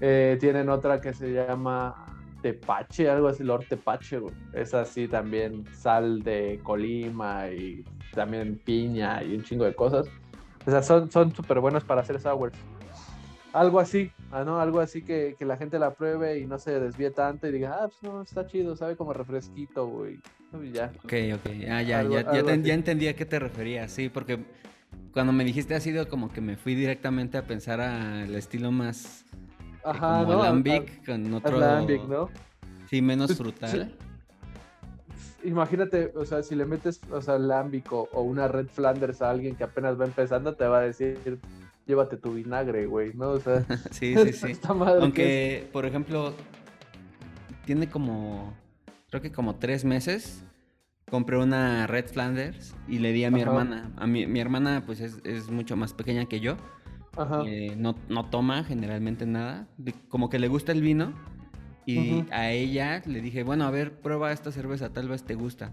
Eh, 0.00 0.36
tienen 0.40 0.68
otra 0.68 1.00
que 1.00 1.12
se 1.12 1.32
llama 1.32 2.06
Tepache, 2.42 3.10
algo 3.10 3.28
así, 3.28 3.42
Lord 3.42 3.66
Tepache, 3.68 4.18
güey. 4.18 4.34
es 4.52 4.74
así 4.74 5.08
también, 5.08 5.64
sal 5.72 6.22
de 6.22 6.60
Colima 6.62 7.48
y 7.50 7.84
también 8.14 8.60
piña 8.64 9.22
y 9.22 9.34
un 9.34 9.42
chingo 9.42 9.64
de 9.64 9.74
cosas. 9.74 10.06
O 10.66 10.70
sea, 10.70 10.82
son 10.82 11.10
son 11.10 11.34
súper 11.34 11.60
buenos 11.60 11.82
para 11.84 12.02
hacer 12.02 12.20
sours. 12.20 12.56
Algo 13.52 13.80
así, 13.80 14.12
ah, 14.30 14.44
¿no? 14.44 14.60
Algo 14.60 14.78
así 14.80 15.02
que, 15.02 15.34
que 15.38 15.44
la 15.44 15.56
gente 15.56 15.78
la 15.78 15.94
pruebe 15.94 16.38
y 16.38 16.46
no 16.46 16.58
se 16.58 16.78
desvíe 16.78 17.10
tanto 17.10 17.46
y 17.48 17.52
diga, 17.52 17.78
ah, 17.82 17.88
pues 17.88 18.02
no, 18.02 18.22
está 18.22 18.46
chido, 18.46 18.76
sabe 18.76 18.94
como 18.96 19.12
refresquito, 19.12 19.86
güey. 19.86 20.20
Y 20.62 20.72
ya. 20.72 20.92
Ok, 21.04 21.12
ok. 21.34 21.50
Ah, 21.70 21.82
ya, 21.82 22.00
Algo- 22.00 22.14
ya, 22.14 22.22
ya, 22.22 22.30
algo 22.30 22.46
te- 22.46 22.52
así. 22.52 22.62
ya 22.62 22.74
entendí 22.74 23.08
a 23.08 23.16
qué 23.16 23.24
te 23.24 23.38
referías, 23.38 23.90
sí, 23.90 24.08
porque 24.10 24.38
cuando 25.12 25.32
me 25.32 25.44
dijiste 25.44 25.74
ácido, 25.74 26.08
como 26.08 26.30
que 26.30 26.40
me 26.40 26.56
fui 26.56 26.74
directamente 26.74 27.38
a 27.38 27.46
pensar 27.46 27.80
al 27.80 28.34
estilo 28.34 28.70
más 28.70 29.24
eh, 29.32 29.36
Ajá, 29.84 30.18
como 30.24 30.32
¿no? 30.34 30.42
lambic, 30.42 31.04
con 31.06 31.32
otro... 31.34 31.56
Alambic, 31.56 32.02
¿no? 32.06 32.28
Sí, 32.90 33.00
menos 33.02 33.28
Pues, 33.28 33.38
frutal. 33.38 33.94
Imagínate, 35.44 36.12
o 36.16 36.24
sea, 36.24 36.42
si 36.42 36.54
le 36.54 36.66
metes, 36.66 37.00
o 37.10 37.22
sea, 37.22 37.38
lambico 37.38 38.08
o 38.12 38.22
una 38.22 38.48
Red 38.48 38.66
Flanders 38.68 39.22
a 39.22 39.30
alguien 39.30 39.54
que 39.56 39.64
apenas 39.64 39.98
va 39.98 40.04
empezando, 40.04 40.54
te 40.54 40.66
va 40.66 40.78
a 40.78 40.82
decir, 40.82 41.38
llévate 41.88 42.18
tu 42.18 42.34
vinagre, 42.34 42.86
güey, 42.86 43.14
¿no? 43.14 43.30
O 43.30 43.40
sea, 43.40 43.64
Sí, 43.90 44.14
sí, 44.16 44.32
sí. 44.32 44.50
esta 44.52 44.74
madre 44.74 44.92
que 44.94 44.98
es- 44.98 45.02
Aunque, 45.02 45.68
por 45.72 45.86
ejemplo, 45.86 46.34
tiene 47.64 47.88
como, 47.88 48.54
creo 49.10 49.22
que 49.22 49.32
como 49.32 49.56
tres 49.56 49.84
meses, 49.84 50.44
compré 51.10 51.38
una 51.38 51.86
Red 51.86 52.06
Flanders 52.06 52.76
y 52.86 52.98
le 52.98 53.12
di 53.12 53.24
a 53.24 53.30
mi 53.30 53.40
Ajá. 53.40 53.50
hermana. 53.50 53.90
A 53.96 54.06
mi, 54.06 54.26
mi 54.26 54.38
hermana, 54.40 54.84
pues, 54.86 55.00
es, 55.00 55.18
es 55.24 55.50
mucho 55.50 55.76
más 55.76 55.92
pequeña 55.94 56.26
que 56.26 56.38
yo. 56.40 56.56
Ajá. 57.16 57.42
Eh, 57.46 57.74
no, 57.76 57.96
no 58.08 58.26
toma 58.30 58.62
generalmente 58.62 59.26
nada. 59.26 59.66
Como 60.08 60.28
que 60.30 60.38
le 60.38 60.48
gusta 60.48 60.72
el 60.72 60.82
vino. 60.82 61.12
Y 61.86 62.20
Ujú. 62.20 62.26
a 62.32 62.50
ella 62.50 63.02
le 63.06 63.22
dije, 63.22 63.42
bueno, 63.42 63.64
a 63.64 63.70
ver, 63.70 63.98
prueba 64.00 64.30
esta 64.30 64.52
cerveza, 64.52 64.92
tal 64.92 65.08
vez 65.08 65.24
te 65.24 65.34
gusta. 65.34 65.72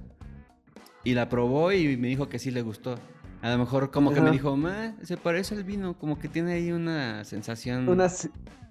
Y 1.03 1.13
la 1.13 1.27
probó 1.27 1.73
y 1.73 1.97
me 1.97 2.07
dijo 2.07 2.29
que 2.29 2.39
sí 2.39 2.51
le 2.51 2.61
gustó. 2.61 2.95
A 3.41 3.51
lo 3.51 3.57
mejor 3.57 3.91
como 3.91 4.13
que 4.13 4.21
me 4.21 4.31
dijo, 4.31 4.55
ma, 4.57 4.95
se 5.03 5.17
parece 5.17 5.55
al 5.55 5.63
vino, 5.63 5.97
como 5.97 6.17
que 6.17 6.27
tiene 6.27 6.53
ahí 6.53 6.71
una 6.71 7.23
sensación, 7.23 7.87
una, 7.87 8.09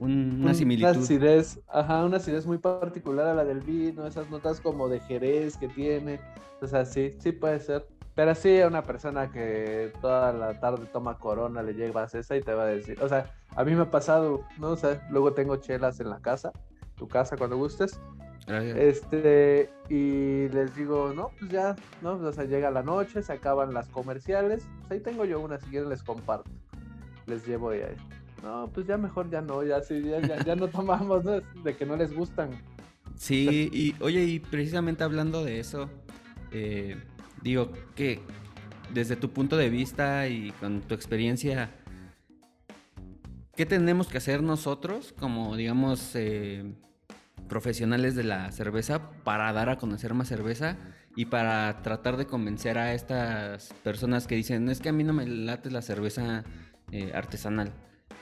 una 0.01 0.55
similitud. 0.55 0.91
Una 0.91 1.01
acidez, 1.01 1.61
ajá, 1.69 2.05
una 2.05 2.17
acidez 2.17 2.47
muy 2.47 2.59
particular 2.59 3.27
a 3.29 3.35
la 3.35 3.45
del 3.45 3.61
vino, 3.61 4.07
esas 4.07 4.29
notas 4.31 4.61
como 4.61 4.89
de 4.89 5.01
jerez 5.01 5.57
que 5.57 5.69
tiene, 5.69 6.21
o 6.61 6.67
sea, 6.67 6.85
sí, 6.85 7.13
sí 7.19 7.33
puede 7.33 7.61
ser. 7.61 7.87
Pero 8.15 8.35
sí, 8.35 8.61
a 8.61 8.69
una 8.69 8.83
persona 8.83 9.31
que 9.33 9.93
toda 10.01 10.33
la 10.33 10.61
tarde 10.61 10.87
toma 10.93 11.19
corona, 11.19 11.63
le 11.63 11.75
llevas 11.75 12.15
esa 12.15 12.37
y 12.37 12.43
te 12.43 12.55
va 12.55 12.63
a 12.63 12.67
decir, 12.67 12.97
o 13.03 13.09
sea, 13.09 13.33
a 13.57 13.65
mí 13.65 13.75
me 13.75 13.83
ha 13.83 13.91
pasado, 13.91 14.45
¿no? 14.59 14.71
O 14.71 14.77
sea, 14.77 15.05
luego 15.11 15.33
tengo 15.33 15.57
chelas 15.57 15.99
en 15.99 16.11
la 16.11 16.21
casa, 16.21 16.53
tu 16.97 17.09
casa 17.09 17.37
cuando 17.37 17.57
gustes, 17.57 18.01
este, 18.47 19.71
y 19.89 20.49
les 20.49 20.75
digo, 20.77 21.13
no, 21.15 21.31
pues 21.39 21.51
ya, 21.51 21.77
¿no? 22.03 22.13
O 22.13 22.33
sea, 22.33 22.45
llega 22.45 22.71
la 22.71 22.83
noche, 22.83 23.23
se 23.23 23.33
acaban 23.33 23.73
las 23.73 23.89
comerciales, 23.89 24.67
pues 24.81 24.93
ahí 24.93 25.01
tengo 25.01 25.25
yo 25.25 25.41
una, 25.41 25.59
si 25.59 25.67
quieren 25.67 25.89
les 25.89 26.03
comparto. 26.03 26.51
Les 27.27 27.47
llevo 27.47 27.75
y 27.75 27.79
ahí. 27.79 27.97
No, 28.43 28.71
pues 28.75 28.87
ya 28.87 28.99
mejor 28.99 29.31
ya 29.31 29.41
no, 29.41 29.63
ya 29.65 29.81
sí, 29.81 30.03
ya, 30.03 30.21
ya, 30.45 30.55
no 30.55 30.69
tomamos, 30.71 31.25
¿no? 31.25 31.41
De 31.63 31.77
que 31.77 31.87
no 31.87 31.97
les 31.97 32.15
gustan. 32.15 32.51
Sí, 33.17 33.71
y 33.73 33.95
oye, 34.03 34.25
y 34.25 34.41
precisamente 34.41 35.05
hablando 35.05 35.43
de 35.43 35.61
eso, 35.61 35.89
eh, 36.53 36.97
digo 37.43 37.71
que 37.95 38.21
desde 38.93 39.17
tu 39.17 39.31
punto 39.31 39.57
de 39.57 39.71
vista 39.71 40.29
y 40.29 40.51
con 40.61 40.83
tu 40.83 40.95
experiencia, 40.95 41.71
¿qué 43.57 43.65
tenemos 43.65 44.09
que 44.09 44.19
hacer 44.19 44.43
nosotros 44.43 45.15
como, 45.19 45.57
digamos, 45.57 46.15
eh, 46.15 46.75
profesionales 47.49 48.15
de 48.15 48.25
la 48.25 48.51
cerveza 48.53 49.11
para 49.23 49.53
dar 49.53 49.69
a 49.69 49.77
conocer 49.77 50.15
más 50.15 50.29
cerveza 50.29 50.77
y 51.17 51.27
para 51.27 51.83
tratar 51.83 52.17
de 52.17 52.27
convencer 52.27 52.79
a 52.79 52.95
estas 52.95 53.73
personas 53.83 54.27
que 54.27 54.35
dicen, 54.35 54.69
es 54.69 54.81
que 54.81 54.89
a 54.89 54.93
mí 54.93 55.05
no 55.05 55.13
me 55.13 55.27
late 55.27 55.71
la 55.71 55.83
cerveza 55.83 56.45
eh, 56.91 57.13
artesanal. 57.15 57.73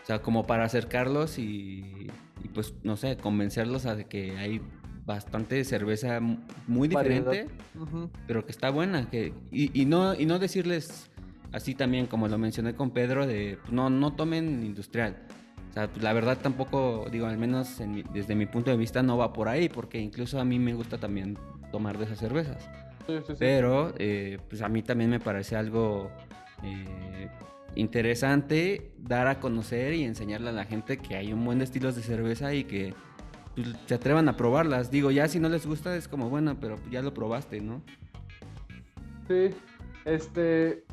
O 0.03 0.07
sea, 0.07 0.21
como 0.21 0.47
para 0.47 0.65
acercarlos 0.65 1.39
y, 1.39 2.11
pues, 2.55 2.75
no 2.83 2.97
sé, 2.97 3.17
convencerlos 3.17 3.87
a 3.87 3.95
de 3.95 4.07
que 4.07 4.37
hay 4.37 4.61
bastante 5.05 5.65
cerveza 5.65 6.21
muy 6.67 6.89
diferente, 6.89 7.47
pero 8.27 8.45
que 8.45 8.51
está 8.51 8.71
buena. 8.71 9.09
Que, 9.11 9.33
y, 9.51 9.85
no, 9.87 10.15
y 10.15 10.27
no 10.27 10.39
decirles 10.39 11.11
así 11.53 11.75
también, 11.75 12.07
como 12.07 12.29
lo 12.29 12.37
mencioné 12.37 12.75
con 12.75 12.91
Pedro, 12.91 13.27
de 13.27 13.59
no, 13.71 13.91
no 13.91 14.15
tomen 14.15 14.65
industrial. 14.65 15.17
O 15.73 15.75
sea, 15.75 15.89
pues, 15.89 16.03
la 16.03 16.13
verdad 16.13 16.37
tampoco, 16.37 17.07
digo, 17.11 17.27
al 17.27 17.39
menos 17.39 17.81
desde 18.13 18.35
mi 18.35 18.45
punto 18.45 18.71
de 18.71 18.77
vista 18.77 19.03
no 19.03 19.17
va 19.17 19.33
por 19.33 19.49
ahí, 19.49 19.71
porque 19.71 19.99
incluso 19.99 20.39
a 20.39 20.45
mí 20.45 20.59
me 20.59 20.75
gusta 20.75 20.99
también 20.99 21.39
tomar 21.71 21.97
de 21.97 22.05
esas 22.05 22.19
cervezas. 22.19 22.69
Sí, 23.07 23.15
sí, 23.21 23.25
sí. 23.29 23.35
Pero, 23.39 23.95
eh, 23.97 24.37
pues 24.51 24.61
a 24.61 24.69
mí 24.69 24.83
también 24.83 25.09
me 25.09 25.19
parece 25.19 25.57
algo 25.57 26.11
eh, 26.63 27.29
interesante 27.75 28.93
dar 28.99 29.29
a 29.29 29.41
conocer 29.41 29.95
y 29.95 30.05
enseñarle 30.05 30.51
a 30.51 30.53
la 30.53 30.67
gente 30.67 30.99
que 30.99 31.17
hay 31.17 31.33
un 31.33 31.43
buen 31.43 31.57
de 31.57 31.65
estilos 31.65 31.97
de 31.97 32.03
cerveza 32.03 32.53
y 32.53 32.65
que 32.65 32.93
pues, 33.55 33.69
se 33.87 33.95
atrevan 33.95 34.29
a 34.29 34.37
probarlas. 34.37 34.91
Digo, 34.91 35.11
ya 35.11 35.27
si 35.27 35.41
no 35.41 35.49
les 35.49 35.67
gusta 35.67 35.97
es 35.97 36.07
como, 36.07 36.29
bueno, 36.29 36.55
pero 36.61 36.77
ya 36.91 37.01
lo 37.01 37.15
probaste, 37.15 37.63
¿no? 37.63 37.83
Sí, 39.27 39.49
este, 40.05 40.85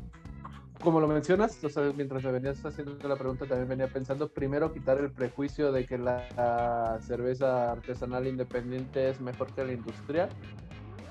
como 0.80 1.00
lo 1.00 1.06
mencionas, 1.06 1.62
o 1.62 1.68
sea, 1.68 1.92
mientras 1.94 2.24
me 2.24 2.32
venías 2.32 2.64
haciendo 2.64 2.96
la 3.06 3.16
pregunta, 3.16 3.46
también 3.46 3.68
venía 3.68 3.88
pensando 3.88 4.28
primero 4.28 4.72
quitar 4.72 4.98
el 4.98 5.10
prejuicio 5.10 5.72
de 5.72 5.84
que 5.86 5.98
la, 5.98 6.98
cerveza 7.02 7.72
artesanal 7.72 8.26
independiente 8.26 9.08
es 9.10 9.20
mejor 9.20 9.52
que 9.52 9.64
la 9.64 9.72
industrial. 9.72 10.28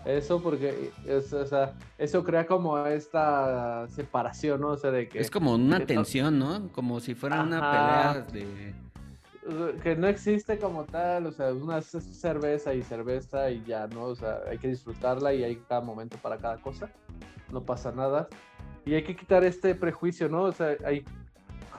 Eso 0.05 0.41
porque 0.41 0.91
o 1.11 1.45
sea, 1.45 1.73
eso 1.97 2.23
crea 2.23 2.45
como 2.45 2.85
esta 2.85 3.87
separación, 3.89 4.61
¿no? 4.61 4.69
O 4.69 4.77
sea, 4.77 4.91
de 4.91 5.09
que... 5.09 5.19
Es 5.19 5.29
como 5.29 5.53
una 5.53 5.85
tensión, 5.85 6.39
¿no? 6.39 6.69
Como 6.71 6.99
si 6.99 7.15
fuera 7.15 7.43
una 7.43 7.59
pelea 7.59 8.25
de... 8.31 8.73
Que 9.81 9.95
no 9.95 10.07
existe 10.07 10.57
como 10.57 10.85
tal, 10.85 11.25
o 11.25 11.31
sea, 11.31 11.53
una 11.53 11.81
cerveza 11.81 12.73
y 12.73 12.83
cerveza 12.83 13.49
y 13.49 13.63
ya, 13.63 13.87
¿no? 13.87 14.05
O 14.05 14.15
sea, 14.15 14.39
hay 14.49 14.57
que 14.57 14.67
disfrutarla 14.67 15.33
y 15.33 15.43
hay 15.43 15.55
cada 15.67 15.81
momento 15.81 16.17
para 16.21 16.37
cada 16.37 16.57
cosa. 16.57 16.89
No 17.51 17.63
pasa 17.63 17.91
nada. 17.91 18.29
Y 18.85 18.93
hay 18.93 19.03
que 19.03 19.15
quitar 19.15 19.43
este 19.43 19.75
prejuicio, 19.75 20.29
¿no? 20.29 20.43
O 20.43 20.51
sea, 20.51 20.75
hay 20.85 21.03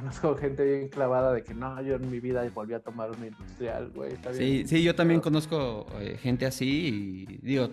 conozco 0.01 0.35
gente 0.37 0.65
bien 0.65 0.89
clavada 0.89 1.33
de 1.33 1.45
que 1.45 1.55
no, 1.55 1.81
yo 1.83 1.97
en 1.97 2.11
mi 2.11 2.21
vida 2.21 2.43
volví 2.55 2.73
a 2.75 2.81
tomar 2.81 3.11
una 3.11 3.27
industrial, 3.27 3.91
güey. 3.95 4.13
Sí, 4.33 4.65
sí, 4.67 4.83
yo 4.83 4.95
también 4.95 5.21
conozco 5.21 5.87
eh, 6.01 6.17
gente 6.21 6.47
así 6.47 7.27
y 7.29 7.39
digo, 7.43 7.71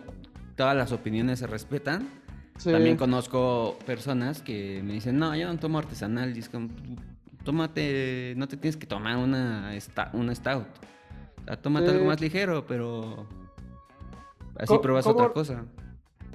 todas 0.55 0.75
las 0.75 0.91
opiniones 0.91 1.39
se 1.39 1.47
respetan. 1.47 2.09
También 2.63 2.97
conozco 2.97 3.77
personas 3.85 4.41
que 4.41 4.81
me 4.83 4.93
dicen, 4.93 5.17
no, 5.19 5.35
yo 5.35 5.47
no 5.47 5.59
tomo 5.59 5.77
artesanal. 5.77 6.35
Y 6.35 6.39
es 6.39 6.49
como, 6.49 6.69
tómate, 7.43 8.33
no 8.35 8.47
te 8.47 8.57
tienes 8.57 8.75
que 8.75 8.87
tomar 8.87 9.17
una, 9.17 9.71
una 10.13 10.35
stout. 10.35 10.67
O 11.41 11.43
sea, 11.45 11.61
tómate 11.61 11.91
algo 11.91 12.05
más 12.05 12.19
ligero, 12.19 12.65
pero 12.65 13.27
así 14.57 14.73
pruebas 14.81 15.05
otra 15.05 15.31
cosa. 15.31 15.65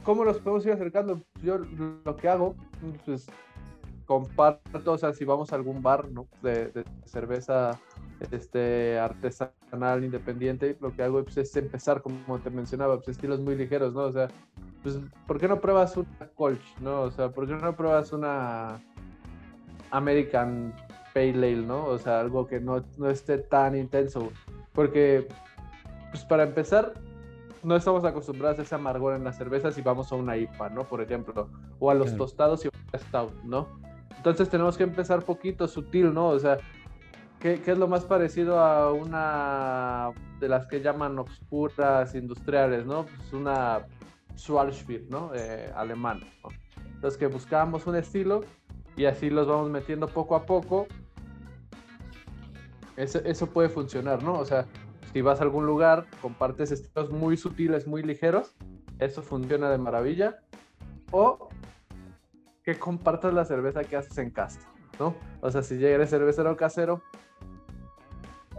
¿Cómo 0.04 0.24
los 0.24 0.38
podemos 0.38 0.66
ir 0.66 0.72
acercando? 0.72 1.22
Yo 1.42 1.58
lo 1.58 2.16
que 2.16 2.28
hago, 2.28 2.56
pues 3.04 3.26
comparto, 4.04 4.92
o 4.92 4.98
sea, 4.98 5.12
si 5.12 5.24
vamos 5.24 5.52
a 5.52 5.56
algún 5.56 5.82
bar, 5.82 6.10
¿no? 6.10 6.26
De, 6.42 6.84
cerveza 7.04 7.78
este, 8.30 8.98
artesanal, 8.98 10.04
independiente, 10.04 10.76
lo 10.80 10.94
que 10.94 11.02
hago 11.02 11.22
pues, 11.22 11.36
es 11.36 11.56
empezar, 11.56 12.02
como 12.02 12.38
te 12.40 12.50
mencionaba, 12.50 12.96
pues 12.96 13.08
estilos 13.08 13.40
muy 13.40 13.54
ligeros, 13.54 13.94
¿no? 13.94 14.00
O 14.00 14.12
sea, 14.12 14.28
pues, 14.82 14.98
¿por 15.26 15.38
qué 15.38 15.48
no 15.48 15.60
pruebas 15.60 15.96
una 15.96 16.28
Colch, 16.34 16.78
¿no? 16.80 17.02
O 17.02 17.10
sea, 17.10 17.30
¿por 17.30 17.46
qué 17.46 17.54
no 17.54 17.76
pruebas 17.76 18.12
una 18.12 18.82
American 19.90 20.74
Pale 21.14 21.30
Ale, 21.30 21.56
¿no? 21.56 21.84
O 21.84 21.98
sea, 21.98 22.20
algo 22.20 22.46
que 22.46 22.60
no, 22.60 22.84
no 22.98 23.08
esté 23.08 23.38
tan 23.38 23.76
intenso. 23.76 24.32
Porque, 24.72 25.28
pues 26.10 26.24
para 26.24 26.42
empezar, 26.44 26.94
no 27.62 27.76
estamos 27.76 28.04
acostumbrados 28.04 28.58
a 28.58 28.62
ese 28.62 28.74
amargor 28.74 29.14
en 29.14 29.24
las 29.24 29.36
cervezas 29.36 29.76
y 29.78 29.82
vamos 29.82 30.10
a 30.12 30.16
una 30.16 30.36
IPA, 30.36 30.70
¿no? 30.70 30.84
Por 30.84 31.00
ejemplo, 31.00 31.48
o 31.78 31.90
a 31.90 31.94
los 31.94 32.16
tostados 32.16 32.64
y 32.64 32.68
a 32.68 32.98
stout, 32.98 33.32
¿no? 33.44 33.68
Entonces 34.16 34.48
tenemos 34.48 34.76
que 34.76 34.84
empezar 34.84 35.24
poquito, 35.24 35.66
sutil, 35.68 36.12
¿no? 36.12 36.28
O 36.28 36.38
sea, 36.38 36.58
¿qué, 37.40 37.60
es 37.64 37.78
lo 37.78 37.88
más 37.88 38.04
parecido 38.04 38.58
a 38.60 38.92
una 38.92 40.12
de 40.40 40.48
las 40.48 40.66
que 40.66 40.80
llaman 40.80 41.18
oscuras 41.18 42.14
industriales, 42.14 42.86
¿no? 42.86 43.04
Pues 43.04 43.32
una 43.32 43.86
Schwarzbier, 44.36 45.04
¿no? 45.08 45.32
Eh, 45.34 45.70
alemán, 45.74 46.20
¿no? 46.42 46.50
Entonces 46.94 47.18
que 47.18 47.26
buscamos 47.26 47.86
un 47.86 47.96
estilo 47.96 48.42
y 48.96 49.04
así 49.06 49.30
los 49.30 49.46
vamos 49.46 49.70
metiendo 49.70 50.08
poco 50.08 50.36
a 50.36 50.46
poco. 50.46 50.86
Eso, 52.96 53.20
eso 53.24 53.46
puede 53.46 53.68
funcionar, 53.68 54.22
¿no? 54.22 54.34
O 54.34 54.44
sea, 54.44 54.66
si 55.12 55.20
vas 55.20 55.40
a 55.40 55.44
algún 55.44 55.66
lugar, 55.66 56.06
compartes 56.20 56.72
estilos 56.72 57.10
muy 57.10 57.36
sutiles, 57.36 57.86
muy 57.86 58.02
ligeros, 58.02 58.54
eso 58.98 59.22
funciona 59.22 59.70
de 59.70 59.78
maravilla. 59.78 60.38
O 61.10 61.48
que 62.64 62.78
compartas 62.78 63.34
la 63.34 63.44
cerveza 63.44 63.84
que 63.84 63.96
haces 63.96 64.16
en 64.18 64.30
casa, 64.30 64.60
¿no? 64.98 65.14
O 65.40 65.50
sea, 65.50 65.62
si 65.62 65.76
llega 65.76 65.96
el 65.96 66.08
cervecero 66.08 66.56
casero, 66.56 67.02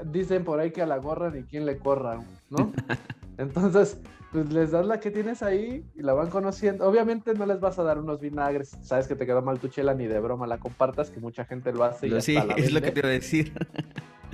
dicen 0.05 0.43
por 0.43 0.59
ahí 0.59 0.71
que 0.71 0.81
a 0.81 0.85
la 0.85 0.97
gorra 0.97 1.31
ni 1.31 1.43
quien 1.43 1.65
le 1.65 1.77
corra, 1.77 2.19
¿no? 2.49 2.71
Entonces, 3.37 3.99
pues 4.31 4.51
les 4.51 4.71
das 4.71 4.85
la 4.85 4.99
que 4.99 5.09
tienes 5.09 5.41
ahí 5.41 5.85
y 5.95 6.01
la 6.01 6.13
van 6.13 6.29
conociendo. 6.29 6.87
Obviamente 6.87 7.33
no 7.33 7.45
les 7.45 7.59
vas 7.59 7.79
a 7.79 7.83
dar 7.83 7.97
unos 7.97 8.19
vinagres, 8.19 8.77
sabes 8.81 9.07
que 9.07 9.15
te 9.15 9.25
quedó 9.25 9.41
mal 9.41 9.59
tu 9.59 9.69
chela, 9.69 9.93
ni 9.93 10.07
de 10.07 10.19
broma 10.19 10.45
la 10.45 10.59
compartas, 10.59 11.09
que 11.09 11.19
mucha 11.19 11.45
gente 11.45 11.71
lo 11.71 11.83
hace. 11.83 12.07
Y 12.07 12.21
sí, 12.21 12.37
es 12.57 12.71
lo 12.71 12.81
que 12.81 12.91
te 12.91 12.99
iba 12.99 13.09
a 13.09 13.11
decir. 13.11 13.53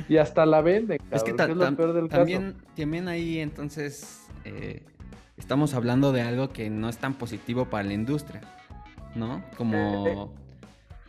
Y 0.08 0.18
hasta 0.18 0.46
la 0.46 0.62
venden. 0.62 1.00
es 1.12 1.24
que, 1.24 1.34
también, 1.34 2.56
también 2.76 3.08
ahí 3.08 3.40
entonces 3.40 4.28
eh, 4.46 4.84
estamos 5.38 5.74
hablando 5.74 6.12
de 6.12 6.22
algo 6.22 6.50
que 6.50 6.70
no 6.70 6.90
es 6.90 6.98
tan 6.98 7.14
positivo 7.14 7.66
para 7.66 7.84
la 7.84 7.94
industria, 7.94 8.42
¿no? 9.16 9.44
Como... 9.58 10.08
Eh, 10.08 10.12
eh, 10.12 10.28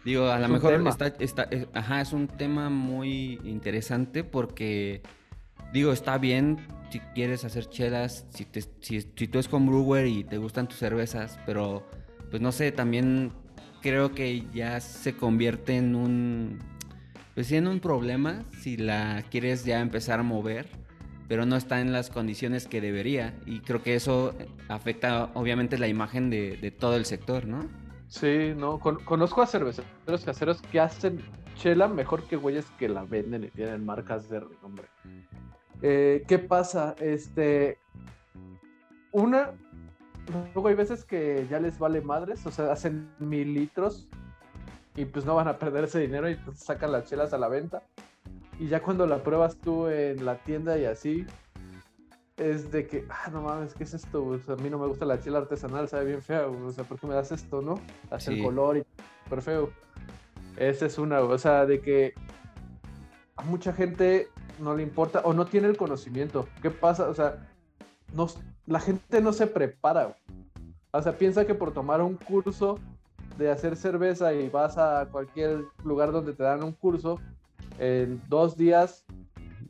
digo, 0.05 0.27
a 0.29 0.39
lo 0.39 0.49
mejor 0.49 0.75
está, 0.87 1.09
está, 1.19 1.49
ajá, 1.75 2.01
es 2.01 2.13
un 2.13 2.29
tema 2.29 2.71
muy 2.71 3.41
interesante 3.45 4.25
porque, 4.25 5.03
digo, 5.73 5.93
está 5.93 6.17
bien 6.19 6.59
si 6.91 7.01
quieres 7.15 7.45
hacer 7.45 7.67
chelas, 7.69 8.27
si, 8.31 8.45
te, 8.45 8.63
si, 8.63 9.01
si 9.03 9.29
tú 9.29 9.39
es 9.39 9.49
con 9.49 9.67
brewer 9.67 10.07
y 10.07 10.25
te 10.25 10.39
gustan 10.39 10.69
tus 10.69 10.79
cervezas, 10.79 11.39
pero, 11.47 11.87
pues 12.31 12.41
no 12.43 12.51
sé, 12.51 12.73
también 12.73 13.33
creo 13.81 14.13
que 14.15 14.45
ya 14.53 14.81
se 14.81 15.17
convierte 15.17 15.77
en 15.77 15.95
un 15.95 16.59
pues 17.41 17.49
tiene 17.49 17.71
un 17.71 17.81
problema 17.81 18.45
si 18.61 18.77
la 18.77 19.25
quieres 19.31 19.65
ya 19.65 19.81
empezar 19.81 20.21
a 20.21 20.23
mover, 20.23 20.69
pero 21.27 21.47
no 21.47 21.57
está 21.57 21.81
en 21.81 21.91
las 21.91 22.11
condiciones 22.11 22.69
que 22.69 22.83
debería. 22.83 23.35
Y 23.47 23.61
creo 23.61 23.83
que 23.83 23.95
eso 23.95 24.35
afecta 24.69 25.31
obviamente 25.33 25.79
la 25.79 25.89
imagen 25.89 26.29
de, 26.29 26.71
todo 26.79 26.97
el 26.97 27.07
sector, 27.07 27.47
¿no? 27.47 27.67
Sí, 28.09 28.53
no, 28.55 28.79
conozco 28.79 29.41
a 29.41 29.47
cerveceros 29.47 30.23
caseros 30.23 30.61
que 30.61 30.81
hacen 30.81 31.23
chela 31.55 31.89
mejor 31.89 32.25
que 32.25 32.37
güeyes 32.37 32.67
que 32.79 32.91
la 32.91 33.05
venden 33.05 33.45
y 33.45 33.49
tienen 33.49 33.87
marcas 33.87 34.29
de 34.29 34.41
renombre. 34.41 34.89
Eh, 35.81 36.25
¿Qué 36.29 36.39
pasa? 36.39 36.95
Este, 37.01 37.79
una, 39.13 39.53
luego 40.53 40.69
hay 40.69 40.75
veces 40.75 41.07
que 41.07 41.47
ya 41.51 41.59
les 41.59 41.79
vale 41.79 42.03
madres, 42.03 42.45
o 42.45 42.51
sea, 42.51 42.71
hacen 42.71 43.09
mil 43.19 43.55
litros 43.55 44.11
y 44.97 45.05
pues 45.05 45.25
no 45.25 45.35
van 45.35 45.49
a 45.49 45.59
perder 45.59 45.85
ese 45.85 46.01
dinero 46.01 46.29
y 46.29 46.37
pues 46.37 46.59
sacan 46.59 46.93
las 46.93 47.05
chelas 47.05 47.33
a 47.33 47.39
la 47.39 47.49
venta. 47.49 47.83
Y 48.59 48.69
ya 48.69 48.83
cuando 48.83 49.07
la 49.07 49.23
pruebas 49.23 49.57
tú 49.57 49.87
en 49.89 50.25
la 50.25 50.37
tienda 50.37 50.77
y 50.79 50.85
así, 50.85 51.27
es 52.37 52.71
de 52.71 52.87
que, 52.87 53.07
ah, 53.09 53.29
no 53.31 53.43
mames, 53.43 53.75
¿qué 53.75 53.85
es 53.85 53.95
esto? 53.95 54.25
O 54.25 54.39
sea, 54.39 54.55
a 54.55 54.57
mí 54.59 54.69
no 54.69 54.79
me 54.79 54.87
gusta 54.87 55.05
la 55.05 55.21
chela 55.21 55.39
artesanal, 55.39 55.89
sabe 55.89 56.07
bien 56.07 56.23
feo. 56.23 56.55
O 56.67 56.71
sea, 56.71 56.85
¿por 56.85 56.99
qué 56.99 57.07
me 57.07 57.15
das 57.15 57.33
esto, 57.33 57.63
no? 57.63 57.81
Hace 58.11 58.33
el 58.33 58.43
color 58.43 58.79
y 58.79 58.85
súper 59.25 59.43
feo. 59.43 59.71
Esa 60.57 60.87
es 60.87 60.99
una, 60.99 61.21
o 61.21 61.39
sea, 61.39 61.65
de 61.65 61.81
que 61.81 62.15
a 63.37 63.43
mucha 63.45 63.73
gente 63.73 64.29
no 64.59 64.75
le 64.75 64.83
importa 64.83 65.21
o 65.25 65.33
no 65.33 65.47
tiene 65.47 65.69
el 65.69 65.77
conocimiento. 65.77 66.49
¿Qué 66.61 66.71
pasa? 66.71 67.09
O 67.09 67.15
sea, 67.15 67.49
no, 68.15 68.27
la 68.67 68.81
gente 68.81 69.21
no 69.21 69.33
se 69.33 69.47
prepara. 69.47 70.17
O 70.93 71.03
sea, 71.03 71.17
piensa 71.17 71.47
que 71.47 71.55
por 71.55 71.73
tomar 71.73 72.03
un 72.03 72.17
curso 72.17 72.79
de 73.41 73.51
hacer 73.51 73.75
cerveza 73.75 74.35
y 74.35 74.51
vas 74.51 74.77
a 74.77 75.09
cualquier 75.11 75.65
lugar 75.83 76.13
donde 76.13 76.35
te 76.35 76.43
dan 76.43 76.63
un 76.63 76.73
curso, 76.73 77.19
en 77.79 78.21
dos 78.29 78.55
días 78.55 79.07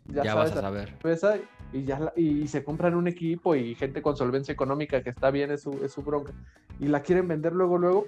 ya, 0.06 0.24
sabes 0.24 0.50
vas 0.50 0.58
a 0.58 0.60
saber. 0.60 0.88
Cerveza 1.00 1.36
y, 1.72 1.84
ya 1.84 2.12
y, 2.16 2.48
se 2.48 2.64
compran 2.64 2.96
un 2.96 3.06
equipo 3.06 3.54
y 3.54 3.76
gente 3.76 4.02
con 4.02 4.16
solvencia 4.16 4.50
económica 4.50 5.04
que 5.04 5.10
está 5.10 5.30
bien, 5.30 5.52
es 5.52 5.62
su, 5.62 5.70
es 5.84 5.92
su 5.92 6.02
bronca. 6.02 6.32
Y 6.80 6.88
la 6.88 7.02
quieren 7.02 7.28
vender 7.28 7.52
luego, 7.52 7.78
luego. 7.78 8.06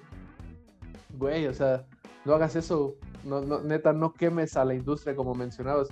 Güey, 1.17 1.47
o 1.47 1.55
sea, 1.55 1.85
no 2.25 2.35
hagas 2.35 2.57
eso. 2.57 2.97
No, 3.23 3.41
no, 3.41 3.61
neta, 3.61 3.93
no 3.93 4.15
quemes 4.15 4.57
a 4.57 4.65
la 4.65 4.75
industria 4.75 5.15
como 5.15 5.33
mencionabas. 5.37 5.91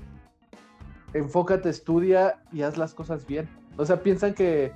Enfócate, 1.15 1.69
estudia 1.69 2.43
y 2.51 2.63
haz 2.63 2.77
las 2.77 2.93
cosas 2.93 3.25
bien. 3.25 3.49
O 3.77 3.87
sea, 3.87 4.03
piensan 4.03 4.35
que 4.35 4.73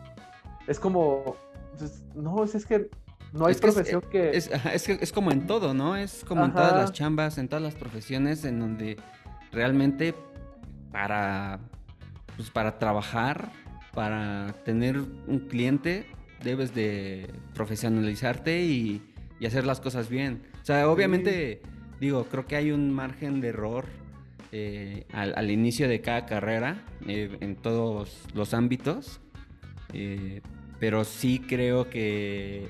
es 0.69 0.79
como. 0.79 1.35
Pues, 1.77 2.05
no, 2.15 2.45
es 2.45 2.65
que 2.65 2.89
no 3.35 3.47
hay 3.47 3.55
profesión 3.57 4.01
que... 4.01 4.31
Es, 4.37 4.49
que... 4.85 4.99
Es, 5.01 5.13
como 5.13 5.33
en 5.33 5.47
todo, 5.47 5.75
¿no? 5.75 5.97
Es 5.97 6.25
como 6.25 6.45
en 6.45 6.53
todas 6.53 6.73
las 6.73 6.93
chambas, 6.93 7.37
en 7.37 7.49
todas 7.49 7.63
las 7.63 7.75
profesiones, 7.75 8.45
en 8.45 8.61
donde 8.61 8.97
realmente 9.51 10.15
para, 10.93 11.59
pues 12.37 12.51
para 12.51 12.79
trabajar, 12.79 13.51
para 13.93 14.55
tener 14.65 14.99
un 14.99 15.49
cliente, 15.49 16.07
debes 16.45 16.75
de 16.75 17.29
profesionalizarte 17.55 18.63
y, 18.63 19.03
hacer 19.45 19.67
las 19.67 19.79
cosas 19.79 20.09
bien. 20.09 20.43
O 20.63 20.65
sea, 20.65 20.89
obviamente, 20.89 21.61
digo, 22.01 22.25
creo 22.31 22.47
que 22.47 22.57
hay 22.57 22.71
un 22.71 22.91
margen 22.91 23.43
de 23.43 23.49
error 23.49 23.85
eh, 24.53 25.05
al, 25.13 25.51
inicio 25.51 25.87
de 25.87 26.01
cada 26.01 26.25
carrera 26.25 26.83
eh, 27.07 27.37
en 27.41 27.55
todos 27.57 28.23
los 28.33 28.55
ámbitos. 28.55 29.21
Eh, 29.93 30.41
pero 30.81 31.05
sí 31.05 31.41
creo 31.47 31.91
que 31.91 32.69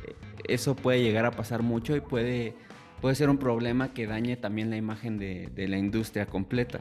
eso 0.49 0.77
puede 0.77 1.03
llegar 1.03 1.27
a 1.27 1.31
pasar 1.31 1.63
mucho 1.63 1.97
y 1.97 2.01
puede, 2.01 2.55
puede 3.01 3.15
ser 3.15 3.31
un 3.31 3.39
problema 3.39 3.93
que 3.93 4.07
dañe 4.07 4.37
también 4.37 4.71
la 4.71 4.77
imagen 4.77 5.19
de, 5.19 5.51
la 5.57 5.77
industria 5.77 6.27
completa. 6.27 6.81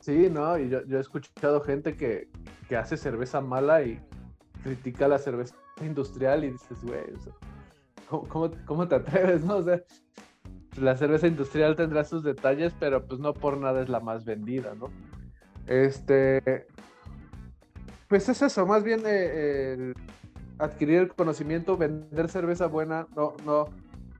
Sí, 0.00 0.28
no, 0.30 0.58
y 0.58 0.68
yo, 0.68 0.80
he 0.90 1.00
escuchado 1.00 1.60
gente 1.60 1.96
que, 1.96 2.28
hace 2.76 2.96
cerveza 2.96 3.40
mala 3.40 3.82
y 3.82 4.00
critica 4.62 5.08
la 5.08 5.18
cerveza 5.18 5.56
industrial 5.82 6.44
y 6.44 6.52
dices, 6.52 6.78
güey, 6.82 7.02
¿cómo, 8.28 8.88
te 8.88 8.94
atreves, 8.94 9.44
no? 9.44 9.56
O 9.56 9.64
la 10.80 10.96
cerveza 10.96 11.26
industrial 11.26 11.74
tendrá 11.74 12.04
sus 12.04 12.22
detalles, 12.22 12.72
pero 12.78 13.04
pues 13.04 13.20
no 13.20 13.34
por 13.34 13.58
nada 13.58 13.82
es 13.82 13.88
la 13.88 13.98
más 14.00 14.24
vendida, 14.24 14.74
¿no? 14.78 14.88
Este, 15.66 16.66
pues 18.08 18.28
es 18.28 18.42
eso, 18.42 18.66
más 18.66 18.82
bien 18.82 19.02
eh, 19.04 19.92
adquirir 20.60 20.98
el 20.98 21.08
conocimiento, 21.08 21.76
vender 21.76 22.28
cerveza 22.28 22.66
buena, 22.66 23.06
no, 23.16 23.34
no. 23.44 23.68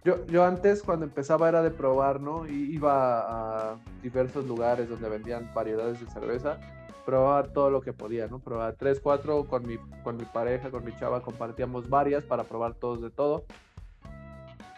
Yo, 0.02 0.24
yo 0.26 0.44
antes 0.44 0.82
cuando 0.82 1.04
empezaba 1.04 1.48
era 1.48 1.62
de 1.62 1.70
probar, 1.70 2.20
¿no? 2.20 2.46
Iba 2.46 3.72
a 3.72 3.76
diversos 4.02 4.46
lugares 4.46 4.88
donde 4.88 5.10
vendían 5.10 5.50
variedades 5.54 6.00
de 6.00 6.06
cerveza, 6.06 6.58
probaba 7.04 7.42
todo 7.44 7.70
lo 7.70 7.82
que 7.82 7.92
podía, 7.92 8.26
¿no? 8.26 8.38
Probaba 8.38 8.72
tres, 8.72 8.98
cuatro 9.00 9.44
con 9.44 9.66
mi, 9.66 9.76
con 10.02 10.16
mi 10.16 10.24
pareja, 10.24 10.70
con 10.70 10.84
mi 10.84 10.96
chava, 10.96 11.20
compartíamos 11.22 11.90
varias 11.90 12.24
para 12.24 12.44
probar 12.44 12.74
todos 12.74 13.02
de 13.02 13.10
todo. 13.10 13.44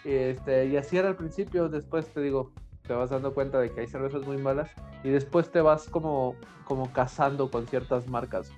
Este, 0.04 0.66
y 0.66 0.76
así 0.76 0.98
era 0.98 1.08
al 1.08 1.16
principio, 1.16 1.68
después 1.68 2.08
te 2.08 2.20
digo, 2.20 2.50
te 2.84 2.92
vas 2.92 3.10
dando 3.10 3.32
cuenta 3.32 3.60
de 3.60 3.70
que 3.70 3.82
hay 3.82 3.86
cervezas 3.86 4.26
muy 4.26 4.38
malas 4.38 4.68
y 5.04 5.10
después 5.10 5.52
te 5.52 5.60
vas 5.60 5.88
como, 5.88 6.34
como 6.64 6.92
cazando 6.92 7.48
con 7.48 7.68
ciertas 7.68 8.08
marcas 8.08 8.50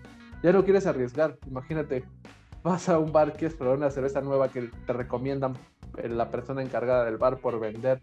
ya 0.44 0.52
no 0.52 0.62
quieres 0.62 0.86
arriesgar. 0.86 1.38
Imagínate, 1.46 2.04
vas 2.64 2.88
a 2.88 2.98
un 2.98 3.12
bar, 3.12 3.34
quieres 3.34 3.54
probar 3.54 3.76
una 3.76 3.90
cerveza 3.90 4.22
nueva 4.22 4.48
que 4.48 4.70
te 4.86 4.92
recomiendan 4.92 5.52
eh, 5.98 6.08
la 6.08 6.30
persona 6.30 6.62
encargada 6.62 7.04
del 7.04 7.18
bar 7.18 7.36
por 7.36 7.60
vender 7.60 8.00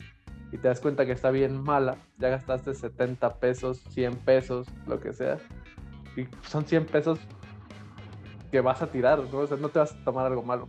y 0.51 0.57
te 0.57 0.67
das 0.67 0.79
cuenta 0.79 1.05
que 1.05 1.13
está 1.13 1.31
bien 1.31 1.61
mala, 1.61 1.97
ya 2.19 2.29
gastaste 2.29 2.75
70 2.75 3.39
pesos, 3.39 3.79
100 3.89 4.17
pesos, 4.17 4.67
lo 4.85 4.99
que 4.99 5.13
sea, 5.13 5.39
y 6.15 6.27
son 6.47 6.65
100 6.65 6.85
pesos 6.85 7.19
que 8.51 8.61
vas 8.61 8.81
a 8.81 8.87
tirar, 8.87 9.19
¿no? 9.31 9.47
No 9.57 9.69
te 9.69 9.79
vas 9.79 9.93
a 9.93 10.03
tomar 10.03 10.27
algo 10.27 10.43
malo. 10.43 10.67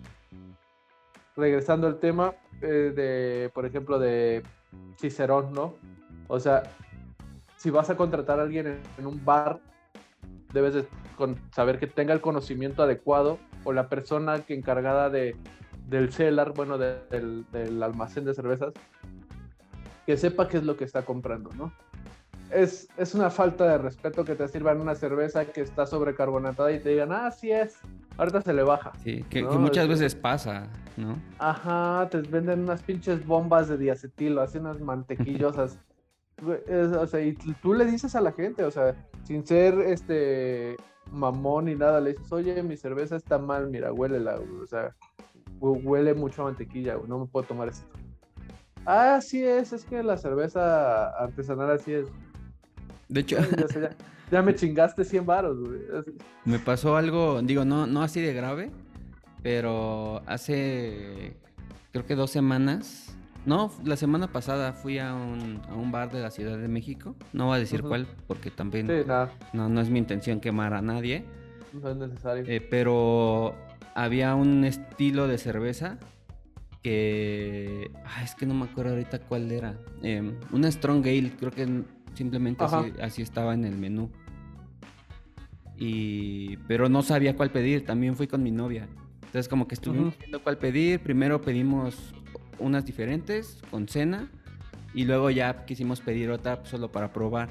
Regresando 1.36 1.86
al 1.86 1.98
tema 1.98 2.34
eh, 2.62 2.92
de, 2.94 3.50
por 3.52 3.66
ejemplo, 3.66 3.98
de 3.98 4.42
Cicerón, 4.98 5.52
¿no? 5.52 5.74
O 6.28 6.38
sea, 6.38 6.62
si 7.56 7.70
vas 7.70 7.90
a 7.90 7.96
contratar 7.96 8.38
a 8.38 8.42
alguien 8.42 8.80
en 8.96 9.06
un 9.06 9.22
bar, 9.24 9.60
debes 10.52 10.86
saber 11.50 11.78
que 11.78 11.88
tenga 11.88 12.14
el 12.14 12.20
conocimiento 12.20 12.82
adecuado 12.82 13.38
o 13.64 13.72
la 13.72 13.88
persona 13.88 14.40
que 14.40 14.54
encargada 14.54 15.10
de, 15.10 15.36
del 15.88 16.12
cellar, 16.12 16.52
bueno, 16.54 16.78
del, 16.78 17.44
del, 17.50 17.82
almacén 17.82 18.24
de 18.24 18.34
cervezas, 18.34 18.72
que 20.06 20.16
sepa 20.16 20.48
qué 20.48 20.58
es 20.58 20.64
lo 20.64 20.76
que 20.76 20.84
está 20.84 21.04
comprando, 21.04 21.50
¿no? 21.56 21.72
Es, 22.50 22.88
es, 22.98 23.14
una 23.14 23.30
falta 23.30 23.66
de 23.66 23.78
respeto 23.78 24.24
que 24.24 24.34
te 24.34 24.46
sirvan 24.46 24.80
una 24.80 24.94
cerveza 24.94 25.46
que 25.46 25.62
está 25.62 25.86
sobrecarbonatada 25.86 26.70
y 26.70 26.80
te 26.80 26.90
digan, 26.90 27.10
ah, 27.10 27.30
sí 27.30 27.50
es, 27.50 27.78
ahorita 28.18 28.42
se 28.42 28.52
le 28.52 28.62
baja. 28.62 28.92
Sí, 29.02 29.24
que, 29.30 29.42
muchas 29.42 29.88
veces 29.88 30.14
pasa, 30.14 30.68
¿no? 30.98 31.16
Ajá, 31.38 32.08
te 32.10 32.20
venden 32.20 32.60
unas 32.60 32.82
pinches 32.82 33.24
bombas 33.24 33.68
de 33.68 33.78
diacetilo, 33.78 34.42
así 34.42 34.58
unas 34.58 34.80
mantequillosas. 34.80 35.78
o 37.00 37.06
sea, 37.06 37.20
y 37.22 37.32
tú 37.34 37.72
le 37.72 37.86
dices 37.86 38.14
a 38.14 38.20
la 38.20 38.32
gente, 38.32 38.64
o 38.64 38.70
sea, 38.70 38.94
sin 39.24 39.46
ser 39.46 39.74
este 39.80 40.76
mamón 41.12 41.66
ni 41.66 41.74
nada, 41.74 42.00
le 42.00 42.14
dices, 42.14 42.32
oye, 42.32 42.62
mi 42.62 42.76
cerveza 42.76 43.16
está 43.16 43.38
mal, 43.38 43.68
mira, 43.68 43.92
huele 43.92 44.18
la, 44.18 44.36
o 44.36 44.66
sea, 44.66 44.94
huele 45.60 46.14
mucho 46.14 46.42
a 46.42 46.46
mantequilla, 46.46 46.96
no 47.06 47.20
me 47.20 47.26
puedo 47.26 47.46
tomar 47.46 47.68
esto. 47.68 47.86
Ah, 48.84 49.20
sí 49.20 49.44
es, 49.44 49.72
es 49.72 49.84
que 49.84 50.02
la 50.02 50.16
cerveza 50.16 51.08
artesanal 51.10 51.70
así 51.70 51.92
es. 51.92 52.08
De 53.08 53.20
hecho, 53.20 53.36
ya, 54.30 54.42
me 54.42 54.54
chingaste 54.56 55.04
100 55.04 55.26
varos, 55.26 55.58
güey. 55.60 55.80
Me 56.44 56.58
pasó 56.58 56.96
algo, 56.96 57.40
digo, 57.42 57.64
no, 57.64 57.86
no 57.86 58.02
así 58.02 58.20
de 58.20 58.32
grave, 58.32 58.70
pero 59.42 60.22
hace 60.26 61.36
creo 61.92 62.06
que 62.06 62.14
dos 62.16 62.30
semanas 62.30 63.16
no, 63.44 63.72
la 63.84 63.96
semana 63.96 64.28
pasada 64.28 64.72
fui 64.72 64.98
a 64.98 65.14
un, 65.14 65.60
a 65.68 65.74
un, 65.74 65.90
bar 65.90 66.12
de 66.12 66.20
la 66.20 66.30
Ciudad 66.30 66.58
de 66.58 66.68
México. 66.68 67.16
No 67.32 67.46
voy 67.46 67.56
a 67.56 67.58
decir 67.58 67.82
cuál, 67.82 68.06
porque 68.26 68.50
también 68.50 68.88
no, 69.52 69.68
no 69.68 69.80
es 69.80 69.90
mi 69.90 69.98
intención 69.98 70.40
quemar 70.40 70.74
a 70.74 70.82
nadie. 70.82 71.24
No 71.72 71.90
es 71.90 71.96
necesario. 71.96 72.44
Eh, 72.46 72.60
pero 72.60 73.56
había 73.94 74.34
un 74.34 74.64
estilo 74.64 75.26
de 75.26 75.38
cerveza 75.38 75.98
que... 76.82 77.90
es 78.22 78.34
que 78.34 78.46
no 78.46 78.54
me 78.54 78.66
acuerdo 78.66 78.92
ahorita 78.92 79.20
cuál 79.20 79.50
era. 79.50 79.76
Eh, 80.02 80.38
una 80.52 80.70
Strong 80.70 81.04
Ale, 81.06 81.32
creo 81.38 81.50
que 81.50 81.82
simplemente 82.14 82.62
así, 82.62 82.92
así, 83.00 83.22
estaba 83.22 83.54
en 83.54 83.64
el 83.64 83.76
menú. 83.76 84.10
Y... 85.76 86.58
Pero 86.68 86.88
no 86.88 87.02
sabía 87.02 87.36
cuál 87.36 87.50
pedir, 87.50 87.84
también 87.84 88.14
fui 88.14 88.28
con 88.28 88.42
mi 88.42 88.52
novia. 88.52 88.88
Entonces 89.22 89.48
como 89.48 89.66
que 89.66 89.74
estuvimos 89.74 90.16
viendo 90.18 90.42
cuál 90.42 90.58
pedir. 90.58 91.00
Primero 91.00 91.40
pedimos 91.40 92.12
unas 92.62 92.84
diferentes 92.84 93.58
con 93.70 93.88
cena 93.88 94.30
y 94.94 95.04
luego 95.04 95.30
ya 95.30 95.64
quisimos 95.64 96.00
pedir 96.00 96.30
otra 96.30 96.64
solo 96.64 96.90
para 96.90 97.12
probar. 97.12 97.48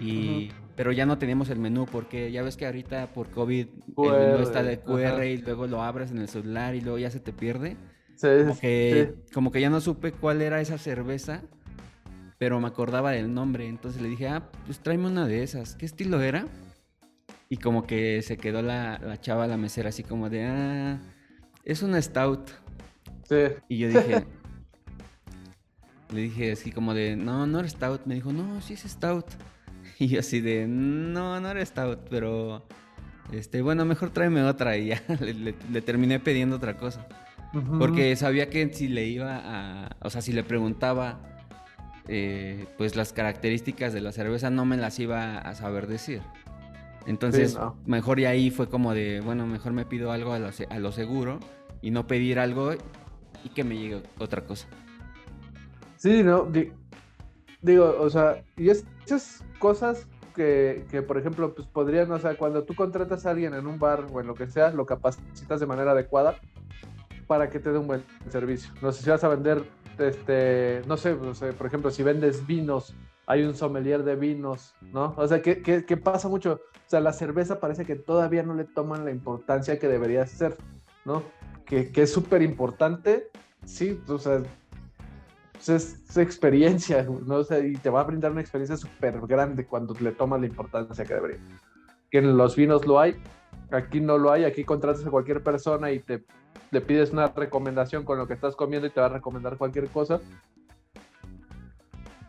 Y, 0.00 0.50
Pero 0.74 0.92
ya 0.92 1.06
no 1.06 1.18
teníamos 1.18 1.48
el 1.50 1.58
menú 1.58 1.86
porque 1.86 2.30
ya 2.30 2.42
ves 2.42 2.56
que 2.56 2.66
ahorita 2.66 3.12
por 3.12 3.30
COVID 3.30 3.66
el 3.66 4.10
menú 4.10 4.42
está 4.42 4.62
de 4.62 4.78
QR 4.80 5.24
y 5.24 5.38
luego 5.38 5.66
lo 5.66 5.82
abres 5.82 6.10
en 6.10 6.18
el 6.18 6.28
celular 6.28 6.74
y 6.74 6.80
luego 6.80 6.98
ya 6.98 7.10
se 7.10 7.20
te 7.20 7.32
pierde. 7.32 7.76
como, 8.20 8.58
que, 8.58 9.14
como 9.32 9.50
que 9.50 9.60
ya 9.60 9.70
no 9.70 9.80
supe 9.80 10.12
cuál 10.12 10.42
era 10.42 10.60
esa 10.60 10.78
cerveza, 10.78 11.42
pero 12.38 12.60
me 12.60 12.68
acordaba 12.68 13.12
del 13.12 13.32
nombre. 13.32 13.66
Entonces 13.66 14.02
le 14.02 14.08
dije, 14.08 14.28
ah, 14.28 14.50
pues 14.66 14.80
tráeme 14.80 15.06
una 15.06 15.26
de 15.26 15.42
esas. 15.42 15.76
¿Qué 15.76 15.86
estilo 15.86 16.20
era? 16.20 16.46
Y 17.48 17.58
como 17.58 17.86
que 17.86 18.22
se 18.22 18.36
quedó 18.36 18.60
la, 18.60 18.98
la 18.98 19.20
chava, 19.20 19.46
la 19.46 19.56
mesera, 19.56 19.90
así 19.90 20.02
como 20.02 20.28
de, 20.28 20.44
ah, 20.44 20.98
es 21.64 21.82
una 21.82 22.00
stout. 22.00 22.50
Y 23.68 23.78
yo 23.78 23.88
dije, 23.88 24.24
le 26.12 26.20
dije 26.20 26.52
así 26.52 26.72
como 26.72 26.94
de, 26.94 27.16
no, 27.16 27.46
no 27.46 27.60
eres 27.60 27.72
stout. 27.72 28.06
Me 28.06 28.14
dijo, 28.14 28.32
no, 28.32 28.60
sí 28.60 28.74
es 28.74 28.82
stout. 28.82 29.26
Y 29.98 30.08
yo 30.08 30.20
así 30.20 30.42
de, 30.42 30.66
no, 30.68 31.40
no 31.40 31.50
eres 31.50 31.70
stout, 31.70 32.00
pero, 32.10 32.66
este, 33.32 33.62
bueno, 33.62 33.86
mejor 33.86 34.10
tráeme 34.10 34.42
otra. 34.42 34.76
Y 34.76 34.88
ya 34.88 35.02
le, 35.20 35.80
terminé 35.80 36.20
pidiendo 36.20 36.56
otra 36.56 36.76
cosa. 36.76 37.06
Porque 37.78 38.14
sabía 38.16 38.50
que 38.50 38.70
si 38.74 38.88
le 38.88 39.06
iba 39.06 39.40
a, 39.42 39.96
o 40.02 40.10
sea, 40.10 40.20
si 40.20 40.32
le 40.32 40.44
preguntaba, 40.44 41.18
eh, 42.08 42.66
pues 42.76 42.96
las 42.96 43.14
características 43.14 43.94
de 43.94 44.00
la 44.02 44.12
cerveza 44.12 44.50
no 44.50 44.66
me 44.66 44.76
las 44.76 44.98
iba 44.98 45.38
a 45.38 45.54
saber 45.54 45.86
decir. 45.86 46.20
Entonces, 47.06 47.58
mejor 47.84 48.20
y 48.20 48.26
ahí 48.26 48.50
fue 48.50 48.68
como 48.68 48.92
de, 48.92 49.20
bueno, 49.20 49.46
mejor 49.46 49.72
me 49.72 49.84
pido 49.84 50.10
algo 50.12 50.32
a 50.32 50.38
lo, 50.38 50.92
seguro 50.92 51.38
y 51.80 51.90
no 51.90 52.06
pedir 52.06 52.38
algo 52.38 52.74
y 53.46 53.48
que 53.48 53.62
me 53.62 53.78
llegue 53.78 54.02
otra 54.18 54.44
cosa. 54.44 54.66
Sí, 55.96 56.24
no, 56.24 56.50
digo, 57.62 57.96
o 58.00 58.10
sea, 58.10 58.42
y 58.56 58.70
esas 58.70 59.44
cosas 59.60 60.08
que, 60.34 60.84
que, 60.90 61.00
por 61.00 61.16
ejemplo, 61.16 61.54
pues 61.54 61.68
podrían, 61.68 62.10
o 62.10 62.18
sea, 62.18 62.36
cuando 62.36 62.64
tú 62.64 62.74
contratas 62.74 63.24
a 63.24 63.30
alguien 63.30 63.54
en 63.54 63.66
un 63.66 63.78
bar 63.78 64.06
o 64.12 64.20
en 64.20 64.26
lo 64.26 64.34
que 64.34 64.48
sea, 64.48 64.70
lo 64.70 64.84
capacitas 64.84 65.60
de 65.60 65.66
manera 65.66 65.92
adecuada 65.92 66.36
para 67.28 67.48
que 67.48 67.60
te 67.60 67.70
dé 67.70 67.78
un 67.78 67.86
buen 67.86 68.02
servicio. 68.28 68.72
No 68.82 68.90
sé 68.90 69.04
si 69.04 69.10
vas 69.10 69.22
a 69.22 69.28
vender, 69.28 69.64
este, 69.98 70.82
no 70.86 70.96
sé, 70.96 71.14
no 71.14 71.34
sé 71.34 71.52
por 71.52 71.68
ejemplo, 71.68 71.90
si 71.90 72.02
vendes 72.02 72.46
vinos 72.46 72.94
hay 73.28 73.42
un 73.42 73.54
sommelier 73.54 74.04
de 74.04 74.14
vinos, 74.14 74.74
¿no? 74.80 75.14
O 75.16 75.26
sea, 75.26 75.42
¿qué, 75.42 76.00
pasa 76.02 76.28
mucho? 76.28 76.60
O 76.74 76.88
sea, 76.88 77.00
la 77.00 77.12
cerveza 77.12 77.58
parece 77.58 77.84
que 77.84 77.96
todavía 77.96 78.42
no 78.44 78.54
le 78.54 78.64
toman 78.64 79.04
la 79.04 79.10
importancia 79.10 79.78
que 79.78 79.88
debería 79.88 80.24
ser, 80.26 80.56
¿no? 81.04 81.24
Que, 81.66 81.90
es 81.94 82.12
súper 82.12 82.42
importante, 82.42 83.28
sí, 83.64 84.00
o 84.06 84.18
sea, 84.18 84.42
pues 85.52 85.68
es, 85.68 86.16
experiencia, 86.16 87.06
¿no? 87.26 87.36
O 87.36 87.44
sea, 87.44 87.58
y 87.58 87.74
te 87.74 87.90
va 87.90 88.00
a 88.00 88.04
brindar 88.04 88.32
una 88.32 88.40
experiencia 88.40 88.76
súper 88.76 89.20
grande 89.26 89.66
cuando 89.66 89.94
le 89.94 90.12
tomas 90.12 90.40
la 90.40 90.46
importancia 90.46 91.04
que 91.04 91.14
debería. 91.14 91.38
Que 92.10 92.18
en 92.18 92.36
los 92.36 92.54
vinos 92.54 92.86
lo 92.86 93.00
hay, 93.00 93.16
aquí 93.72 94.00
no 94.00 94.16
lo 94.16 94.30
hay, 94.30 94.44
aquí 94.44 94.64
contratas 94.64 95.04
a 95.04 95.10
cualquier 95.10 95.42
persona 95.42 95.90
y 95.90 95.98
te 95.98 96.24
le 96.70 96.80
pides 96.80 97.10
una 97.10 97.26
recomendación 97.28 98.04
con 98.04 98.18
lo 98.18 98.26
que 98.26 98.34
estás 98.34 98.54
comiendo 98.54 98.86
y 98.86 98.90
te 98.90 99.00
va 99.00 99.06
a 99.06 99.10
recomendar 99.10 99.56
cualquier 99.56 99.88
cosa 99.88 100.20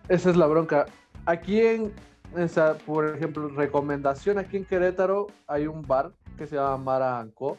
esa 0.09 0.29
es 0.29 0.37
la 0.37 0.47
bronca. 0.47 0.85
Aquí 1.25 1.59
en, 1.59 1.93
esa, 2.35 2.75
por 2.77 3.07
ejemplo, 3.15 3.49
recomendación, 3.49 4.37
aquí 4.37 4.57
en 4.57 4.65
Querétaro 4.65 5.27
hay 5.47 5.67
un 5.67 5.81
bar 5.81 6.11
que 6.37 6.47
se 6.47 6.55
llama 6.55 6.77
Mara 6.77 7.19
Anco. 7.19 7.57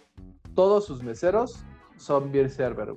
Todos 0.54 0.86
sus 0.86 1.02
meseros 1.02 1.64
son 1.96 2.32
beer 2.32 2.50
server. 2.50 2.94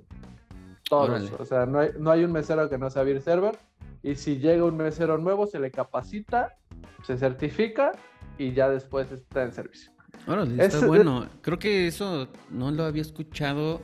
Todos. 0.90 1.32
O 1.40 1.46
sea, 1.46 1.66
no 1.66 1.80
hay, 1.80 1.90
no 1.98 2.12
hay 2.12 2.24
un 2.24 2.32
mesero 2.32 2.70
que 2.70 2.78
no 2.78 2.90
sea 2.90 3.04
beer 3.04 3.22
server. 3.22 3.58
Y 4.04 4.16
si 4.16 4.38
llega 4.38 4.66
un 4.66 4.78
mesero 4.78 5.18
nuevo, 5.18 5.46
se 5.46 5.60
le 5.60 5.72
capacita, 5.72 6.58
se 7.04 7.18
certifica 7.18 7.92
y 8.38 8.54
ya 8.54 8.70
después 8.70 9.12
está 9.12 9.44
en 9.44 9.54
servicio. 9.54 9.92
Órale, 10.28 10.64
está 10.64 10.86
bueno. 10.86 11.28
Creo 11.42 11.60
que 11.60 11.88
eso 11.88 12.28
no 12.50 12.72
lo 12.72 12.84
había 12.84 13.02
escuchado 13.02 13.82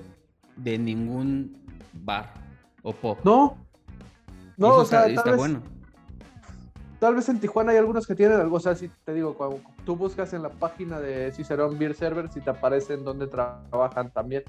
de 0.55 0.77
ningún 0.77 1.63
bar 1.93 2.33
o 2.83 2.93
pop. 2.93 3.19
No, 3.23 3.57
no, 4.57 4.77
o 4.77 4.85
sea, 4.85 5.07
está, 5.07 5.35
bueno. 5.35 5.61
Tal 6.99 7.13
vez 7.13 7.29
en 7.29 7.39
Tijuana 7.39 7.71
hay 7.71 7.77
algunos 7.77 8.07
que 8.07 8.15
tienen 8.15 8.39
algo, 8.39 8.57
o 8.57 8.59
sea, 8.59 8.75
si 8.75 8.89
te 9.05 9.13
digo, 9.13 9.35
cuando 9.35 9.61
tú 9.85 9.95
buscas 9.95 10.33
en 10.33 10.41
la 10.41 10.49
página 10.49 10.99
de 10.99 11.31
Cicerón 11.31 11.77
Beer 11.77 11.93
Server, 11.93 12.27
si 12.31 12.41
te 12.41 12.49
aparecen 12.49 13.03
donde 13.03 13.27
trabajan 13.27 14.11
también. 14.11 14.43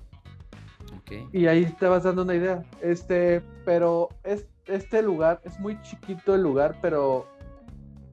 Okay. 1.00 1.28
Y 1.32 1.46
ahí 1.46 1.66
te 1.78 1.86
vas 1.86 2.04
dando 2.04 2.22
una 2.22 2.34
idea. 2.34 2.64
Este, 2.80 3.42
pero 3.66 4.08
es, 4.24 4.46
este 4.66 5.02
lugar, 5.02 5.42
es 5.44 5.60
muy 5.60 5.80
chiquito 5.82 6.34
el 6.34 6.42
lugar, 6.42 6.78
pero 6.80 7.26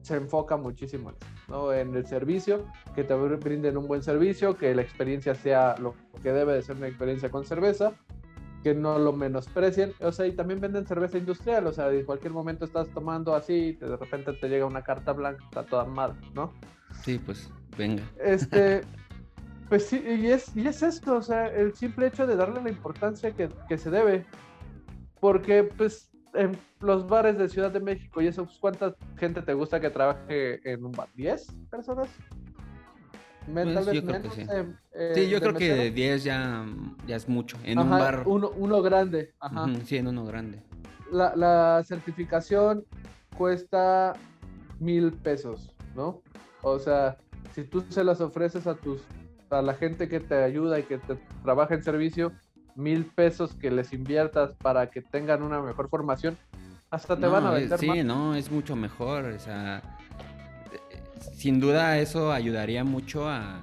se 0.02 0.16
enfoca 0.16 0.56
muchísimo 0.58 1.12
¿no? 1.48 1.72
en 1.72 1.96
el 1.96 2.06
servicio, 2.06 2.66
que 2.94 3.04
te 3.04 3.14
brinden 3.14 3.78
un 3.78 3.88
buen 3.88 4.02
servicio, 4.02 4.56
que 4.56 4.74
la 4.74 4.82
experiencia 4.82 5.34
sea 5.34 5.76
lo 5.78 5.94
que 6.22 6.32
debe 6.32 6.52
de 6.52 6.62
ser 6.62 6.76
una 6.76 6.88
experiencia 6.88 7.30
con 7.30 7.44
cerveza 7.44 7.92
que 8.66 8.74
no 8.74 8.98
lo 8.98 9.12
menosprecien. 9.12 9.92
O 10.00 10.10
sea, 10.10 10.26
y 10.26 10.32
también 10.32 10.60
venden 10.60 10.84
cerveza 10.88 11.18
industrial. 11.18 11.68
O 11.68 11.72
sea, 11.72 11.88
en 11.92 12.04
cualquier 12.04 12.32
momento 12.32 12.64
estás 12.64 12.88
tomando 12.88 13.32
así, 13.36 13.74
de 13.74 13.96
repente 13.96 14.32
te 14.32 14.48
llega 14.48 14.66
una 14.66 14.82
carta 14.82 15.12
blanca, 15.12 15.44
está 15.44 15.62
toda 15.62 15.84
mal, 15.84 16.18
¿no? 16.34 16.52
Sí, 17.04 17.20
pues 17.24 17.48
venga. 17.78 18.02
Este, 18.18 18.80
pues 19.68 19.86
sí, 19.86 20.02
y 20.04 20.26
es, 20.32 20.50
y 20.56 20.66
es 20.66 20.82
esto, 20.82 21.14
o 21.14 21.22
sea, 21.22 21.46
el 21.46 21.74
simple 21.74 22.08
hecho 22.08 22.26
de 22.26 22.34
darle 22.34 22.60
la 22.60 22.70
importancia 22.70 23.30
que, 23.30 23.50
que 23.68 23.78
se 23.78 23.88
debe. 23.88 24.26
Porque, 25.20 25.62
pues, 25.62 26.10
en 26.34 26.58
los 26.80 27.06
bares 27.06 27.38
de 27.38 27.48
Ciudad 27.48 27.70
de 27.70 27.78
México 27.78 28.20
y 28.20 28.26
eso, 28.26 28.46
pues, 28.46 28.58
¿cuánta 28.58 28.96
gente 29.16 29.42
te 29.42 29.54
gusta 29.54 29.78
que 29.78 29.90
trabaje 29.90 30.60
en 30.68 30.84
un 30.84 30.90
bar? 30.90 31.06
¿10 31.16 31.68
personas? 31.70 32.08
Pues, 33.52 33.86
yo 33.92 34.04
creo 34.04 34.22
que 34.22 34.30
sí. 34.30 34.46
Eh, 34.94 35.12
sí, 35.14 35.28
yo 35.28 35.40
creo 35.40 35.54
que 35.54 35.90
10 35.90 36.24
ya, 36.24 36.66
ya 37.06 37.16
es 37.16 37.28
mucho. 37.28 37.56
En 37.64 37.78
un 37.78 37.90
bar. 37.90 38.22
Uno, 38.26 38.50
uno 38.56 38.82
grande. 38.82 39.34
Ajá. 39.40 39.66
sí, 39.84 39.96
en 39.96 40.08
uno 40.08 40.24
grande. 40.24 40.62
La, 41.12 41.36
la, 41.36 41.82
certificación 41.84 42.84
cuesta 43.36 44.14
mil 44.80 45.12
pesos, 45.12 45.72
¿no? 45.94 46.22
O 46.62 46.78
sea, 46.78 47.16
si 47.54 47.62
tú 47.62 47.84
se 47.88 48.02
las 48.02 48.20
ofreces 48.20 48.66
a 48.66 48.74
tus 48.74 49.02
a 49.50 49.62
la 49.62 49.74
gente 49.74 50.08
que 50.08 50.20
te 50.20 50.42
ayuda 50.42 50.78
y 50.80 50.82
que 50.82 50.98
te 50.98 51.16
trabaja 51.44 51.74
en 51.74 51.82
servicio, 51.82 52.32
mil 52.74 53.06
pesos 53.06 53.54
que 53.54 53.70
les 53.70 53.92
inviertas 53.92 54.54
para 54.54 54.90
que 54.90 55.02
tengan 55.02 55.42
una 55.42 55.60
mejor 55.60 55.88
formación, 55.88 56.36
hasta 56.90 57.16
te 57.16 57.26
van 57.26 57.46
a 57.46 57.50
vender 57.50 57.78
sí, 57.78 58.04
no, 58.04 58.34
es 58.34 58.50
mucho 58.50 58.76
mejor. 58.76 59.26
O 59.26 59.38
sea, 59.38 59.95
sin 61.34 61.60
duda 61.60 61.98
eso 61.98 62.32
ayudaría 62.32 62.84
mucho 62.84 63.28
a, 63.28 63.60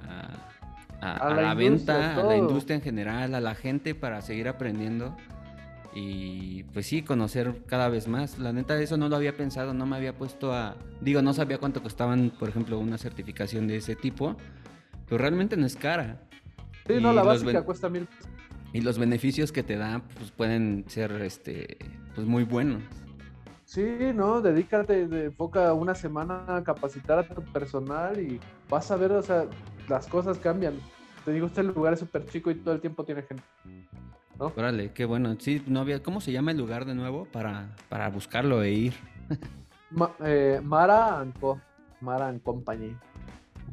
la, 1.00 1.54
venta, 1.54 2.16
a 2.16 2.22
la 2.22 2.36
industria 2.36 2.76
en 2.76 2.82
general, 2.82 3.34
a 3.34 3.40
la 3.40 3.54
gente 3.54 3.94
para 3.94 4.22
seguir 4.22 4.48
aprendiendo 4.48 5.16
y 5.94 6.64
pues 6.64 6.86
sí, 6.86 7.02
conocer 7.02 7.62
cada 7.66 7.88
vez 7.88 8.08
más. 8.08 8.38
La 8.38 8.52
neta, 8.52 8.80
eso 8.80 8.96
no 8.96 9.08
lo 9.08 9.16
había 9.16 9.36
pensado, 9.36 9.74
no 9.74 9.86
me 9.86 9.96
había 9.96 10.16
puesto 10.16 10.52
a... 10.52 10.76
Digo, 11.00 11.22
no 11.22 11.32
sabía 11.32 11.58
cuánto 11.58 11.82
costaban, 11.82 12.30
por 12.30 12.48
ejemplo, 12.48 12.78
una 12.78 12.98
certificación 12.98 13.68
de 13.68 13.76
ese 13.76 13.94
tipo, 13.94 14.36
pero 15.08 15.18
realmente 15.18 15.56
no 15.56 15.66
es 15.66 15.76
cara. 15.76 16.20
Sí, 16.86 16.94
no, 17.00 17.12
la 17.12 17.22
básica 17.22 17.62
cuesta 17.62 17.88
mil 17.88 18.08
Y 18.72 18.80
los 18.80 18.98
beneficios 18.98 19.52
que 19.52 19.62
te 19.62 19.76
da, 19.76 20.02
pues 20.18 20.32
pueden 20.32 20.84
ser, 20.88 21.12
este, 21.22 21.78
pues 22.14 22.26
muy 22.26 22.42
buenos. 22.42 22.82
Sí, 23.74 24.12
no, 24.14 24.40
dedícate, 24.40 25.08
de, 25.08 25.24
enfoca 25.24 25.74
una 25.74 25.96
semana 25.96 26.44
a 26.46 26.62
capacitar 26.62 27.18
a 27.18 27.28
tu 27.28 27.42
personal 27.42 28.20
y 28.20 28.38
vas 28.70 28.88
a 28.92 28.96
ver, 28.96 29.10
o 29.10 29.20
sea, 29.20 29.46
las 29.88 30.06
cosas 30.06 30.38
cambian. 30.38 30.74
Te 31.24 31.32
digo, 31.32 31.48
este 31.48 31.64
lugar 31.64 31.92
es 31.94 31.98
súper 31.98 32.24
chico 32.26 32.52
y 32.52 32.54
todo 32.54 32.72
el 32.72 32.80
tiempo 32.80 33.04
tiene 33.04 33.22
gente. 33.22 33.42
¿no? 34.38 34.52
Órale, 34.56 34.92
qué 34.92 35.06
bueno. 35.06 35.34
Sí, 35.40 35.60
no 35.66 35.80
había, 35.80 36.00
¿cómo 36.04 36.20
se 36.20 36.30
llama 36.30 36.52
el 36.52 36.58
lugar 36.58 36.84
de 36.84 36.94
nuevo 36.94 37.24
para, 37.32 37.74
para 37.88 38.08
buscarlo 38.10 38.62
e 38.62 38.70
ir? 38.70 38.94
Eh, 40.24 40.60
Mara 40.60 41.20
Anco, 41.20 41.60
Mara 42.00 42.26
and 42.26 42.42
Company. 42.42 42.96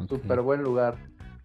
Súper 0.08 0.42
buen 0.42 0.62
lugar. 0.62 0.96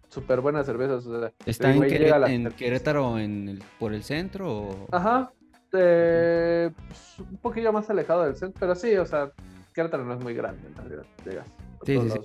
Súper 0.09 0.43
buenas 0.43 0.67
cervezas. 0.67 1.07
¿Está 1.47 1.75
en, 1.75 1.83
en, 1.83 2.53
Querétaro 2.53 3.19
en 3.19 3.59
por 3.79 3.95
el 3.95 4.03
centro? 4.03 4.53
O... 4.53 4.89
Ajá, 4.93 5.33
este, 5.77 6.75
pues, 6.87 7.19
un 7.19 7.37
poquillo 7.39 7.73
más 7.73 7.89
alejado 7.91 8.25
del 8.25 8.37
centro, 8.37 8.59
pero 8.59 8.75
sí, 8.75 8.97
o 8.97 9.07
sea, 9.07 9.31
Querétaro 9.75 10.05
no 10.05 10.15
es 10.15 10.23
muy 10.23 10.35
grande 10.35 10.67
en 10.67 10.75
realidad, 10.75 11.05
llegas. 11.25 11.47
Sí, 11.85 12.01
sí, 12.01 12.11
sí. 12.11 12.21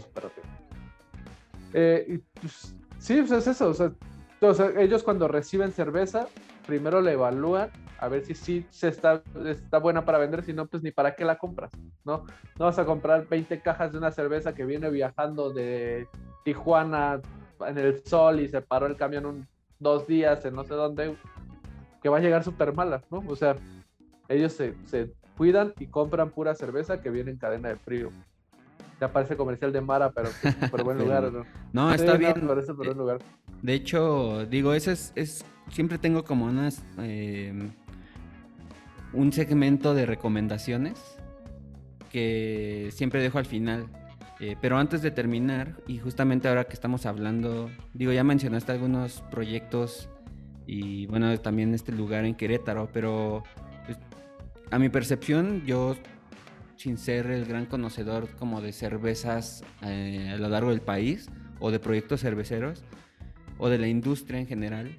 Eh, 1.74 2.06
y, 2.08 2.18
pues, 2.40 2.76
sí, 2.98 3.22
pues 3.22 3.32
es 3.32 3.48
eso, 3.48 3.70
o 3.70 3.74
sea, 3.74 3.92
ellos 4.78 5.04
cuando 5.04 5.28
reciben 5.28 5.72
cerveza, 5.72 6.28
primero 6.66 7.02
la 7.02 7.12
evalúan 7.12 7.70
a 8.00 8.08
ver 8.08 8.26
si 8.26 8.34
sí 8.34 8.66
se 8.72 8.88
está, 8.88 9.22
está 9.46 9.78
buena 9.78 10.04
para 10.04 10.18
vender, 10.18 10.44
si 10.44 10.54
no, 10.54 10.66
pues 10.66 10.82
ni 10.82 10.90
para 10.90 11.14
qué 11.14 11.24
la 11.24 11.38
compras, 11.38 11.72
¿no? 12.04 12.26
No 12.58 12.66
vas 12.66 12.80
a 12.80 12.86
comprar 12.86 13.28
20 13.28 13.62
cajas 13.62 13.92
de 13.92 14.00
una 14.00 14.12
cerveza 14.12 14.56
que 14.56 14.66
viene 14.66 14.90
viajando 14.90 15.54
de 15.54 16.08
Tijuana 16.44 17.22
en 17.68 17.78
el 17.78 18.04
sol 18.04 18.40
y 18.40 18.48
se 18.48 18.62
paró 18.62 18.88
el 18.88 18.96
camión 18.96 19.28
un, 19.28 19.48
dos 19.78 20.08
días 20.08 20.44
en 20.46 20.56
no 20.56 20.64
sé 20.64 20.74
dónde, 20.74 21.16
que 22.02 22.10
va 22.10 22.18
a 22.18 22.22
llegar 22.22 22.44
súper 22.44 22.74
mala, 22.74 23.04
¿no? 23.12 23.24
O 23.28 23.36
sea, 23.36 23.56
ellos 24.28 24.54
se, 24.54 24.74
se, 24.86 25.12
cuidan 25.38 25.74
y 25.80 25.88
compran 25.88 26.32
pura 26.32 26.54
cerveza 26.56 27.02
que 27.02 27.10
viene 27.10 27.32
en 27.32 27.38
cadena 27.38 27.70
de 27.70 27.76
frío. 27.78 28.10
Ya 29.00 29.12
parece 29.12 29.36
comercial 29.36 29.72
de 29.72 29.82
Mara, 29.82 30.12
pero 30.12 30.30
por 30.72 30.84
buen 30.84 30.98
lugar, 30.98 31.32
¿no? 31.32 31.46
No, 31.74 31.94
está 31.94 32.18
bien. 32.18 32.34
parece 32.48 32.74
por 32.74 32.86
buen 32.86 32.98
lugar. 32.98 33.20
De 33.62 33.74
hecho, 33.74 34.46
digo, 34.46 34.74
ese 34.74 34.92
es, 34.92 35.12
es 35.16 35.46
siempre 35.70 35.98
tengo 35.98 36.24
como 36.24 36.46
unas 36.46 36.84
eh, 37.00 37.54
un 39.14 39.32
segmento 39.34 39.94
de 39.94 40.06
recomendaciones 40.06 41.18
que 42.12 42.90
siempre 42.92 43.22
dejo 43.22 43.38
al 43.40 43.46
final. 43.46 43.88
Eh, 44.40 44.56
pero 44.60 44.78
antes 44.78 45.04
de 45.04 45.12
terminar, 45.12 45.78
y 45.88 46.00
justamente 46.00 46.48
ahora 46.48 46.64
que 46.64 46.74
estamos 46.74 47.06
hablando, 47.06 47.70
digo, 47.94 48.12
ya 48.12 48.24
mencionaste 48.24 48.72
algunos 48.72 49.22
proyectos 49.30 50.10
y 50.66 51.06
bueno, 51.08 51.38
también 51.40 51.74
este 51.74 51.92
lugar 51.92 52.26
en 52.26 52.36
Querétaro, 52.36 52.90
pero 52.92 53.44
pues, 53.86 53.98
a 54.70 54.80
mi 54.80 54.90
percepción, 54.90 55.64
yo 55.66 55.96
sin 56.78 56.98
ser 56.98 57.28
el 57.28 57.46
gran 57.46 57.66
conocedor 57.68 58.30
como 58.38 58.62
de 58.62 58.74
cervezas 58.74 59.64
eh, 59.84 60.32
a 60.34 60.38
lo 60.38 60.50
largo 60.50 60.72
del 60.72 60.82
país 60.82 61.30
o 61.60 61.70
de 61.70 61.80
proyectos 61.80 62.22
cerveceros 62.22 62.84
o 63.60 63.70
de 63.70 63.78
la 63.78 63.88
industria 63.88 64.40
en 64.40 64.48
general, 64.48 64.98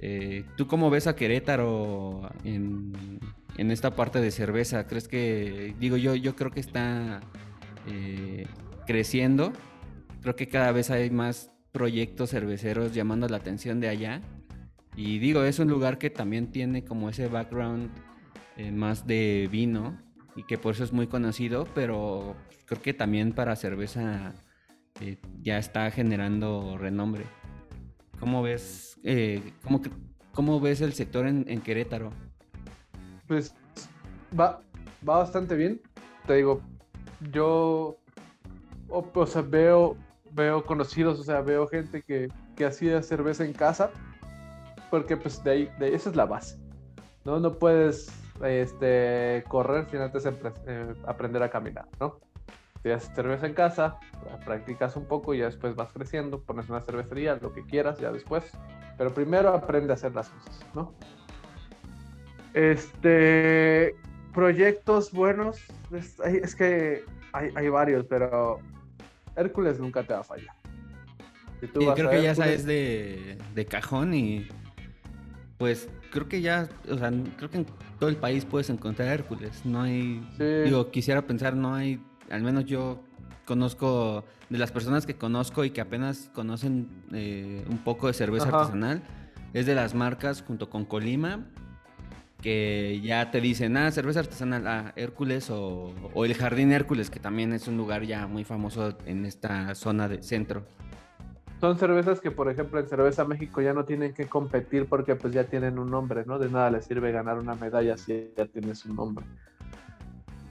eh, 0.00 0.44
¿tú 0.56 0.66
cómo 0.66 0.90
ves 0.90 1.06
a 1.06 1.16
Querétaro 1.16 2.28
en, 2.44 3.20
en 3.56 3.70
esta 3.70 3.94
parte 3.94 4.20
de 4.20 4.30
cerveza? 4.30 4.86
¿Crees 4.86 5.08
que, 5.08 5.74
digo 5.78 5.96
yo, 5.96 6.14
yo 6.14 6.36
creo 6.36 6.50
que 6.50 6.60
está 6.60 7.20
eh, 7.86 8.46
creciendo? 8.86 9.52
Creo 10.20 10.36
que 10.36 10.48
cada 10.48 10.72
vez 10.72 10.90
hay 10.90 11.10
más 11.10 11.50
proyectos 11.72 12.30
cerveceros 12.30 12.94
llamando 12.94 13.28
la 13.28 13.38
atención 13.38 13.80
de 13.80 13.88
allá. 13.88 14.20
Y 14.94 15.18
digo, 15.18 15.42
es 15.42 15.58
un 15.58 15.68
lugar 15.68 15.98
que 15.98 16.10
también 16.10 16.50
tiene 16.50 16.84
como 16.84 17.08
ese 17.08 17.28
background 17.28 17.90
eh, 18.56 18.70
más 18.70 19.06
de 19.06 19.48
vino 19.50 19.98
y 20.36 20.44
que 20.44 20.58
por 20.58 20.74
eso 20.74 20.84
es 20.84 20.92
muy 20.92 21.06
conocido, 21.06 21.66
pero 21.74 22.36
creo 22.66 22.82
que 22.82 22.92
también 22.92 23.32
para 23.32 23.56
cerveza 23.56 24.34
eh, 25.00 25.18
ya 25.40 25.58
está 25.58 25.90
generando 25.90 26.76
renombre. 26.76 27.24
¿Cómo 28.20 28.42
ves, 28.42 29.00
eh, 29.02 29.54
cómo, 29.64 29.80
cómo, 30.32 30.60
ves 30.60 30.80
el 30.80 30.92
sector 30.92 31.26
en, 31.26 31.60
Querétaro? 31.62 32.10
Pues 33.26 33.54
va, 34.38 34.60
va 35.08 35.18
bastante 35.18 35.56
bien. 35.56 35.80
Te 36.26 36.34
digo, 36.34 36.60
yo 37.32 37.98
o, 38.88 39.26
sea, 39.26 39.42
veo, 39.42 39.96
veo 40.32 40.64
conocidos, 40.64 41.18
o 41.18 41.24
sea, 41.24 41.40
veo 41.40 41.66
gente 41.66 42.02
que, 42.02 42.28
que 42.54 42.66
hacía 42.66 43.02
cerveza 43.02 43.44
en 43.44 43.54
casa, 43.54 43.90
porque 44.92 45.16
pues 45.16 45.42
de 45.42 45.50
ahí, 45.50 45.70
de 45.78 45.94
esa 45.94 46.10
es 46.10 46.16
la 46.16 46.26
base. 46.26 46.58
¿no? 47.24 47.40
No 47.40 47.58
puedes 47.58 48.12
este, 48.44 49.42
correr 49.48 49.88
sin 49.90 50.00
antes 50.00 50.26
eh, 50.26 50.94
aprender 51.06 51.42
a 51.42 51.48
caminar, 51.48 51.86
¿no? 51.98 52.20
Si 52.82 52.90
haces 52.90 53.10
cerveza 53.14 53.46
en 53.46 53.54
casa, 53.54 53.98
practicas 54.44 54.94
un 54.96 55.06
poco 55.06 55.32
y 55.32 55.38
ya 55.38 55.46
después 55.46 55.74
vas 55.76 55.90
creciendo, 55.94 56.42
pones 56.42 56.68
una 56.68 56.82
cervecería, 56.82 57.38
lo 57.40 57.54
que 57.54 57.64
quieras, 57.64 58.00
ya 58.00 58.12
después. 58.12 58.44
Pero 58.98 59.14
primero 59.14 59.54
aprende 59.54 59.92
a 59.92 59.94
hacer 59.94 60.14
las 60.14 60.28
cosas, 60.28 60.60
¿no? 60.74 60.92
Este, 62.52 63.94
proyectos 64.34 65.10
buenos, 65.10 65.58
es, 65.90 66.54
que 66.54 67.02
hay, 67.32 67.68
varios, 67.70 68.04
pero 68.04 68.58
Hércules 69.36 69.80
nunca 69.80 70.02
te 70.02 70.12
va 70.12 70.20
a 70.20 70.24
fallar. 70.24 70.54
creo 71.62 72.10
que 72.10 72.22
ya 72.22 72.34
sabes 72.34 72.66
de, 72.66 73.38
de 73.54 73.64
cajón 73.64 74.12
y 74.12 74.48
pues 75.62 75.88
creo 76.10 76.28
que 76.28 76.40
ya, 76.40 76.68
o 76.90 76.98
sea, 76.98 77.12
creo 77.36 77.48
que 77.48 77.58
en 77.58 77.66
todo 78.00 78.10
el 78.10 78.16
país 78.16 78.44
puedes 78.44 78.68
encontrar 78.68 79.06
Hércules. 79.06 79.64
No 79.64 79.82
hay, 79.82 80.20
digo, 80.64 80.90
quisiera 80.90 81.24
pensar, 81.24 81.54
no 81.54 81.72
hay, 81.72 82.02
al 82.30 82.42
menos 82.42 82.64
yo 82.64 83.04
conozco, 83.44 84.24
de 84.50 84.58
las 84.58 84.72
personas 84.72 85.06
que 85.06 85.14
conozco 85.14 85.64
y 85.64 85.70
que 85.70 85.80
apenas 85.80 86.32
conocen 86.34 86.88
eh, 87.12 87.64
un 87.70 87.78
poco 87.78 88.08
de 88.08 88.12
cerveza 88.12 88.48
artesanal, 88.48 89.04
es 89.52 89.64
de 89.64 89.76
las 89.76 89.94
marcas 89.94 90.42
junto 90.42 90.68
con 90.68 90.84
Colima, 90.84 91.46
que 92.40 93.00
ya 93.00 93.30
te 93.30 93.40
dicen, 93.40 93.76
ah, 93.76 93.88
cerveza 93.92 94.18
artesanal, 94.18 94.66
ah, 94.66 94.92
Hércules 94.96 95.48
o, 95.48 95.94
o 96.12 96.24
el 96.24 96.34
Jardín 96.34 96.72
Hércules, 96.72 97.08
que 97.08 97.20
también 97.20 97.52
es 97.52 97.68
un 97.68 97.76
lugar 97.76 98.02
ya 98.02 98.26
muy 98.26 98.42
famoso 98.42 98.98
en 99.06 99.26
esta 99.26 99.76
zona 99.76 100.08
de 100.08 100.24
centro 100.24 100.66
son 101.62 101.78
cervezas 101.78 102.20
que, 102.20 102.32
por 102.32 102.50
ejemplo, 102.50 102.80
en 102.80 102.88
Cerveza 102.88 103.24
México 103.24 103.60
ya 103.60 103.72
no 103.72 103.84
tienen 103.84 104.12
que 104.12 104.26
competir 104.26 104.88
porque 104.88 105.14
pues 105.14 105.32
ya 105.32 105.44
tienen 105.44 105.78
un 105.78 105.92
nombre, 105.92 106.24
¿no? 106.26 106.40
De 106.40 106.50
nada 106.50 106.72
les 106.72 106.86
sirve 106.86 107.12
ganar 107.12 107.38
una 107.38 107.54
medalla 107.54 107.96
si 107.96 108.32
ya 108.36 108.46
tienes 108.46 108.84
un 108.84 108.96
nombre. 108.96 109.24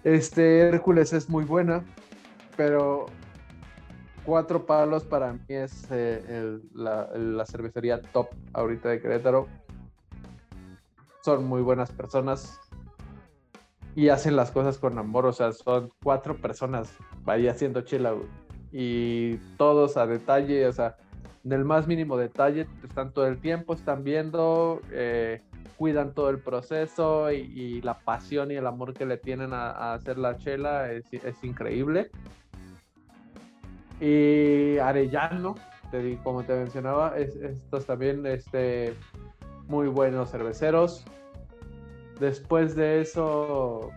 Este 0.06 0.62
Hércules 0.62 1.12
es 1.12 1.30
muy 1.30 1.44
buena, 1.44 1.84
pero 2.56 3.08
cuatro 4.24 4.66
palos 4.66 5.04
para 5.04 5.34
mí 5.34 5.42
es 5.50 5.86
eh, 5.92 6.60
la, 6.74 7.46
cervecería 7.46 8.02
top 8.02 8.30
ahorita 8.54 8.88
de 8.88 9.02
Querétaro. 9.02 9.50
Son 11.26 11.44
muy 11.44 11.62
buenas 11.62 11.92
personas 11.92 12.58
y 13.96 14.08
hacen 14.08 14.38
las 14.38 14.50
cosas 14.50 14.78
con 14.78 14.98
amor, 14.98 15.26
o 15.26 15.34
sea, 15.34 15.52
son 15.52 15.92
cuatro 16.02 16.38
personas 16.38 16.90
ahí 17.26 17.50
haciendo 17.50 17.82
chela, 17.82 18.16
y 18.72 19.36
todos 19.58 19.98
a 19.98 20.08
detalle, 20.08 20.68
o 20.68 20.74
sea, 20.74 20.96
en 21.44 21.54
el 21.54 21.66
más 21.66 21.88
mínimo 21.88 22.18
detalle, 22.18 22.68
están 22.84 23.12
todo 23.12 23.28
el 23.28 23.40
tiempo, 23.40 23.74
están 23.74 24.04
viendo, 24.04 24.82
eh, 24.92 25.42
cuidan 25.78 26.14
todo 26.14 26.30
el 26.30 26.40
proceso 26.40 27.32
y, 27.32 27.82
la 27.82 28.00
pasión 28.00 28.52
y 28.52 28.56
el 28.56 28.68
amor 28.68 28.94
que 28.94 29.06
le 29.06 29.18
tienen 29.18 29.54
a, 29.54 29.94
hacer 29.94 30.18
la 30.18 30.38
chela 30.38 30.92
es, 30.92 31.04
increíble. 31.42 32.12
Y 34.00 34.78
Arellano, 34.78 35.56
te, 35.90 36.18
como 36.24 36.44
te 36.44 36.54
mencionaba, 36.54 37.18
es, 37.18 37.36
estos 37.36 37.86
también 37.86 38.26
este, 38.26 38.96
muy 39.68 39.88
buenos 39.88 40.32
cerveceros. 40.32 41.04
Después 42.20 42.76
de 42.76 43.02
eso, 43.02 43.90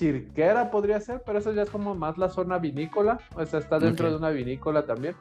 Cirquera 0.00 0.70
podría 0.70 0.98
ser, 0.98 1.22
pero 1.26 1.40
eso 1.40 1.52
ya 1.52 1.60
es 1.60 1.68
como 1.68 1.94
más 1.94 2.16
la 2.16 2.30
zona 2.30 2.56
vinícola. 2.56 3.20
O 3.34 3.44
sea, 3.44 3.58
está 3.58 3.78
dentro 3.78 4.08
de 4.08 4.16
una 4.16 4.30
vinícola 4.30 4.86
también. 4.86 5.14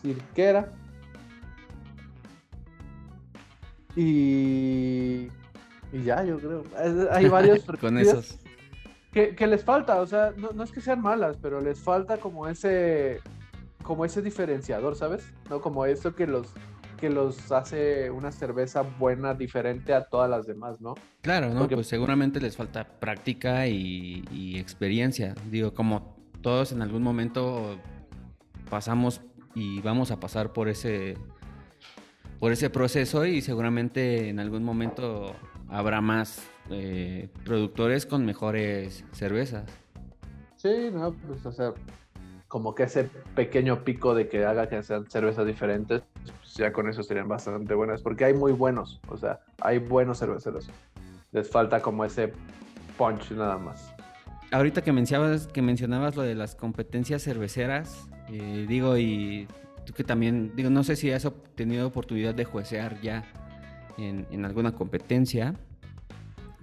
Cirquera. 0.00 0.70
Y. 3.96 5.28
Y 5.92 6.02
ya, 6.04 6.22
yo 6.22 6.38
creo. 6.38 6.62
Hay 7.10 7.28
varios. 7.28 7.64
Con 7.80 7.98
esos. 7.98 8.38
Que, 9.12 9.34
les 9.48 9.64
falta, 9.64 10.00
o 10.00 10.06
sea, 10.06 10.32
no, 10.36 10.50
no, 10.52 10.62
es 10.62 10.70
que 10.70 10.80
sean 10.80 11.02
malas, 11.02 11.36
pero 11.42 11.60
les 11.60 11.80
falta 11.80 12.18
como 12.18 12.46
ese. 12.46 13.20
Como 13.82 14.04
ese 14.04 14.22
diferenciador, 14.22 14.94
¿sabes? 14.94 15.32
No 15.50 15.60
como 15.60 15.86
eso 15.86 16.14
que 16.14 16.28
los 16.28 16.54
que 16.98 17.08
los 17.08 17.50
hace 17.52 18.10
una 18.10 18.30
cerveza 18.30 18.82
buena, 18.82 19.34
diferente 19.34 19.94
a 19.94 20.04
todas 20.04 20.28
las 20.28 20.46
demás, 20.46 20.80
¿no? 20.80 20.94
Claro, 21.22 21.54
¿no? 21.54 21.66
Pues 21.68 21.86
seguramente 21.86 22.40
les 22.40 22.56
falta 22.56 22.84
práctica 22.84 23.66
y, 23.66 24.58
experiencia. 24.58 25.34
Digo, 25.50 25.72
como 25.72 26.16
todos 26.42 26.72
en 26.72 26.82
algún 26.82 27.02
momento 27.02 27.78
pasamos 28.68 29.22
y 29.54 29.80
vamos 29.80 30.10
a 30.10 30.20
pasar 30.20 30.52
por 30.52 30.68
ese 30.68 31.16
por 32.38 32.52
ese 32.52 32.70
proceso 32.70 33.26
y 33.26 33.40
seguramente 33.40 34.28
en 34.28 34.38
algún 34.38 34.62
momento 34.62 35.34
habrá 35.68 36.00
más 36.00 36.48
eh, 36.70 37.28
productores 37.44 38.06
con 38.06 38.24
mejores 38.24 39.04
cervezas. 39.12 39.64
Sí, 40.56 40.90
no, 40.92 41.12
pues 41.12 41.44
o 41.46 41.52
sea, 41.52 41.72
como 42.48 42.74
que 42.74 42.84
ese 42.84 43.10
pequeño 43.34 43.84
pico 43.84 44.14
de 44.14 44.28
que 44.28 44.44
haga 44.44 44.68
que 44.68 44.82
sean 44.82 45.10
cervezas 45.10 45.46
diferentes, 45.46 46.02
ya 46.58 46.72
con 46.72 46.88
eso 46.88 47.02
serían 47.02 47.28
bastante 47.28 47.74
buenas, 47.74 48.02
porque 48.02 48.24
hay 48.24 48.34
muy 48.34 48.52
buenos, 48.52 49.00
o 49.08 49.16
sea, 49.16 49.40
hay 49.60 49.78
buenos 49.78 50.18
cerveceros. 50.18 50.68
Les 51.32 51.48
falta 51.48 51.80
como 51.80 52.04
ese 52.04 52.32
punch 52.96 53.30
nada 53.32 53.56
más. 53.56 53.94
Ahorita 54.50 54.82
que 54.82 54.92
mencionabas, 54.92 55.46
que 55.46 55.62
mencionabas 55.62 56.16
lo 56.16 56.22
de 56.22 56.34
las 56.34 56.54
competencias 56.54 57.22
cerveceras, 57.22 58.08
eh, 58.28 58.66
digo, 58.68 58.96
y 58.98 59.46
tú 59.86 59.92
que 59.92 60.04
también, 60.04 60.52
digo, 60.56 60.70
no 60.70 60.84
sé 60.84 60.96
si 60.96 61.10
has 61.12 61.26
tenido 61.54 61.86
oportunidad 61.86 62.34
de 62.34 62.44
juecear 62.44 63.00
ya 63.00 63.24
en, 63.96 64.26
en 64.30 64.44
alguna 64.44 64.72
competencia, 64.72 65.54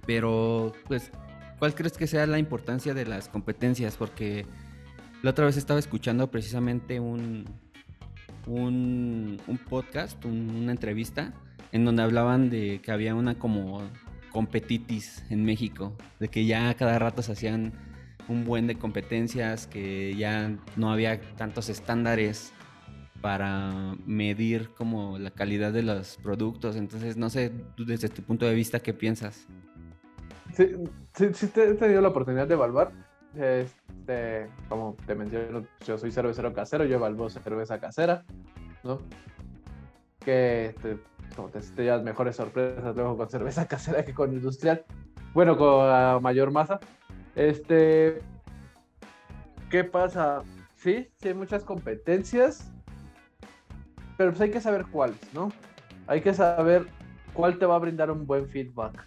pero 0.04 0.72
pues, 0.86 1.10
¿cuál 1.58 1.74
crees 1.74 1.96
que 1.96 2.06
sea 2.06 2.26
la 2.26 2.38
importancia 2.38 2.94
de 2.94 3.06
las 3.06 3.28
competencias? 3.28 3.96
Porque 3.96 4.46
la 5.22 5.30
otra 5.30 5.46
vez 5.46 5.56
estaba 5.56 5.78
escuchando 5.78 6.30
precisamente 6.30 7.00
un, 7.00 7.44
un, 8.46 9.40
podcast, 9.68 10.24
una 10.24 10.72
entrevista, 10.72 11.32
en 11.72 11.84
donde 11.84 12.02
hablaban 12.02 12.50
de 12.50 12.80
que 12.82 12.92
había 12.92 13.14
una 13.14 13.38
como 13.38 13.82
competitis 14.32 15.24
en 15.30 15.44
México, 15.44 15.96
de 16.20 16.28
que 16.28 16.46
ya 16.46 16.74
cada 16.74 16.98
rato 16.98 17.22
se 17.22 17.32
hacían 17.32 17.72
un 18.28 18.44
buen 18.44 18.66
de 18.66 18.76
competencias, 18.76 19.66
que 19.66 20.14
ya 20.16 20.56
no 20.76 20.90
había 20.90 21.20
tantos 21.36 21.68
estándares 21.68 22.52
para 23.20 23.94
medir 24.04 24.70
como 24.70 25.18
la 25.18 25.30
calidad 25.30 25.72
de 25.72 25.82
los 25.82 26.16
productos. 26.18 26.76
Entonces, 26.76 27.16
no 27.16 27.30
sé, 27.30 27.52
desde 27.78 28.08
tu 28.08 28.22
punto 28.22 28.46
de 28.46 28.54
vista, 28.54 28.80
¿qué 28.80 28.92
piensas? 28.92 29.46
Sí, 30.54 30.74
sí, 31.14 31.26
sí 31.32 31.46
te 31.48 31.70
he 31.70 31.74
tenido 31.74 32.00
la 32.00 32.08
oportunidad 32.08 32.46
de 32.46 32.54
evaluar. 32.54 32.92
Este, 34.06 34.48
como 34.68 34.96
te 35.04 35.16
menciono, 35.16 35.66
yo 35.84 35.98
soy 35.98 36.12
cervecero 36.12 36.52
casero, 36.52 36.84
yo 36.84 36.94
evalúo 36.94 37.28
cerveza 37.28 37.80
casera, 37.80 38.24
¿no? 38.84 39.00
Que 40.20 40.76
te, 40.80 40.98
como 41.34 41.48
te, 41.48 41.60
llevas 41.82 42.04
mejores 42.04 42.36
sorpresas 42.36 42.94
luego 42.94 43.16
con 43.16 43.28
cerveza 43.28 43.66
casera 43.68 44.04
que 44.04 44.14
con 44.14 44.32
industrial. 44.32 44.84
Bueno, 45.34 45.56
con 45.56 46.22
mayor 46.22 46.52
masa. 46.52 46.78
Este, 47.34 48.22
¿qué 49.70 49.82
pasa? 49.82 50.44
Sí, 50.76 51.10
sí 51.16 51.26
hay 51.26 51.34
muchas 51.34 51.64
competencias, 51.64 52.70
pero 54.16 54.30
pues 54.30 54.40
hay 54.40 54.52
que 54.52 54.60
saber 54.60 54.86
cuáles, 54.86 55.34
¿no? 55.34 55.50
Hay 56.06 56.20
que 56.20 56.32
saber 56.32 56.86
cuál 57.32 57.58
te 57.58 57.66
va 57.66 57.74
a 57.74 57.80
brindar 57.80 58.12
un 58.12 58.24
buen 58.24 58.48
feedback. 58.48 59.04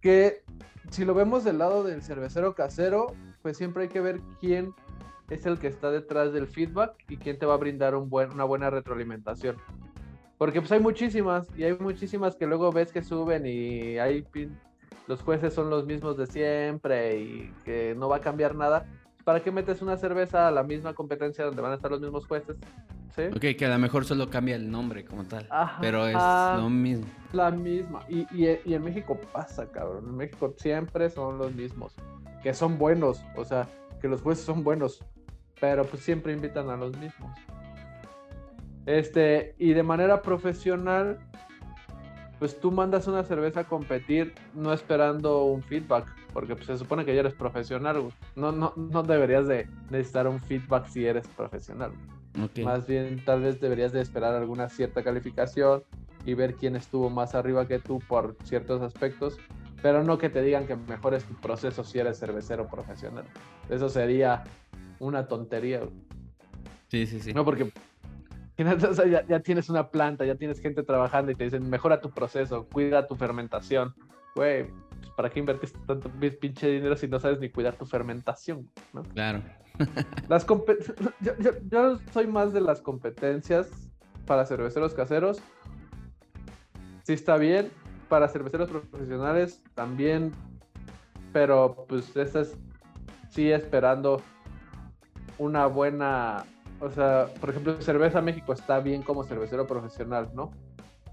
Que 0.00 0.42
si 0.88 1.04
lo 1.04 1.12
vemos 1.12 1.44
del 1.44 1.58
lado 1.58 1.84
del 1.84 2.02
cervecero 2.02 2.54
casero, 2.54 3.14
pues 3.42 3.56
siempre 3.56 3.84
hay 3.84 3.88
que 3.88 4.00
ver 4.00 4.20
quién 4.40 4.74
es 5.30 5.46
el 5.46 5.58
que 5.58 5.66
está 5.66 5.90
detrás 5.90 6.32
del 6.32 6.46
feedback 6.46 6.94
y 7.08 7.16
quién 7.16 7.38
te 7.38 7.46
va 7.46 7.54
a 7.54 7.58
brindar 7.58 7.94
una 7.94 8.44
buena 8.44 8.70
retroalimentación. 8.70 9.56
Porque 10.38 10.60
pues 10.60 10.72
hay 10.72 10.80
muchísimas 10.80 11.46
y 11.56 11.64
hay 11.64 11.76
muchísimas 11.78 12.36
que 12.36 12.46
luego 12.46 12.72
ves 12.72 12.92
que 12.92 13.02
suben 13.02 13.46
y 13.46 13.98
hay 13.98 14.26
los 15.06 15.22
jueces 15.22 15.52
son 15.52 15.70
los 15.70 15.86
mismos 15.86 16.16
de 16.16 16.26
siempre 16.26 17.18
y 17.18 17.52
que 17.64 17.94
no 17.96 18.08
va 18.08 18.16
a 18.16 18.20
cambiar 18.20 18.54
nada. 18.54 18.86
¿Para 19.24 19.40
qué 19.40 19.52
metes 19.52 19.82
una 19.82 19.96
cerveza 19.96 20.48
a 20.48 20.50
la 20.50 20.62
misma 20.62 20.94
competencia 20.94 21.44
donde 21.44 21.62
van 21.62 21.72
a 21.72 21.76
estar 21.76 21.90
los 21.90 22.00
mismos 22.00 22.26
jueces? 22.26 22.56
¿Sí? 23.14 23.22
Ok, 23.34 23.56
que 23.58 23.66
a 23.66 23.68
lo 23.68 23.78
mejor 23.78 24.04
solo 24.04 24.30
cambia 24.30 24.56
el 24.56 24.70
nombre 24.70 25.04
como 25.04 25.24
tal. 25.24 25.46
pero 25.80 26.06
es 26.06 26.14
lo 26.14 26.70
mismo. 26.70 27.06
La 27.32 27.50
misma. 27.50 28.00
Y, 28.08 28.26
y, 28.32 28.74
en 28.74 28.82
México 28.82 29.20
pasa, 29.32 29.70
cabrón. 29.70 30.04
En 30.08 30.16
México 30.16 30.54
siempre 30.56 31.10
son 31.10 31.38
los 31.38 31.54
mismos. 31.54 31.94
Que 32.42 32.54
son 32.54 32.78
buenos. 32.78 33.22
O 33.36 33.44
sea, 33.44 33.68
que 34.00 34.08
los 34.08 34.22
jueces 34.22 34.44
son 34.44 34.64
buenos. 34.64 35.04
Pero 35.60 35.84
pues 35.84 36.02
siempre 36.02 36.32
invitan 36.32 36.70
a 36.70 36.76
los 36.76 36.96
mismos. 36.98 37.30
Este, 38.86 39.54
y 39.58 39.74
de 39.74 39.82
manera 39.82 40.22
profesional, 40.22 41.18
pues 42.38 42.58
tú 42.58 42.72
mandas 42.72 43.06
una 43.06 43.22
cerveza 43.22 43.60
a 43.60 43.64
competir 43.64 44.34
no 44.54 44.72
esperando 44.72 45.44
un 45.44 45.62
feedback, 45.62 46.06
porque 46.32 46.56
pues, 46.56 46.66
se 46.66 46.78
supone 46.78 47.04
que 47.04 47.14
ya 47.14 47.20
eres 47.20 47.34
profesional, 47.34 48.08
No, 48.34 48.50
no, 48.50 48.72
no 48.76 49.02
deberías 49.04 49.46
de 49.46 49.68
necesitar 49.90 50.26
un 50.26 50.40
feedback 50.40 50.86
si 50.86 51.06
eres 51.06 51.28
profesional. 51.28 51.92
Más 52.64 52.86
bien, 52.86 53.22
tal 53.24 53.42
vez 53.42 53.60
deberías 53.60 53.92
de 53.92 54.00
esperar 54.00 54.34
alguna 54.34 54.68
cierta 54.68 55.02
calificación 55.02 55.84
y 56.24 56.34
ver 56.34 56.54
quién 56.54 56.76
estuvo 56.76 57.10
más 57.10 57.34
arriba 57.34 57.66
que 57.66 57.78
tú 57.78 57.98
por 58.08 58.36
ciertos 58.44 58.80
aspectos, 58.82 59.38
pero 59.82 60.02
no 60.02 60.18
que 60.18 60.30
te 60.30 60.42
digan 60.42 60.66
que 60.66 60.76
mejores 60.76 61.24
tu 61.24 61.34
proceso 61.34 61.84
si 61.84 61.98
eres 61.98 62.18
cervecero 62.18 62.68
profesional. 62.68 63.24
Eso 63.68 63.88
sería 63.88 64.44
una 64.98 65.26
tontería. 65.26 65.80
Sí, 66.88 67.06
sí, 67.06 67.20
sí. 67.20 67.34
No, 67.34 67.44
porque 67.44 67.70
ya, 69.28 69.40
tienes 69.40 69.68
una 69.68 69.88
planta, 69.90 70.24
ya 70.24 70.36
tienes 70.36 70.60
gente 70.60 70.82
trabajando 70.82 71.32
y 71.32 71.34
te 71.34 71.44
dicen, 71.44 71.68
mejora 71.68 72.00
tu 72.00 72.10
proceso, 72.10 72.66
cuida 72.70 73.06
tu 73.06 73.16
fermentación. 73.16 73.94
Güey, 74.34 74.66
pues, 74.66 75.10
¿para 75.16 75.30
qué 75.30 75.40
invertiste 75.40 75.78
tanto 75.86 76.10
pinche 76.40 76.68
dinero 76.68 76.96
si 76.96 77.08
no 77.08 77.18
sabes 77.18 77.40
ni 77.40 77.50
cuidar 77.50 77.76
tu 77.76 77.84
fermentación? 77.84 78.68
Claro. 79.14 79.42
Las 80.28 80.46
yo, 81.20 81.32
yo, 81.70 81.98
soy 82.12 82.26
más 82.26 82.52
de 82.52 82.60
las 82.60 82.80
competencias 82.80 83.68
para 84.26 84.46
cerveceros 84.46 84.94
caseros. 84.94 85.40
Sí 87.04 87.14
está 87.14 87.36
bien. 87.36 87.70
Para 88.08 88.28
cerveceros 88.28 88.68
profesionales 88.68 89.62
también. 89.74 90.32
Pero 91.32 91.86
pues 91.88 92.14
estas 92.16 92.54
sí 93.30 93.50
esperando 93.50 94.20
una 95.38 95.66
buena 95.66 96.44
o 96.82 96.90
sea, 96.90 97.28
por 97.40 97.50
ejemplo, 97.50 97.80
Cerveza 97.80 98.20
México 98.20 98.52
está 98.52 98.80
bien 98.80 99.02
como 99.02 99.22
cervecero 99.22 99.68
profesional, 99.68 100.30
¿no? 100.34 100.50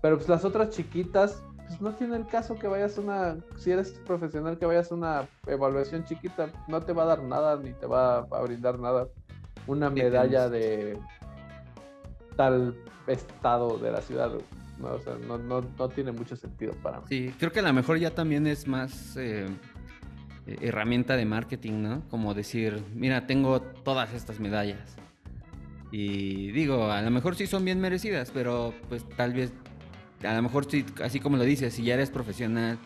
Pero 0.02 0.18
pues 0.18 0.28
las 0.28 0.44
otras 0.44 0.72
chiquitas, 0.72 1.44
pues 1.70 1.82
no 1.82 1.94
tiene 1.94 2.18
el 2.18 2.28
caso 2.28 2.56
que 2.56 2.68
vayas 2.68 2.98
a 2.98 3.02
una, 3.02 3.38
si 3.58 3.72
eres 3.72 3.92
profesional, 4.06 4.58
que 4.58 4.66
vayas 4.66 4.92
a 4.92 4.96
una 4.96 5.28
evaluación 5.48 6.04
chiquita, 6.04 6.50
no 6.68 6.82
te 6.82 6.94
va 6.94 7.04
a 7.04 7.06
dar 7.06 7.24
nada, 7.24 7.58
ni 7.58 7.72
te 7.74 7.86
va 7.86 8.18
a 8.20 8.42
brindar 8.42 8.80
nada. 8.80 9.08
Una 9.68 9.90
medalla 9.90 10.50
de 10.50 10.98
tal 12.36 12.76
estado 13.08 13.78
de 13.78 13.92
la 13.92 14.02
ciudad, 14.02 14.32
¿no? 14.80 14.88
O 14.88 15.00
sea, 15.00 15.16
no, 15.28 15.38
no, 15.38 15.62
no 15.62 15.90
tiene 15.90 16.12
mucho 16.12 16.36
sentido 16.36 16.74
para 16.82 17.00
mí. 17.00 17.06
Sí, 17.08 17.34
creo 17.38 17.52
que 17.52 17.60
a 17.60 17.64
lo 17.64 17.74
mejor 17.74 17.98
ya 17.98 18.12
también 18.12 18.48
es 18.48 18.68
más 18.68 19.16
eh, 19.18 19.48
herramienta 20.48 21.16
de 21.16 21.26
marketing, 21.26 21.84
¿no? 21.84 22.02
Como 22.10 22.34
decir, 22.34 22.84
mira, 22.96 23.28
tengo 23.28 23.62
todas 23.62 24.14
estas 24.14 24.40
medallas 24.40 25.00
y 25.92 26.52
digo, 26.52 26.92
a 26.92 27.02
lo 27.02 27.10
mejor 27.10 27.36
sí 27.36 27.48
son 27.48 27.66
bien 27.66 27.80
merecidas, 27.80 28.32
pero 28.32 28.74
pues 28.90 29.08
tal 29.10 29.34
vez, 29.34 29.52
a 30.24 30.34
lo 30.36 30.42
mejor 30.42 30.70
sí, 30.70 30.86
así 31.04 31.20
como 31.20 31.38
lo 31.38 31.44
dices, 31.44 31.74
si 31.74 31.84
ya 31.84 31.94
eres 31.94 32.10
profesional, 32.10 32.78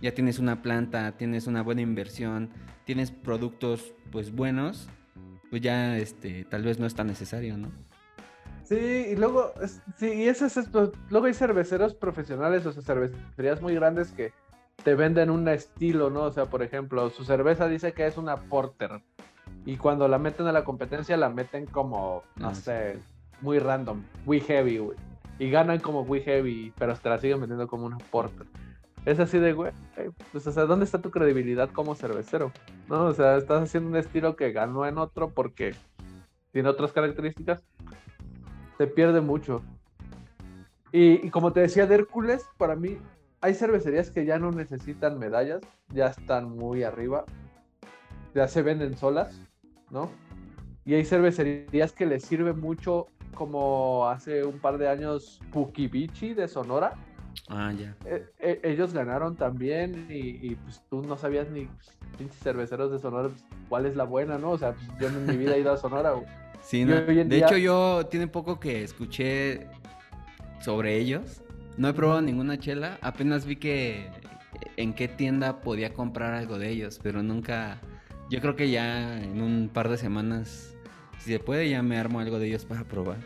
ya 0.00 0.14
tienes 0.14 0.38
una 0.38 0.62
planta, 0.62 1.12
tienes 1.12 1.46
una 1.46 1.62
buena 1.62 1.80
inversión, 1.80 2.50
tienes 2.84 3.10
productos 3.10 3.94
pues 4.10 4.32
buenos, 4.32 4.88
pues 5.50 5.62
ya 5.62 5.96
este, 5.98 6.44
tal 6.44 6.62
vez 6.62 6.78
no 6.78 6.86
es 6.86 6.94
tan 6.94 7.06
necesario, 7.06 7.56
¿no? 7.56 7.70
Sí, 8.64 9.06
y 9.12 9.16
luego, 9.16 9.52
sí, 9.96 10.12
y 10.12 10.28
eso 10.28 10.44
es 10.44 10.56
esto. 10.58 10.92
Luego 11.08 11.26
hay 11.26 11.34
cerveceros 11.34 11.94
profesionales, 11.94 12.66
o 12.66 12.72
sea, 12.72 12.82
cervecerías 12.82 13.62
muy 13.62 13.74
grandes 13.74 14.12
que 14.12 14.32
te 14.84 14.94
venden 14.94 15.30
un 15.30 15.48
estilo, 15.48 16.10
¿no? 16.10 16.24
O 16.24 16.32
sea, 16.32 16.46
por 16.46 16.62
ejemplo, 16.62 17.08
su 17.10 17.24
cerveza 17.24 17.66
dice 17.66 17.92
que 17.92 18.06
es 18.06 18.18
una 18.18 18.36
porter, 18.36 19.02
y 19.64 19.76
cuando 19.76 20.08
la 20.08 20.18
meten 20.18 20.46
a 20.46 20.52
la 20.52 20.64
competencia, 20.64 21.16
la 21.16 21.28
meten 21.30 21.66
como, 21.66 22.22
no 22.36 22.54
sé, 22.54 22.98
muy 23.40 23.58
random, 23.58 24.02
muy 24.24 24.40
heavy, 24.40 24.78
güey. 24.78 24.96
Y 25.38 25.50
ganan 25.50 25.78
como 25.78 26.04
muy 26.04 26.20
heavy, 26.20 26.72
pero 26.78 26.94
te 26.96 27.08
la 27.08 27.18
siguen 27.18 27.40
vendiendo 27.40 27.68
como 27.68 27.86
una 27.86 27.98
porter. 27.98 28.46
Es 29.04 29.20
así 29.20 29.38
de, 29.38 29.52
güey, 29.52 29.72
pues, 30.32 30.46
o 30.46 30.52
sea, 30.52 30.64
¿dónde 30.64 30.84
está 30.84 31.00
tu 31.00 31.10
credibilidad 31.10 31.70
como 31.70 31.94
cervecero? 31.94 32.52
¿No? 32.88 33.04
O 33.04 33.14
sea, 33.14 33.36
estás 33.36 33.62
haciendo 33.62 33.90
un 33.90 33.96
estilo 33.96 34.36
que 34.36 34.52
ganó 34.52 34.84
en 34.86 34.98
otro 34.98 35.30
porque 35.30 35.74
tiene 36.52 36.68
otras 36.68 36.92
características. 36.92 37.62
Se 38.76 38.86
pierde 38.86 39.20
mucho. 39.20 39.62
Y, 40.92 41.26
y 41.26 41.30
como 41.30 41.52
te 41.52 41.60
decía 41.60 41.86
de 41.86 41.94
Hércules, 41.94 42.46
para 42.56 42.74
mí 42.74 42.98
hay 43.40 43.54
cervecerías 43.54 44.10
que 44.10 44.24
ya 44.24 44.38
no 44.38 44.50
necesitan 44.50 45.18
medallas, 45.18 45.60
ya 45.90 46.08
están 46.08 46.50
muy 46.50 46.82
arriba, 46.82 47.24
ya 48.34 48.48
se 48.48 48.62
venden 48.62 48.96
solas 48.96 49.40
¿no? 49.90 50.10
Y 50.88 50.94
hay 50.94 51.04
cervecerías 51.04 51.92
que 51.92 52.06
les 52.06 52.24
sirve 52.24 52.54
mucho, 52.54 53.08
como 53.34 54.08
hace 54.08 54.42
un 54.42 54.58
par 54.58 54.78
de 54.78 54.88
años 54.88 55.38
Pukibichi 55.52 56.32
de 56.32 56.48
Sonora. 56.48 56.94
Ah, 57.46 57.74
ya. 57.78 57.94
E, 58.06 58.24
e, 58.38 58.60
ellos 58.62 58.94
ganaron 58.94 59.36
también 59.36 60.06
y, 60.08 60.54
pues 60.54 60.80
tú 60.88 61.02
no 61.02 61.18
sabías 61.18 61.50
ni 61.50 61.68
pinches 62.16 62.38
cerveceros 62.38 62.90
de 62.90 62.98
Sonora 62.98 63.28
pues, 63.28 63.44
cuál 63.68 63.84
es 63.84 63.96
la 63.96 64.04
buena, 64.04 64.38
¿no? 64.38 64.52
O 64.52 64.56
sea, 64.56 64.72
pues, 64.72 64.88
yo 64.98 65.08
en 65.08 65.26
mi 65.26 65.36
vida 65.36 65.56
he 65.56 65.60
ido 65.60 65.72
a 65.72 65.76
Sonora. 65.76 66.14
Sí, 66.62 66.86
de 66.86 67.36
hecho 67.36 67.58
yo 67.58 68.06
tiene 68.06 68.26
poco 68.26 68.58
que 68.58 68.82
escuché 68.82 69.66
sobre 70.60 70.96
ellos. 70.96 71.42
No 71.76 71.88
he 71.88 71.92
probado 71.92 72.22
ninguna 72.22 72.58
chela. 72.58 72.96
Apenas 73.02 73.44
vi 73.44 73.56
que 73.56 74.10
en 74.78 74.94
qué 74.94 75.06
tienda 75.06 75.60
podía 75.60 75.92
comprar 75.92 76.32
algo 76.32 76.58
de 76.58 76.70
ellos, 76.70 76.98
pero 77.02 77.22
nunca 77.22 77.78
yo 78.30 78.40
creo 78.40 78.56
que 78.56 78.70
ya 78.70 79.22
en 79.22 79.40
un 79.40 79.70
par 79.72 79.88
de 79.88 79.96
semanas, 79.96 80.76
si 81.18 81.32
se 81.32 81.38
puede, 81.38 81.68
ya 81.68 81.82
me 81.82 81.98
armo 81.98 82.20
algo 82.20 82.38
de 82.38 82.48
ellos 82.48 82.64
para 82.64 82.84
probar. 82.84 83.18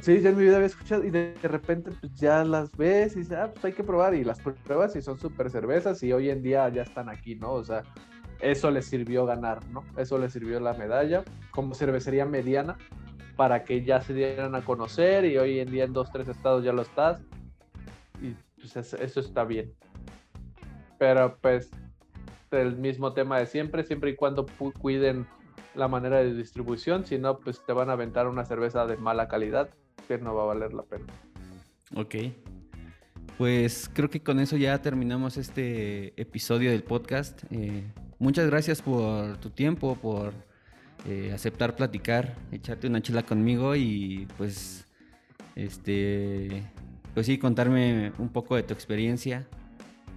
Sí, 0.00 0.20
ya 0.20 0.30
en 0.30 0.36
mi 0.36 0.44
vida 0.44 0.56
había 0.56 0.66
escuchado 0.66 1.04
y 1.04 1.10
de, 1.10 1.34
repente 1.42 1.90
pues 2.00 2.14
ya 2.14 2.44
las 2.44 2.70
ves 2.76 3.16
y 3.16 3.20
dices, 3.20 3.36
ah, 3.36 3.50
pues 3.52 3.64
hay 3.64 3.72
que 3.72 3.82
probar 3.82 4.14
y 4.14 4.22
las 4.22 4.38
pruebas 4.40 4.94
y 4.94 5.02
son 5.02 5.18
súper 5.18 5.50
cervezas 5.50 6.02
y 6.02 6.12
hoy 6.12 6.30
en 6.30 6.40
día 6.40 6.68
ya 6.68 6.82
están 6.82 7.08
aquí, 7.08 7.34
¿no? 7.34 7.52
O 7.52 7.64
sea, 7.64 7.82
eso 8.40 8.70
les 8.70 8.86
sirvió 8.86 9.26
ganar, 9.26 9.66
¿no? 9.70 9.84
Eso 9.96 10.16
les 10.18 10.32
sirvió 10.32 10.60
la 10.60 10.74
medalla 10.74 11.24
como 11.50 11.74
cervecería 11.74 12.24
mediana 12.24 12.78
para 13.36 13.64
que 13.64 13.84
ya 13.84 14.00
se 14.00 14.14
dieran 14.14 14.54
a 14.54 14.64
conocer 14.64 15.24
y 15.24 15.36
hoy 15.36 15.58
en 15.58 15.70
día 15.70 15.84
en 15.84 15.92
dos, 15.92 16.10
tres 16.12 16.28
estados 16.28 16.64
ya 16.64 16.72
lo 16.72 16.82
estás 16.82 17.20
y 18.22 18.34
pues 18.60 18.76
eso 18.76 19.20
está 19.20 19.44
bien. 19.44 19.72
Pero 20.98 21.38
pues 21.40 21.70
el 22.52 22.76
mismo 22.76 23.12
tema 23.12 23.38
de 23.38 23.46
siempre, 23.46 23.82
siempre 23.82 24.10
y 24.10 24.16
cuando 24.16 24.46
cuiden 24.80 25.26
la 25.78 25.88
manera 25.88 26.18
de 26.18 26.34
distribución, 26.34 27.06
si 27.06 27.18
no, 27.18 27.38
pues 27.38 27.64
te 27.64 27.72
van 27.72 27.88
a 27.88 27.92
aventar 27.92 28.26
una 28.26 28.44
cerveza 28.44 28.84
de 28.86 28.96
mala 28.96 29.28
calidad 29.28 29.70
que 30.08 30.18
no 30.18 30.34
va 30.34 30.42
a 30.42 30.46
valer 30.46 30.74
la 30.74 30.82
pena. 30.82 31.06
Ok. 31.94 32.16
Pues 33.38 33.88
creo 33.92 34.10
que 34.10 34.20
con 34.20 34.40
eso 34.40 34.56
ya 34.56 34.82
terminamos 34.82 35.36
este 35.36 36.20
episodio 36.20 36.70
del 36.72 36.82
podcast. 36.82 37.44
Eh, 37.52 37.84
muchas 38.18 38.46
gracias 38.48 38.82
por 38.82 39.36
tu 39.36 39.50
tiempo, 39.50 39.96
por 39.96 40.32
eh, 41.06 41.30
aceptar 41.32 41.76
platicar, 41.76 42.34
echarte 42.50 42.88
una 42.88 43.00
chela 43.00 43.22
conmigo 43.22 43.76
y 43.76 44.26
pues, 44.36 44.84
este, 45.54 46.64
pues 47.14 47.26
sí, 47.26 47.38
contarme 47.38 48.12
un 48.18 48.30
poco 48.30 48.56
de 48.56 48.64
tu 48.64 48.74
experiencia 48.74 49.46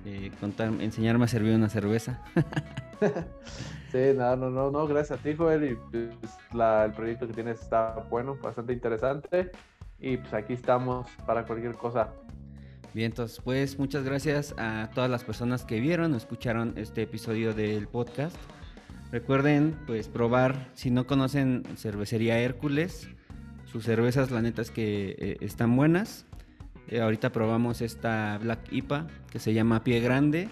eh, 0.05 0.31
enseñarme 0.79 1.25
a 1.25 1.27
servir 1.27 1.53
una 1.53 1.69
cerveza. 1.69 2.21
sí, 3.91 4.13
no, 4.15 4.35
no, 4.35 4.49
no, 4.49 4.71
no, 4.71 4.87
gracias 4.87 5.19
a 5.19 5.23
ti, 5.23 5.35
Joel. 5.35 5.71
Y 5.71 5.75
pues, 5.75 6.37
el 6.85 6.91
proyecto 6.93 7.27
que 7.27 7.33
tienes 7.33 7.61
está 7.61 8.05
bueno, 8.09 8.37
bastante 8.41 8.73
interesante. 8.73 9.51
Y 9.99 10.17
pues 10.17 10.33
aquí 10.33 10.53
estamos 10.53 11.09
para 11.25 11.45
cualquier 11.45 11.75
cosa. 11.75 12.09
Bien, 12.93 13.11
entonces, 13.11 13.39
pues 13.43 13.79
muchas 13.79 14.03
gracias 14.03 14.53
a 14.57 14.89
todas 14.93 15.09
las 15.09 15.23
personas 15.23 15.63
que 15.63 15.79
vieron 15.79 16.13
o 16.13 16.17
escucharon 16.17 16.73
este 16.75 17.03
episodio 17.03 17.53
del 17.53 17.87
podcast. 17.87 18.35
Recuerden, 19.11 19.77
pues, 19.87 20.07
probar, 20.07 20.69
si 20.73 20.89
no 20.89 21.05
conocen 21.05 21.63
Cervecería 21.75 22.39
Hércules, 22.39 23.09
sus 23.65 23.85
cervezas, 23.85 24.31
la 24.31 24.41
neta 24.41 24.61
es 24.61 24.71
que 24.71 25.15
eh, 25.17 25.37
están 25.41 25.75
buenas. 25.75 26.25
Eh, 26.87 26.99
ahorita 26.99 27.31
probamos 27.31 27.81
esta 27.81 28.37
Black 28.41 28.59
IPA 28.71 29.07
que 29.29 29.39
se 29.39 29.53
llama 29.53 29.83
Pie 29.83 30.01
Grande. 30.01 30.49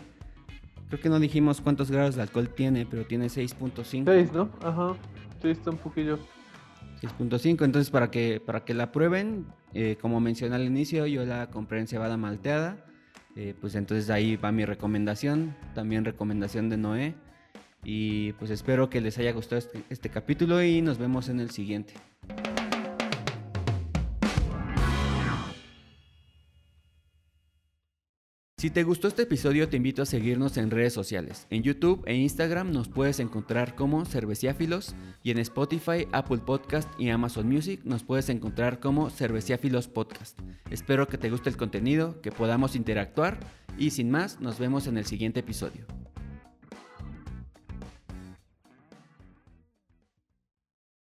Creo 0.89 0.99
que 0.99 1.09
no 1.09 1.19
dijimos 1.19 1.61
cuántos 1.61 1.91
grados 1.91 2.15
de 2.15 2.23
alcohol 2.23 2.49
tiene, 2.49 2.85
pero 2.85 3.05
tiene 3.05 3.27
6.5. 3.27 4.05
6, 4.05 4.33
¿no? 4.33 4.49
Ajá. 4.61 4.95
Sí, 5.39 5.49
está 5.49 5.69
un 5.69 5.77
poquillo. 5.77 6.17
6.5, 7.01 7.63
entonces 7.63 7.91
para 7.91 8.11
que, 8.11 8.41
para 8.43 8.65
que 8.65 8.73
la 8.73 8.91
prueben, 8.91 9.45
eh, 9.73 9.97
como 10.01 10.19
mencioné 10.19 10.55
al 10.55 10.63
inicio, 10.63 11.05
yo 11.05 11.25
la 11.25 11.49
compré 11.49 11.79
en 11.79 11.87
cebada 11.87 12.17
malteada, 12.17 12.85
eh, 13.35 13.53
pues 13.61 13.75
entonces 13.75 14.09
ahí 14.09 14.35
va 14.35 14.51
mi 14.51 14.65
recomendación, 14.65 15.55
también 15.75 16.03
recomendación 16.03 16.69
de 16.69 16.77
Noé, 16.77 17.15
y 17.83 18.33
pues 18.33 18.51
espero 18.51 18.89
que 18.89 18.99
les 18.99 19.17
haya 19.17 19.31
gustado 19.31 19.59
este, 19.59 19.83
este 19.89 20.09
capítulo 20.09 20.61
y 20.61 20.81
nos 20.81 20.97
vemos 20.97 21.29
en 21.29 21.39
el 21.39 21.51
siguiente. 21.51 21.93
Si 28.59 28.69
te 28.69 28.83
gustó 28.83 29.07
este 29.07 29.21
episodio 29.21 29.69
te 29.69 29.77
invito 29.77 30.01
a 30.01 30.05
seguirnos 30.05 30.57
en 30.57 30.69
redes 30.69 30.91
sociales. 30.91 31.47
En 31.49 31.63
YouTube 31.63 32.03
e 32.05 32.13
Instagram 32.15 32.73
nos 32.73 32.89
puedes 32.89 33.21
encontrar 33.21 33.73
como 33.73 34.03
Cerveciáfilos 34.03 34.95
y 35.23 35.31
en 35.31 35.39
Spotify, 35.39 36.09
Apple 36.11 36.39
Podcast 36.39 36.89
y 36.99 37.07
Amazon 37.07 37.47
Music 37.47 37.79
nos 37.85 38.03
puedes 38.03 38.27
encontrar 38.27 38.81
como 38.81 39.11
Cerveciáfilos 39.11 39.87
Podcast. 39.87 40.37
Espero 40.69 41.07
que 41.07 41.17
te 41.17 41.29
guste 41.29 41.49
el 41.49 41.55
contenido, 41.55 42.19
que 42.19 42.33
podamos 42.33 42.75
interactuar 42.75 43.39
y 43.77 43.91
sin 43.91 44.11
más 44.11 44.41
nos 44.41 44.59
vemos 44.59 44.87
en 44.87 44.97
el 44.97 45.05
siguiente 45.05 45.39
episodio. 45.39 45.85